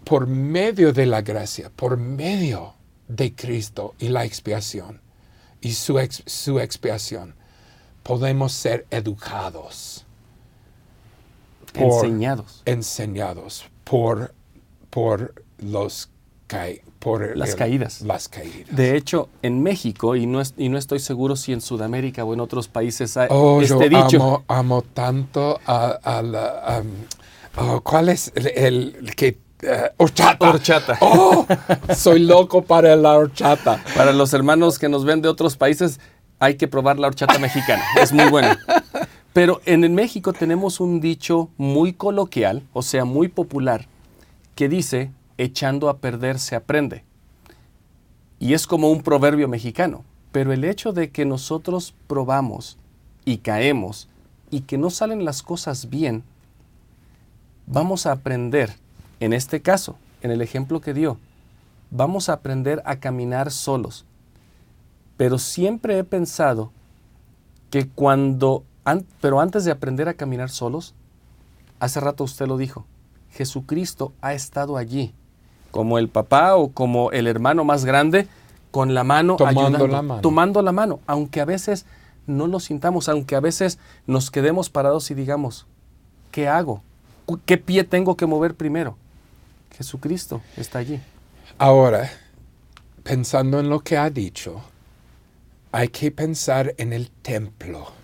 por 0.05 0.27
medio 0.27 0.93
de 0.93 1.07
la 1.07 1.23
gracia, 1.23 1.71
por 1.75 1.97
medio 1.97 2.75
de 3.09 3.35
Cristo 3.35 3.95
y 3.99 4.09
la 4.09 4.25
expiación 4.25 5.01
y 5.61 5.73
su, 5.73 5.99
ex- 5.99 6.23
su 6.27 6.61
expiación, 6.61 7.35
podemos 8.03 8.53
ser 8.53 8.87
educados, 8.91 10.05
por- 11.73 12.05
Enseñados. 12.05 12.63
enseñados 12.67 13.65
por, 13.85 14.35
por 14.91 15.43
los 15.59 16.11
cai- 16.49 16.81
por 16.99 17.37
Las 17.37 17.51
el- 17.51 17.57
caídas. 17.57 18.01
Las 18.03 18.29
caídas. 18.29 18.75
De 18.75 18.97
hecho, 18.97 19.29
en 19.43 19.63
México, 19.63 20.17
y 20.17 20.27
no, 20.27 20.41
es- 20.41 20.55
y 20.57 20.69
no 20.69 20.79
estoy 20.79 20.99
seguro 20.99 21.37
si 21.37 21.53
en 21.53 21.61
Sudamérica 21.61 22.25
o 22.25 22.35
en 22.35 22.41
otros 22.41 22.69
países 22.69 23.17
hay 23.17 23.29
Oh, 23.31 23.61
yo 23.63 23.81
este 23.81 23.89
dicho. 23.89 24.17
amo, 24.17 24.45
amo 24.49 24.83
tanto 24.83 25.61
a, 25.67 25.87
a 26.03 26.23
la... 26.23 26.83
oh, 27.59 27.81
¿Cuál 27.83 28.09
es 28.09 28.33
el, 28.35 28.97
el 29.03 29.15
que... 29.15 29.39
eh, 29.63 29.91
horchata. 29.99 30.49
Horchata. 30.51 30.99
Oh, 31.01 31.47
soy 31.95 32.21
loco 32.21 32.63
para 32.63 32.97
la 32.97 33.17
horchata. 33.17 33.83
Para 33.97 34.13
los 34.13 34.33
hermanos 34.33 34.79
que 34.79 34.89
nos 34.89 35.05
ven 35.05 35.23
de 35.23 35.29
otros 35.29 35.57
países, 35.57 36.01
hay 36.39 36.57
que 36.57 36.69
probar 36.69 36.99
la 36.99 37.07
horchata 37.09 37.39
mexicana. 37.39 37.83
Es 38.01 38.13
muy 38.13 38.29
buena. 38.29 38.59
Pero 39.33 39.61
en 39.67 39.85
el 39.85 39.91
México 39.91 40.33
tenemos 40.33 40.81
un 40.81 41.01
dicho 41.01 41.51
muy 41.59 41.93
coloquial, 41.93 42.63
o 42.73 42.83
sea, 42.83 43.05
muy 43.05 43.29
popular, 43.29 43.87
que 44.55 44.69
dice, 44.69 45.11
echando 45.39 45.89
a 45.89 45.99
perder 45.99 46.39
se 46.39 46.57
aprende. 46.57 47.05
Y 48.39 48.55
es 48.55 48.67
como 48.67 48.91
un 48.91 49.03
proverbio 49.03 49.49
mexicano. 49.49 50.05
Pero 50.33 50.53
el 50.53 50.65
hecho 50.65 50.93
de 50.93 51.11
que 51.11 51.25
nosotros 51.25 51.95
probamos 52.07 52.77
y 53.25 53.39
caemos 53.39 54.09
y 54.51 54.61
que 54.61 54.77
no 54.77 54.91
salen 54.91 55.25
las 55.25 55.43
cosas 55.43 55.89
bien, 55.89 56.23
vamos 57.67 58.07
a 58.07 58.13
aprender, 58.13 58.77
en 59.21 59.33
este 59.33 59.63
caso, 59.63 59.97
en 60.23 60.31
el 60.31 60.43
ejemplo 60.43 60.81
que 60.81 60.93
dio, 60.95 61.19
vamos 61.91 62.29
a 62.29 62.35
aprender 62.35 62.83
a 62.85 62.97
caminar 62.97 63.51
solos. 63.51 64.05
Pero 65.17 65.39
siempre 65.39 65.99
he 65.99 66.05
pensado 66.05 66.71
que 67.71 67.89
cuando, 67.89 68.63
an- 68.85 69.07
pero 69.21 69.41
antes 69.41 69.65
de 69.65 69.71
aprender 69.73 70.09
a 70.09 70.15
caminar 70.15 70.51
solos, 70.51 70.95
hace 71.81 72.01
rato 72.01 72.25
usted 72.25 72.47
lo 72.47 72.57
dijo, 72.59 72.85
Jesucristo 73.31 74.13
ha 74.21 74.35
estado 74.35 74.77
allí, 74.77 75.15
como 75.77 75.99
el 75.99 76.09
papá 76.09 76.57
o 76.57 76.71
como 76.73 77.11
el 77.13 77.27
hermano 77.27 77.65
más 77.65 77.85
grande, 77.85 78.27
con 78.71 78.95
la 78.95 79.05
mano 79.05 79.37
Tomando 79.37 79.61
ayudando, 79.61 79.87
la 79.87 80.03
mano. 80.03 80.21
tomando 80.21 80.63
la 80.63 80.73
mano, 80.73 81.01
aunque 81.07 81.41
a 81.41 81.45
veces 81.45 81.87
no 82.27 82.47
lo 82.47 82.61
sintamos, 82.61 83.09
aunque 83.09 83.37
a 83.37 83.41
veces 83.41 83.79
nos 84.07 84.31
quedemos 84.31 84.69
parados 84.71 85.11
y 85.11 85.15
digamos, 85.15 85.67
¿qué 86.31 86.49
hago? 86.49 86.83
¿Qué 87.45 87.57
pie 87.59 87.85
tengo 87.85 88.17
que 88.17 88.27
mover 88.27 88.55
primero? 88.55 88.97
Jesucristo 89.77 90.41
está 90.57 90.79
allí. 90.81 91.01
Ahora, 91.59 92.11
pensando 93.03 93.61
en 93.61 93.69
lo 93.69 93.81
que 93.81 93.97
ha 93.97 94.11
dicho, 94.11 94.61
hay 95.73 95.89
que 95.89 96.11
pensar 96.11 96.75
en 96.79 96.93
el 96.93 97.11
templo. 97.11 97.96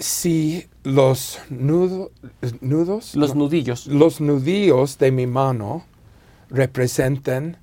Si 0.00 0.66
los 0.82 1.38
nudo- 1.50 2.10
nudos, 2.62 3.14
Los 3.14 3.34
no, 3.34 3.44
nudillos. 3.44 3.86
los 3.86 4.20
nudillos 4.22 4.96
de 4.98 5.12
mi 5.12 5.26
mano 5.26 5.84
representan 6.48 7.58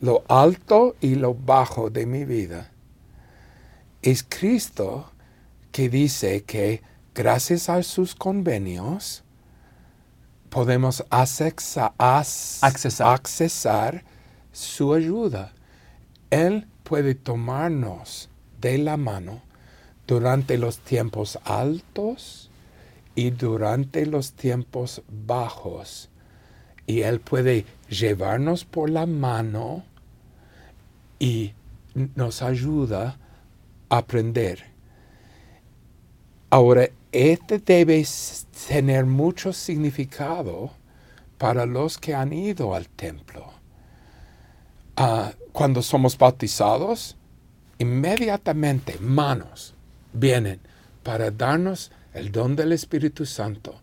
lo 0.00 0.22
alto 0.28 0.96
y 1.00 1.14
lo 1.14 1.34
bajo 1.34 1.88
de 1.90 2.04
mi 2.04 2.24
vida. 2.26 2.70
Es 4.02 4.22
Cristo 4.22 5.10
que 5.72 5.88
dice 5.88 6.44
que 6.44 6.82
gracias 7.14 7.68
a 7.70 7.82
sus 7.82 8.14
convenios 8.14 9.24
podemos 10.50 11.02
as- 11.10 11.40
Accesar. 11.40 13.08
accesar 13.14 14.04
su 14.52 14.92
ayuda. 14.92 15.52
Él 16.30 16.68
puede 16.84 17.14
tomarnos 17.14 18.28
de 18.60 18.76
la 18.78 18.96
mano 18.98 19.42
durante 20.08 20.56
los 20.56 20.78
tiempos 20.78 21.38
altos 21.44 22.50
y 23.14 23.30
durante 23.30 24.06
los 24.06 24.32
tiempos 24.32 25.02
bajos. 25.26 26.08
Y 26.86 27.02
Él 27.02 27.20
puede 27.20 27.66
llevarnos 27.90 28.64
por 28.64 28.88
la 28.88 29.04
mano 29.04 29.84
y 31.18 31.52
nos 32.14 32.40
ayuda 32.40 33.18
a 33.90 33.98
aprender. 33.98 34.64
Ahora, 36.48 36.88
este 37.12 37.58
debe 37.58 38.06
tener 38.66 39.04
mucho 39.04 39.52
significado 39.52 40.70
para 41.36 41.66
los 41.66 41.98
que 41.98 42.14
han 42.14 42.32
ido 42.32 42.74
al 42.74 42.88
templo. 42.88 43.52
Ah, 44.96 45.32
cuando 45.52 45.82
somos 45.82 46.16
bautizados, 46.16 47.16
inmediatamente 47.78 48.98
manos 49.00 49.74
vienen 50.12 50.60
para 51.02 51.30
darnos 51.30 51.90
el 52.14 52.32
don 52.32 52.56
del 52.56 52.72
Espíritu 52.72 53.26
Santo 53.26 53.80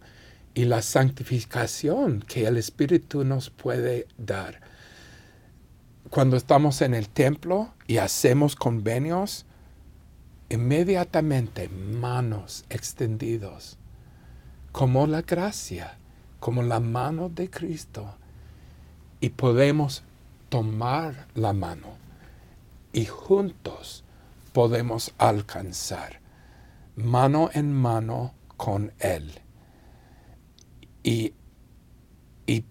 y 0.54 0.66
la 0.66 0.82
santificación 0.82 2.22
que 2.22 2.48
el 2.48 2.58
Espíritu 2.58 3.24
nos 3.24 3.50
puede 3.50 4.08
dar. 4.18 4.62
Cuando 6.10 6.38
estamos 6.38 6.82
en 6.82 6.94
el 6.94 7.10
templo 7.10 7.74
y 7.88 7.98
hacemos 7.98 8.56
convenios, 8.56 9.46
inmediatamente 10.50 11.68
manos 11.68 12.64
extendidos, 12.70 13.78
como 14.72 15.08
la 15.08 15.24
gracia, 15.24 15.98
como 16.40 16.64
la 16.64 16.80
mano 16.80 17.30
de 17.30 17.50
Cristo, 17.50 18.16
y 19.20 19.30
podemos 19.30 20.04
tomar 20.50 21.28
la 21.34 21.52
mano 21.52 21.98
y 22.94 23.06
juntos 23.06 24.05
podemos 24.56 25.14
alcanzar 25.18 26.22
mano 26.96 27.50
en 27.54 27.74
mano 27.74 28.34
con 28.56 28.94
Él. 29.00 29.34
Y, 31.04 31.34
y 32.48 32.64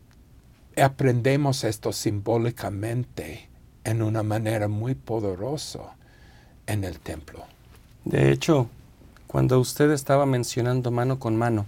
aprendemos 0.81 1.63
esto 1.63 1.93
simbólicamente 1.93 3.51
en 3.85 4.01
una 4.01 4.23
manera 4.23 4.67
muy 4.67 4.95
poderosa 4.95 5.95
en 6.67 6.85
el 6.85 7.01
templo. 7.01 7.45
De 8.07 8.33
hecho, 8.33 8.71
cuando 9.27 9.61
usted 9.61 9.91
estaba 9.91 10.25
mencionando 10.25 10.91
mano 10.91 11.19
con 11.19 11.37
mano 11.37 11.67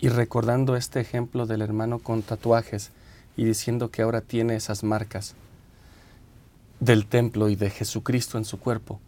y 0.00 0.08
recordando 0.08 0.74
este 0.74 0.98
ejemplo 0.98 1.46
del 1.46 1.62
hermano 1.62 2.00
con 2.00 2.22
tatuajes 2.22 2.90
y 3.36 3.44
diciendo 3.44 3.92
que 3.92 4.02
ahora 4.02 4.20
tiene 4.20 4.56
esas 4.56 4.82
marcas 4.82 5.36
del 6.80 7.06
templo 7.06 7.48
y 7.48 7.54
de 7.54 7.70
Jesucristo 7.70 8.36
en 8.36 8.44
su 8.44 8.58
cuerpo, 8.58 9.00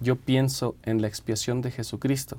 yo 0.00 0.16
pienso 0.16 0.76
en 0.82 1.00
la 1.00 1.08
expiación 1.08 1.62
de 1.62 1.70
Jesucristo 1.70 2.38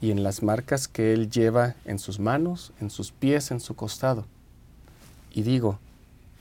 y 0.00 0.10
en 0.10 0.22
las 0.22 0.42
marcas 0.42 0.88
que 0.88 1.12
Él 1.12 1.30
lleva 1.30 1.74
en 1.84 1.98
sus 1.98 2.18
manos, 2.18 2.72
en 2.80 2.90
sus 2.90 3.12
pies, 3.12 3.50
en 3.50 3.60
su 3.60 3.74
costado. 3.76 4.26
Y 5.32 5.42
digo, 5.42 5.78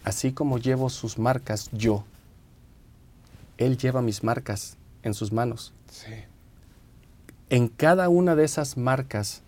así 0.03 0.31
como 0.31 0.57
llevo 0.57 0.89
sus 0.89 1.17
marcas 1.17 1.69
yo, 1.71 2.03
Él 3.57 3.77
lleva 3.77 4.01
mis 4.01 4.23
marcas 4.23 4.77
en 5.03 5.13
sus 5.13 5.31
manos. 5.31 5.73
En 7.49 7.67
cada 7.67 8.09
una 8.09 8.35
de 8.35 8.45
esas 8.45 8.77
marcas, 8.77 9.41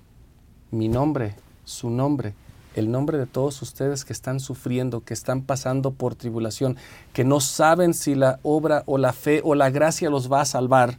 mi 0.71 0.87
nombre, 0.89 1.35
su 1.63 1.89
nombre, 1.89 2.33
el 2.75 2.91
nombre 2.91 3.17
de 3.17 3.25
todos 3.25 3.61
ustedes 3.61 4.05
que 4.05 4.13
están 4.13 4.39
sufriendo, 4.39 5.03
que 5.03 5.13
están 5.13 5.41
pasando 5.41 5.91
por 5.91 6.15
tribulación, 6.15 6.77
que 7.13 7.23
no 7.23 7.39
saben 7.39 7.93
si 7.93 8.15
la 8.15 8.39
obra 8.43 8.83
o 8.85 8.97
la 8.97 9.13
fe 9.13 9.41
o 9.43 9.55
la 9.55 9.69
gracia 9.69 10.09
los 10.09 10.31
va 10.31 10.41
a 10.41 10.45
salvar, 10.45 10.97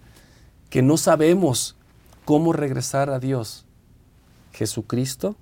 que 0.70 0.82
no 0.82 0.96
sabemos 0.96 1.76
cómo 2.24 2.52
regresar 2.52 3.10
a 3.10 3.18
Dios. 3.18 3.66
Jesucristo 4.52 5.36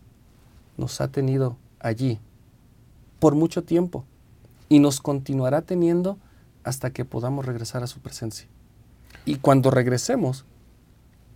nos 0.77 1.01
ha 1.01 1.09
tenido 1.09 1.57
allí 1.81 2.19
por 3.19 3.35
mucho 3.35 3.63
tiempo 3.63 4.05
y 4.69 4.79
nos 4.79 5.01
continuará 5.01 5.63
teniendo 5.63 6.19
hasta 6.65 6.91
que 6.91 7.05
podamos 7.05 7.45
regresar 7.45 7.83
a 7.83 7.87
su 7.87 8.01
presencia. 8.01 8.49
Y 9.25 9.37
cuando 9.37 9.71
regresemos, 9.71 10.45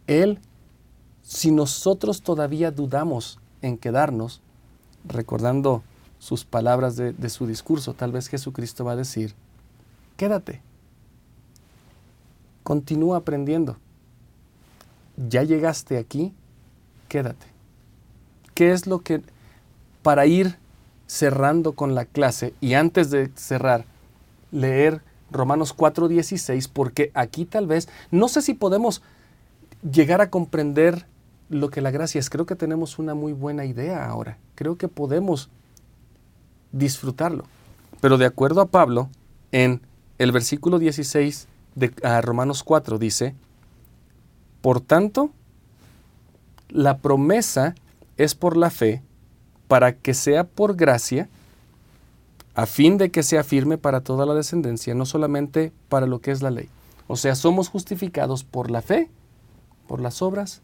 Él, 0.07 0.41
si 1.23 1.51
nosotros 1.51 2.23
todavía 2.23 2.71
dudamos 2.71 3.39
en 3.63 3.77
quedarnos, 3.77 4.41
recordando 5.09 5.83
sus 6.19 6.45
palabras 6.45 6.97
de, 6.97 7.29
su 7.29 7.47
discurso, 7.47 7.95
tal 7.95 8.13
vez 8.13 8.29
Jesucristo 8.29 8.85
va 8.85 8.93
a 8.93 8.97
decir, 8.97 9.35
quédate, 10.17 10.63
continúa 12.63 13.19
aprendiendo, 13.19 13.77
ya 15.17 15.43
llegaste 15.43 15.99
aquí, 15.99 16.33
quédate. 17.09 17.47
¿Qué 18.55 18.73
es 18.73 18.87
lo 18.87 19.01
que, 19.01 19.23
para 20.03 20.27
ir 20.27 20.57
cerrando 21.07 21.73
con 21.73 21.95
la 21.95 22.05
clase 22.07 22.55
y 22.61 22.75
antes 22.75 23.11
de 23.11 23.31
cerrar, 23.35 23.85
leer 24.51 25.03
Romanos 25.31 25.77
4:16, 25.77 26.69
porque 26.73 27.11
aquí 27.15 27.45
tal 27.45 27.67
vez, 27.67 27.89
no 28.11 28.29
sé 28.29 28.43
si 28.43 28.55
podemos 28.55 29.03
llegar 29.83 30.21
a 30.21 30.31
comprender 30.31 31.07
lo 31.49 31.71
que 31.71 31.81
la 31.81 31.91
gracia 31.91 32.19
es. 32.19 32.31
Creo 32.31 32.47
que 32.47 32.57
tenemos 32.57 32.99
una 32.99 33.15
muy 33.15 33.33
buena 33.33 33.65
idea 33.65 34.07
ahora. 34.07 34.39
Creo 34.55 34.77
que 34.77 34.89
podemos 34.89 35.51
disfrutarlo. 36.73 37.45
Pero 38.01 38.19
de 38.19 38.27
acuerdo 38.27 38.61
a 38.61 38.67
Pablo, 38.67 39.09
en 39.53 39.81
el 40.19 40.33
versículo 40.33 40.79
16 40.79 41.49
de 41.75 41.93
Romanos 42.23 42.63
4 42.63 42.99
dice, 42.99 43.35
por 44.61 44.81
tanto, 44.81 45.31
la 46.69 46.99
promesa 46.99 47.75
es 48.17 48.35
por 48.35 48.57
la 48.57 48.71
fe, 48.71 49.03
para 49.69 49.97
que 49.97 50.15
sea 50.15 50.45
por 50.45 50.77
gracia, 50.77 51.29
a 52.55 52.67
fin 52.67 52.97
de 52.97 53.11
que 53.11 53.23
sea 53.23 53.45
firme 53.45 53.79
para 53.79 54.01
toda 54.01 54.25
la 54.25 54.35
descendencia, 54.35 54.95
no 54.95 55.05
solamente 55.05 55.73
para 55.89 56.07
lo 56.07 56.21
que 56.21 56.31
es 56.31 56.43
la 56.43 56.51
ley. 56.51 56.69
O 57.07 57.17
sea, 57.17 57.35
somos 57.35 57.69
justificados 57.69 58.45
por 58.45 58.71
la 58.71 58.83
fe, 58.83 59.11
por 59.87 60.01
las 60.01 60.23
obras, 60.23 60.63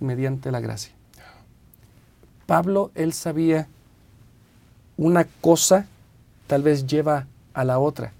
mediante 0.00 0.50
la 0.50 0.60
gracia. 0.60 0.92
Pablo, 2.46 2.90
él 2.94 3.12
sabía 3.12 3.68
una 4.96 5.24
cosa 5.40 5.86
tal 6.46 6.62
vez 6.62 6.86
lleva 6.86 7.26
a 7.54 7.64
la 7.64 7.78
otra. 7.78 8.12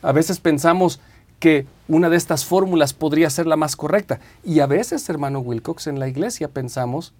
A 0.00 0.12
veces 0.12 0.40
pensamos 0.40 0.98
que 1.38 1.66
una 1.88 2.08
de 2.08 2.16
estas 2.16 2.44
fórmulas 2.44 2.94
podría 2.94 3.28
ser 3.28 3.46
la 3.46 3.56
más 3.56 3.76
correcta. 3.76 4.18
Y 4.42 4.60
a 4.60 4.66
veces, 4.66 5.08
hermano 5.08 5.40
Wilcox, 5.40 5.86
en 5.86 6.00
la 6.00 6.08
iglesia 6.08 6.48
pensamos 6.48 7.12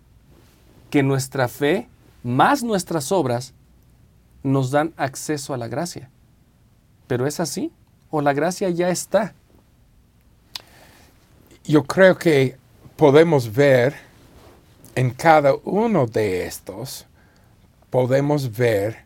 que 0.91 1.03
nuestra 1.03 1.49
fe 1.49 1.89
más 2.23 2.63
nuestras 2.63 3.13
obras 3.13 3.53
nos 4.43 4.71
dan 4.71 4.95
acceso 4.97 5.53
a 5.53 5.59
la 5.59 5.69
gracia. 5.69 6.09
Pero 7.07 7.27
es 7.27 7.39
así, 7.39 7.71
o 8.11 8.23
la 8.23 8.33
gracia 8.33 8.71
ya 8.71 8.89
está. 8.89 9.35
Yo 11.65 11.85
creo 11.85 12.17
que 12.17 12.57
podemos 12.97 13.53
ver 13.53 13.95
en 14.95 15.11
cada 15.11 15.55
uno 15.65 16.07
de 16.07 16.47
estos, 16.47 17.07
podemos 17.91 18.57
ver 18.57 19.05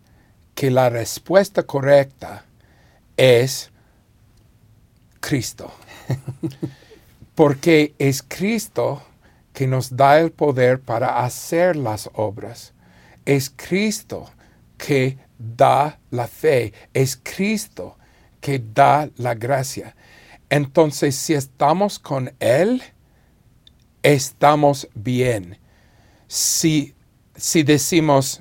que 0.54 0.70
la 0.70 0.88
respuesta 0.88 1.64
correcta 1.64 2.44
es 3.16 3.70
Cristo. 5.18 5.72
Porque 7.34 7.94
es 7.98 8.22
Cristo 8.22 9.02
que 9.52 9.66
nos 9.66 9.96
da 9.96 10.20
el 10.20 10.30
poder 10.30 10.80
para 10.80 11.24
hacer 11.24 11.76
las 11.76 12.08
obras. 12.14 12.72
Es 13.24 13.52
Cristo 13.54 14.30
que 14.78 15.18
da 15.38 15.98
la 16.10 16.26
fe, 16.28 16.72
es 16.94 17.18
Cristo 17.22 17.96
que 18.40 18.58
da 18.58 19.10
la 19.16 19.34
gracia. 19.34 19.96
Entonces, 20.48 21.16
si 21.16 21.34
estamos 21.34 21.98
con 21.98 22.32
Él, 22.40 22.82
estamos 24.02 24.88
bien. 24.94 25.58
Si, 26.28 26.94
si 27.34 27.62
decimos, 27.62 28.40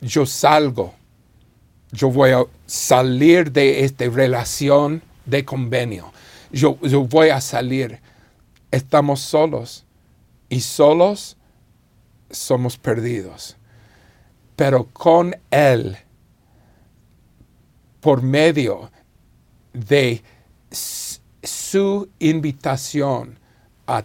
yo 0.00 0.26
salgo, 0.26 0.94
yo 1.92 2.10
voy 2.10 2.30
a 2.30 2.44
salir 2.66 3.50
de 3.50 3.84
esta 3.84 4.08
relación 4.08 5.02
de 5.26 5.44
convenio, 5.44 6.12
yo, 6.52 6.78
yo 6.82 7.02
voy 7.04 7.30
a 7.30 7.40
salir, 7.40 8.00
estamos 8.70 9.20
solos 9.20 9.84
y 10.48 10.60
solos 10.60 11.36
somos 12.30 12.76
perdidos. 12.76 13.56
Pero 14.56 14.86
con 14.92 15.34
Él, 15.50 15.96
por 18.00 18.22
medio 18.22 18.90
de 19.72 20.22
su 20.70 22.08
invitación 22.18 23.38
a, 23.86 24.04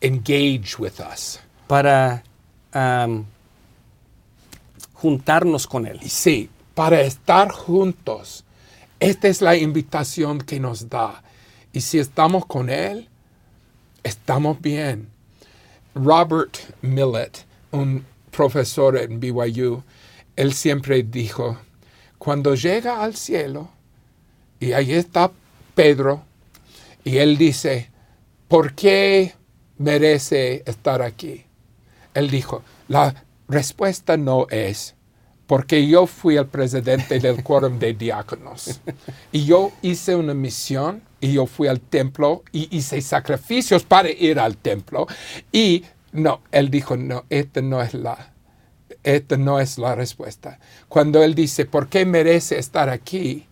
engage 0.00 0.78
with 0.78 1.00
us. 1.00 1.40
Para 1.66 2.22
juntarnos 4.94 5.66
con 5.66 5.86
Él. 5.86 6.00
Sí, 6.02 6.50
para 6.74 7.00
estar 7.00 7.50
juntos. 7.50 8.44
Esta 9.00 9.28
es 9.28 9.42
la 9.42 9.56
invitación 9.56 10.38
que 10.38 10.60
nos 10.60 10.88
da. 10.88 11.22
Y 11.72 11.80
si 11.80 11.98
estamos 11.98 12.46
con 12.46 12.70
Él, 12.70 13.08
estamos 14.02 14.60
bien. 14.60 15.08
Robert 15.94 16.58
Millett, 16.82 17.44
un 17.72 18.04
profesor 18.30 18.98
en 18.98 19.18
BYU, 19.18 19.82
él 20.36 20.52
siempre 20.52 21.02
dijo, 21.02 21.58
cuando 22.18 22.54
llega 22.54 23.02
al 23.02 23.16
cielo, 23.16 23.70
y 24.60 24.72
ahí 24.72 24.92
está 24.92 25.32
Pedro, 25.74 26.22
y 27.02 27.16
él 27.16 27.38
dice, 27.38 27.90
¿por 28.46 28.74
qué 28.74 29.34
merece 29.78 30.62
estar 30.66 31.02
aquí? 31.02 31.44
Él 32.14 32.30
dijo, 32.30 32.62
la 32.88 33.14
respuesta 33.48 34.16
no 34.16 34.46
es, 34.50 34.94
porque 35.46 35.86
yo 35.86 36.06
fui 36.06 36.36
el 36.36 36.46
presidente 36.46 37.20
del 37.20 37.42
quórum 37.42 37.78
de 37.78 37.94
diáconos 37.94 38.80
y 39.32 39.44
yo 39.44 39.72
hice 39.82 40.16
una 40.16 40.34
misión 40.34 41.02
y 41.20 41.32
yo 41.34 41.46
fui 41.46 41.68
al 41.68 41.80
templo 41.80 42.42
y 42.52 42.74
hice 42.76 43.00
sacrificios 43.00 43.84
para 43.84 44.10
ir 44.10 44.40
al 44.40 44.56
templo 44.56 45.06
y 45.52 45.84
no, 46.12 46.40
él 46.50 46.70
dijo, 46.70 46.96
no, 46.96 47.24
esta 47.28 47.60
no 47.60 47.82
es 47.82 47.94
la, 47.94 48.32
esta 49.02 49.36
no 49.36 49.60
es 49.60 49.78
la 49.78 49.94
respuesta. 49.94 50.58
Cuando 50.88 51.22
él 51.22 51.34
dice, 51.34 51.66
¿por 51.66 51.88
qué 51.88 52.06
merece 52.06 52.58
estar 52.58 52.88
aquí? 52.88 53.46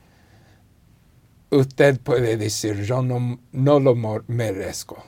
Usted 1.51 2.01
puede 2.01 2.37
decir, 2.37 2.83
yo 2.83 3.03
no, 3.03 3.39
no 3.53 3.81
lo 3.81 3.95
merezco. 4.27 5.05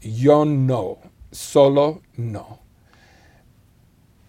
Yo 0.00 0.44
no, 0.44 0.98
solo 1.30 2.02
no. 2.16 2.60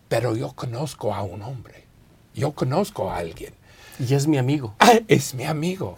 Pero 0.09 0.35
yo 0.35 0.53
conozco 0.53 1.13
a 1.13 1.23
un 1.23 1.41
hombre. 1.41 1.85
Yo 2.33 2.53
conozco 2.53 3.09
a 3.09 3.17
alguien. 3.17 3.53
Y 3.99 4.13
es 4.13 4.27
mi 4.27 4.37
amigo. 4.37 4.75
Ah, 4.79 4.99
es 5.07 5.33
mi 5.33 5.45
amigo. 5.45 5.97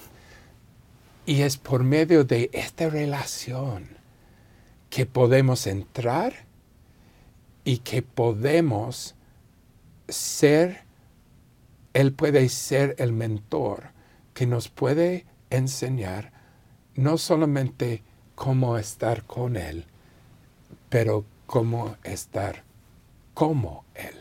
Y 1.26 1.42
es 1.42 1.58
por 1.58 1.84
medio 1.84 2.24
de 2.24 2.50
esta 2.54 2.90
relación 2.90 3.88
que 4.90 5.06
podemos 5.06 5.66
entrar 5.66 6.34
y 7.64 7.78
que 7.78 8.02
podemos 8.02 9.16
ser, 10.08 10.84
Él 11.94 12.14
puede 12.14 12.48
ser 12.50 12.96
el 13.00 13.14
mentor 13.14 13.92
que 14.34 14.46
nos 14.46 14.68
puede 14.70 15.26
enseñar 15.50 16.34
no 16.96 17.18
solamente 17.18 18.04
cómo 18.44 18.78
estar 18.78 19.24
con 19.24 19.56
Él, 19.56 19.86
pero 20.90 21.24
cómo 21.46 21.96
estar 22.04 22.64
como 23.34 23.86
Él. 23.96 24.16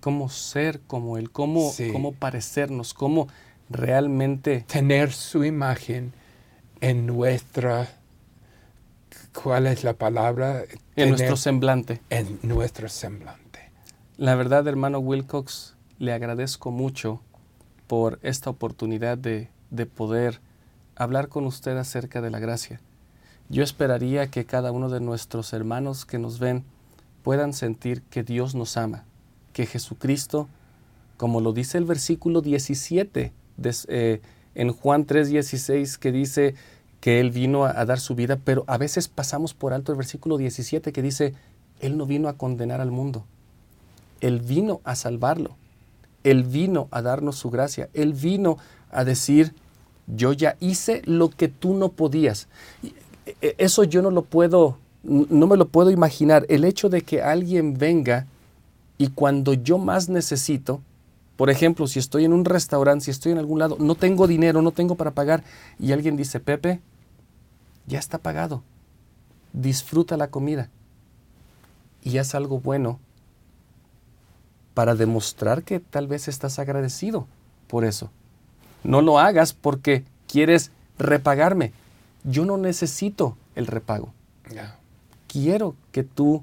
Cómo 0.00 0.30
ser 0.30 0.80
como 0.80 1.18
Él, 1.18 1.30
cómo, 1.30 1.74
cómo 1.92 2.12
parecernos, 2.12 2.94
cómo 2.94 3.28
realmente... 3.68 4.64
Tener 4.66 5.12
su 5.12 5.44
imagen 5.44 6.14
en 6.80 7.06
nuestra 7.06 7.86
¿Cuál 9.42 9.66
es 9.66 9.84
la 9.84 9.92
palabra? 9.92 10.62
En 10.96 11.10
nuestro 11.10 11.36
semblante. 11.36 12.00
En 12.08 12.38
nuestro 12.40 12.88
semblante. 12.88 13.60
La 14.16 14.36
verdad, 14.36 14.66
hermano 14.66 15.00
Wilcox, 15.00 15.76
le 15.98 16.14
agradezco 16.14 16.70
mucho 16.70 17.20
por 17.88 18.18
esta 18.22 18.48
oportunidad 18.48 19.18
de, 19.18 19.50
de 19.70 19.84
poder 19.84 20.40
hablar 20.94 21.28
con 21.28 21.44
usted 21.44 21.76
acerca 21.76 22.22
de 22.22 22.30
la 22.30 22.38
gracia. 22.38 22.80
Yo 23.48 23.62
esperaría 23.62 24.28
que 24.28 24.44
cada 24.44 24.72
uno 24.72 24.88
de 24.88 25.00
nuestros 25.00 25.52
hermanos 25.52 26.04
que 26.04 26.18
nos 26.18 26.38
ven 26.38 26.64
puedan 27.22 27.52
sentir 27.52 28.02
que 28.02 28.22
Dios 28.22 28.54
nos 28.54 28.76
ama, 28.76 29.04
que 29.52 29.66
Jesucristo, 29.66 30.48
como 31.16 31.40
lo 31.40 31.52
dice 31.52 31.78
el 31.78 31.84
versículo 31.84 32.40
17 32.40 33.32
eh, 33.88 34.20
en 34.54 34.72
Juan 34.72 35.06
3:16, 35.06 35.98
que 35.98 36.12
dice, 36.12 36.54
que 37.06 37.20
Él 37.20 37.30
vino 37.30 37.64
a, 37.64 37.84
dar 37.84 38.00
su 38.00 38.16
vida, 38.16 38.36
pero 38.42 38.64
a 38.66 38.78
veces 38.78 39.06
pasamos 39.06 39.54
por 39.54 39.72
alto 39.72 39.92
el 39.92 39.98
versículo 39.98 40.38
17 40.38 40.92
que 40.92 41.02
dice, 41.02 41.34
Él 41.78 41.96
no 41.96 42.04
vino 42.04 42.28
a 42.28 42.32
condenar 42.32 42.80
al 42.80 42.90
mundo, 42.90 43.24
Él 44.20 44.40
vino 44.40 44.80
a 44.82 44.96
salvarlo, 44.96 45.56
Él 46.24 46.42
vino 46.42 46.88
a 46.90 47.02
darnos 47.02 47.36
su 47.36 47.50
gracia, 47.50 47.88
Él 47.94 48.12
vino 48.12 48.58
a 48.90 49.04
decir, 49.04 49.54
yo 50.08 50.32
ya 50.32 50.56
hice 50.58 51.02
lo 51.04 51.30
que 51.30 51.46
tú 51.46 51.74
no 51.74 51.90
podías. 51.90 52.48
E, 53.26 53.54
eso 53.58 53.84
yo 53.84 54.02
no 54.02 54.10
lo 54.10 54.22
puedo, 54.22 54.78
no 55.02 55.46
me 55.46 55.56
lo 55.56 55.68
puedo 55.68 55.90
imaginar. 55.90 56.46
El 56.48 56.64
hecho 56.64 56.88
de 56.88 57.02
que 57.02 57.22
alguien 57.22 57.76
venga 57.76 58.26
y 58.98 59.08
cuando 59.08 59.52
yo 59.52 59.78
más 59.78 60.08
necesito, 60.08 60.80
por 61.36 61.50
ejemplo, 61.50 61.86
si 61.86 61.98
estoy 61.98 62.24
en 62.24 62.32
un 62.32 62.44
restaurante, 62.44 63.04
si 63.04 63.10
estoy 63.10 63.32
en 63.32 63.38
algún 63.38 63.58
lado, 63.58 63.76
no 63.78 63.94
tengo 63.94 64.26
dinero, 64.26 64.62
no 64.62 64.72
tengo 64.72 64.94
para 64.94 65.10
pagar, 65.10 65.44
y 65.78 65.92
alguien 65.92 66.16
dice, 66.16 66.40
Pepe, 66.40 66.80
ya 67.86 67.98
está 67.98 68.18
pagado, 68.18 68.62
disfruta 69.52 70.16
la 70.16 70.28
comida 70.28 70.70
y 72.02 72.18
haz 72.18 72.34
algo 72.34 72.60
bueno 72.60 72.98
para 74.74 74.94
demostrar 74.94 75.62
que 75.62 75.80
tal 75.80 76.06
vez 76.06 76.28
estás 76.28 76.58
agradecido 76.58 77.26
por 77.66 77.84
eso. 77.84 78.10
No 78.84 79.02
lo 79.02 79.18
hagas 79.18 79.52
porque 79.52 80.04
quieres 80.28 80.70
repagarme. 80.98 81.72
Yo 82.26 82.44
no 82.44 82.58
necesito 82.58 83.36
el 83.54 83.66
repago. 83.68 84.12
Quiero 85.28 85.76
que 85.92 86.02
tú 86.02 86.42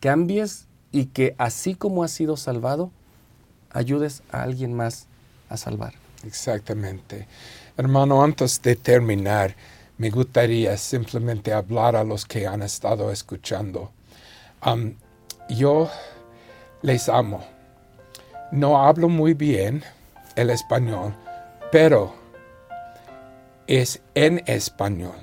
cambies 0.00 0.66
y 0.90 1.06
que 1.06 1.34
así 1.38 1.74
como 1.74 2.02
has 2.02 2.10
sido 2.10 2.36
salvado, 2.36 2.90
ayudes 3.70 4.22
a 4.32 4.42
alguien 4.42 4.74
más 4.74 5.06
a 5.48 5.56
salvar. 5.56 5.94
Exactamente. 6.26 7.28
Hermano, 7.76 8.22
antes 8.22 8.60
de 8.62 8.74
terminar, 8.74 9.54
me 9.96 10.10
gustaría 10.10 10.76
simplemente 10.76 11.52
hablar 11.52 11.94
a 11.94 12.02
los 12.02 12.26
que 12.26 12.46
han 12.46 12.62
estado 12.62 13.12
escuchando. 13.12 13.92
yo 15.48 15.88
les 16.82 17.08
amo. 17.08 17.44
No 18.50 18.82
hablo 18.82 19.08
muy 19.08 19.34
bien 19.34 19.84
el 20.34 20.50
español, 20.50 21.14
pero 21.70 22.21
es 23.80 24.02
en 24.14 24.42
español 24.44 25.16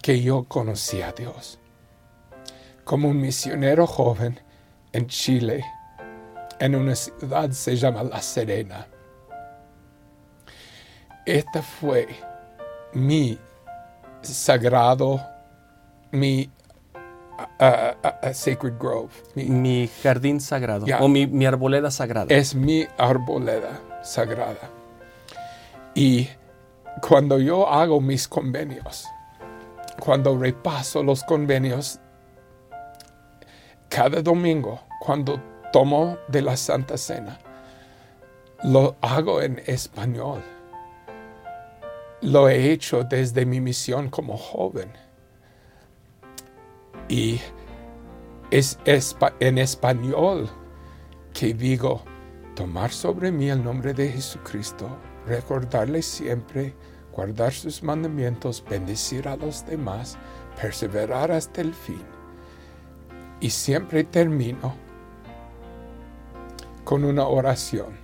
que 0.00 0.22
yo 0.22 0.44
conocí 0.44 1.02
a 1.02 1.12
Dios. 1.12 1.58
Como 2.84 3.10
un 3.10 3.20
misionero 3.20 3.86
joven 3.86 4.40
en 4.94 5.06
Chile, 5.08 5.62
en 6.58 6.74
una 6.74 6.94
ciudad 6.94 7.50
se 7.50 7.76
llama 7.76 8.02
La 8.02 8.22
Serena. 8.22 8.86
Esta 11.26 11.60
fue 11.60 12.08
mi 12.94 13.38
sagrado, 14.22 15.20
mi 16.12 16.50
sacred 18.32 18.78
grove. 18.78 19.12
Mi, 19.34 19.86
jardín 20.02 20.40
sagrado 20.40 20.86
o 20.98 21.08
mi, 21.08 21.26
mi, 21.26 21.44
arboleda 21.44 21.90
sagrada. 21.90 22.34
Es 22.34 22.54
mi 22.54 22.86
arboleda 22.96 24.00
sagrada. 24.02 24.70
Y 25.94 26.30
cuando 27.00 27.38
yo 27.38 27.68
hago 27.68 28.00
mis 28.00 28.28
convenios, 28.28 29.06
cuando 29.98 30.36
repaso 30.36 31.02
los 31.02 31.22
convenios, 31.24 31.98
cada 33.88 34.22
domingo, 34.22 34.80
cuando 35.00 35.40
tomo 35.72 36.16
de 36.28 36.42
la 36.42 36.56
Santa 36.56 36.96
Cena, 36.96 37.38
lo 38.62 38.96
hago 39.00 39.42
en 39.42 39.62
español. 39.66 40.42
Lo 42.20 42.48
he 42.48 42.70
hecho 42.70 43.04
desde 43.04 43.44
mi 43.44 43.60
misión 43.60 44.08
como 44.08 44.36
joven. 44.36 44.92
Y 47.08 47.40
es, 48.50 48.78
en 49.40 49.58
español 49.58 50.48
que 51.32 51.52
digo, 51.52 52.02
tomar 52.54 52.92
sobre 52.92 53.32
mí 53.32 53.50
el 53.50 53.64
nombre 53.64 53.92
de 53.92 54.08
Jesucristo, 54.08 54.96
recordarle 55.26 56.02
siempre, 56.02 56.74
guardar 57.12 57.52
sus 57.52 57.82
mandamientos, 57.82 58.64
bendecir 58.68 59.28
a 59.28 59.36
los 59.36 59.64
demás, 59.66 60.18
perseverar 60.60 61.30
hasta 61.30 61.60
el 61.60 61.74
fin. 61.74 62.02
Y 63.40 63.50
siempre 63.50 64.04
termino 64.04 64.74
con 66.84 67.04
una 67.04 67.26
oración 67.26 67.96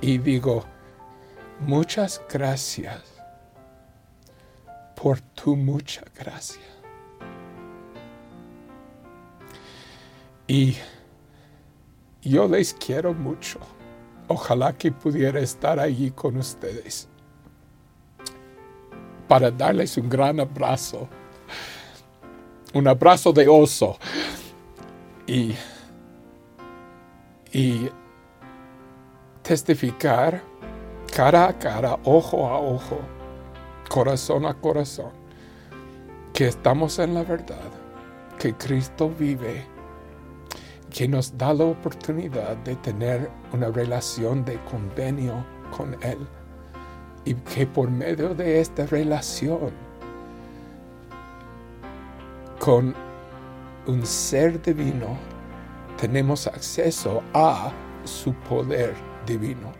y 0.00 0.18
digo, 0.18 0.64
muchas 1.60 2.22
gracias 2.32 3.02
por 4.96 5.20
tu 5.20 5.56
mucha 5.56 6.02
gracia. 6.18 6.60
Y 10.46 10.76
yo 12.22 12.48
les 12.48 12.74
quiero 12.74 13.14
mucho. 13.14 13.60
Ojalá 14.32 14.72
que 14.72 14.92
pudiera 14.92 15.40
estar 15.40 15.80
allí 15.80 16.12
con 16.12 16.36
ustedes 16.36 17.08
para 19.26 19.50
darles 19.50 19.96
un 19.96 20.08
gran 20.08 20.38
abrazo, 20.38 21.08
un 22.72 22.86
abrazo 22.86 23.32
de 23.32 23.48
oso 23.48 23.98
y, 25.26 25.52
y 27.50 27.90
testificar 29.42 30.40
cara 31.12 31.48
a 31.48 31.58
cara, 31.58 31.98
ojo 32.04 32.46
a 32.46 32.56
ojo 32.60 33.00
corazón 33.88 34.46
a 34.46 34.54
corazón, 34.54 35.10
que 36.32 36.46
estamos 36.46 37.00
en 37.00 37.14
la 37.14 37.24
verdad, 37.24 37.72
que 38.38 38.54
Cristo 38.54 39.10
vive, 39.10 39.66
que 40.90 41.08
nos 41.08 41.36
da 41.38 41.54
la 41.54 41.64
oportunidad 41.64 42.56
de 42.58 42.76
tener 42.76 43.30
una 43.52 43.68
relación 43.68 44.44
de 44.44 44.58
convenio 44.64 45.44
con 45.76 45.94
Él 46.02 46.18
y 47.24 47.34
que 47.34 47.66
por 47.66 47.90
medio 47.90 48.34
de 48.34 48.60
esta 48.60 48.86
relación 48.86 49.70
con 52.58 52.94
un 53.86 54.04
ser 54.04 54.60
divino 54.60 55.16
tenemos 55.98 56.46
acceso 56.46 57.22
a 57.34 57.72
su 58.04 58.32
poder 58.32 58.94
divino. 59.26 59.72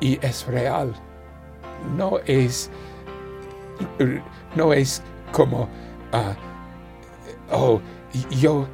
Y 0.00 0.18
es 0.24 0.46
real. 0.46 0.92
No 1.96 2.18
es, 2.26 2.70
no 4.56 4.72
es 4.72 5.02
como, 5.32 5.62
uh, 6.12 6.34
oh, 7.52 7.80
yo, 8.30 8.66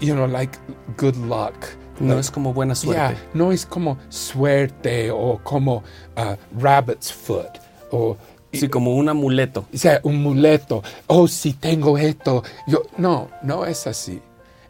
you 0.00 0.14
know, 0.14 0.26
like 0.26 0.58
good 0.96 1.16
luck. 1.16 1.54
No 2.00 2.18
es 2.18 2.30
como 2.30 2.52
buena 2.52 2.74
suerte. 2.74 3.16
no 3.34 3.52
es 3.52 3.64
como 3.64 3.96
suerte 4.08 5.10
o 5.10 5.38
como 5.44 5.84
uh, 6.16 6.36
rabbit's 6.58 7.12
foot 7.12 7.58
o 7.92 8.16
Sí, 8.52 8.68
como 8.68 8.94
un 8.96 9.08
amuleto. 9.08 9.66
O 9.72 9.76
sea, 9.76 10.00
un 10.02 10.16
amuleto. 10.16 10.82
Oh, 11.06 11.26
si 11.26 11.54
tengo 11.54 11.96
esto. 11.96 12.42
Yo, 12.66 12.82
no, 12.98 13.30
no 13.42 13.64
es 13.64 13.86
así. 13.86 14.20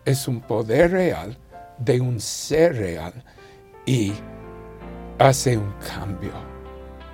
Es 0.05 0.29
un 0.29 0.41
poder 0.41 0.93
real 0.93 1.37
de 1.79 2.01
un 2.01 2.21
ser 2.21 2.77
real 2.77 3.13
y 3.85 4.13
hace 5.19 5.57
un 5.57 5.75
cambio 5.95 6.33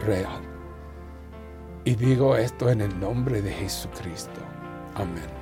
real. 0.05 0.43
Y 1.85 1.95
digo 1.95 2.37
esto 2.37 2.69
en 2.69 2.83
el 2.83 3.01
nombre 3.01 3.41
de 3.41 3.53
Jesucristo. 3.53 4.41
Amén. 4.95 5.38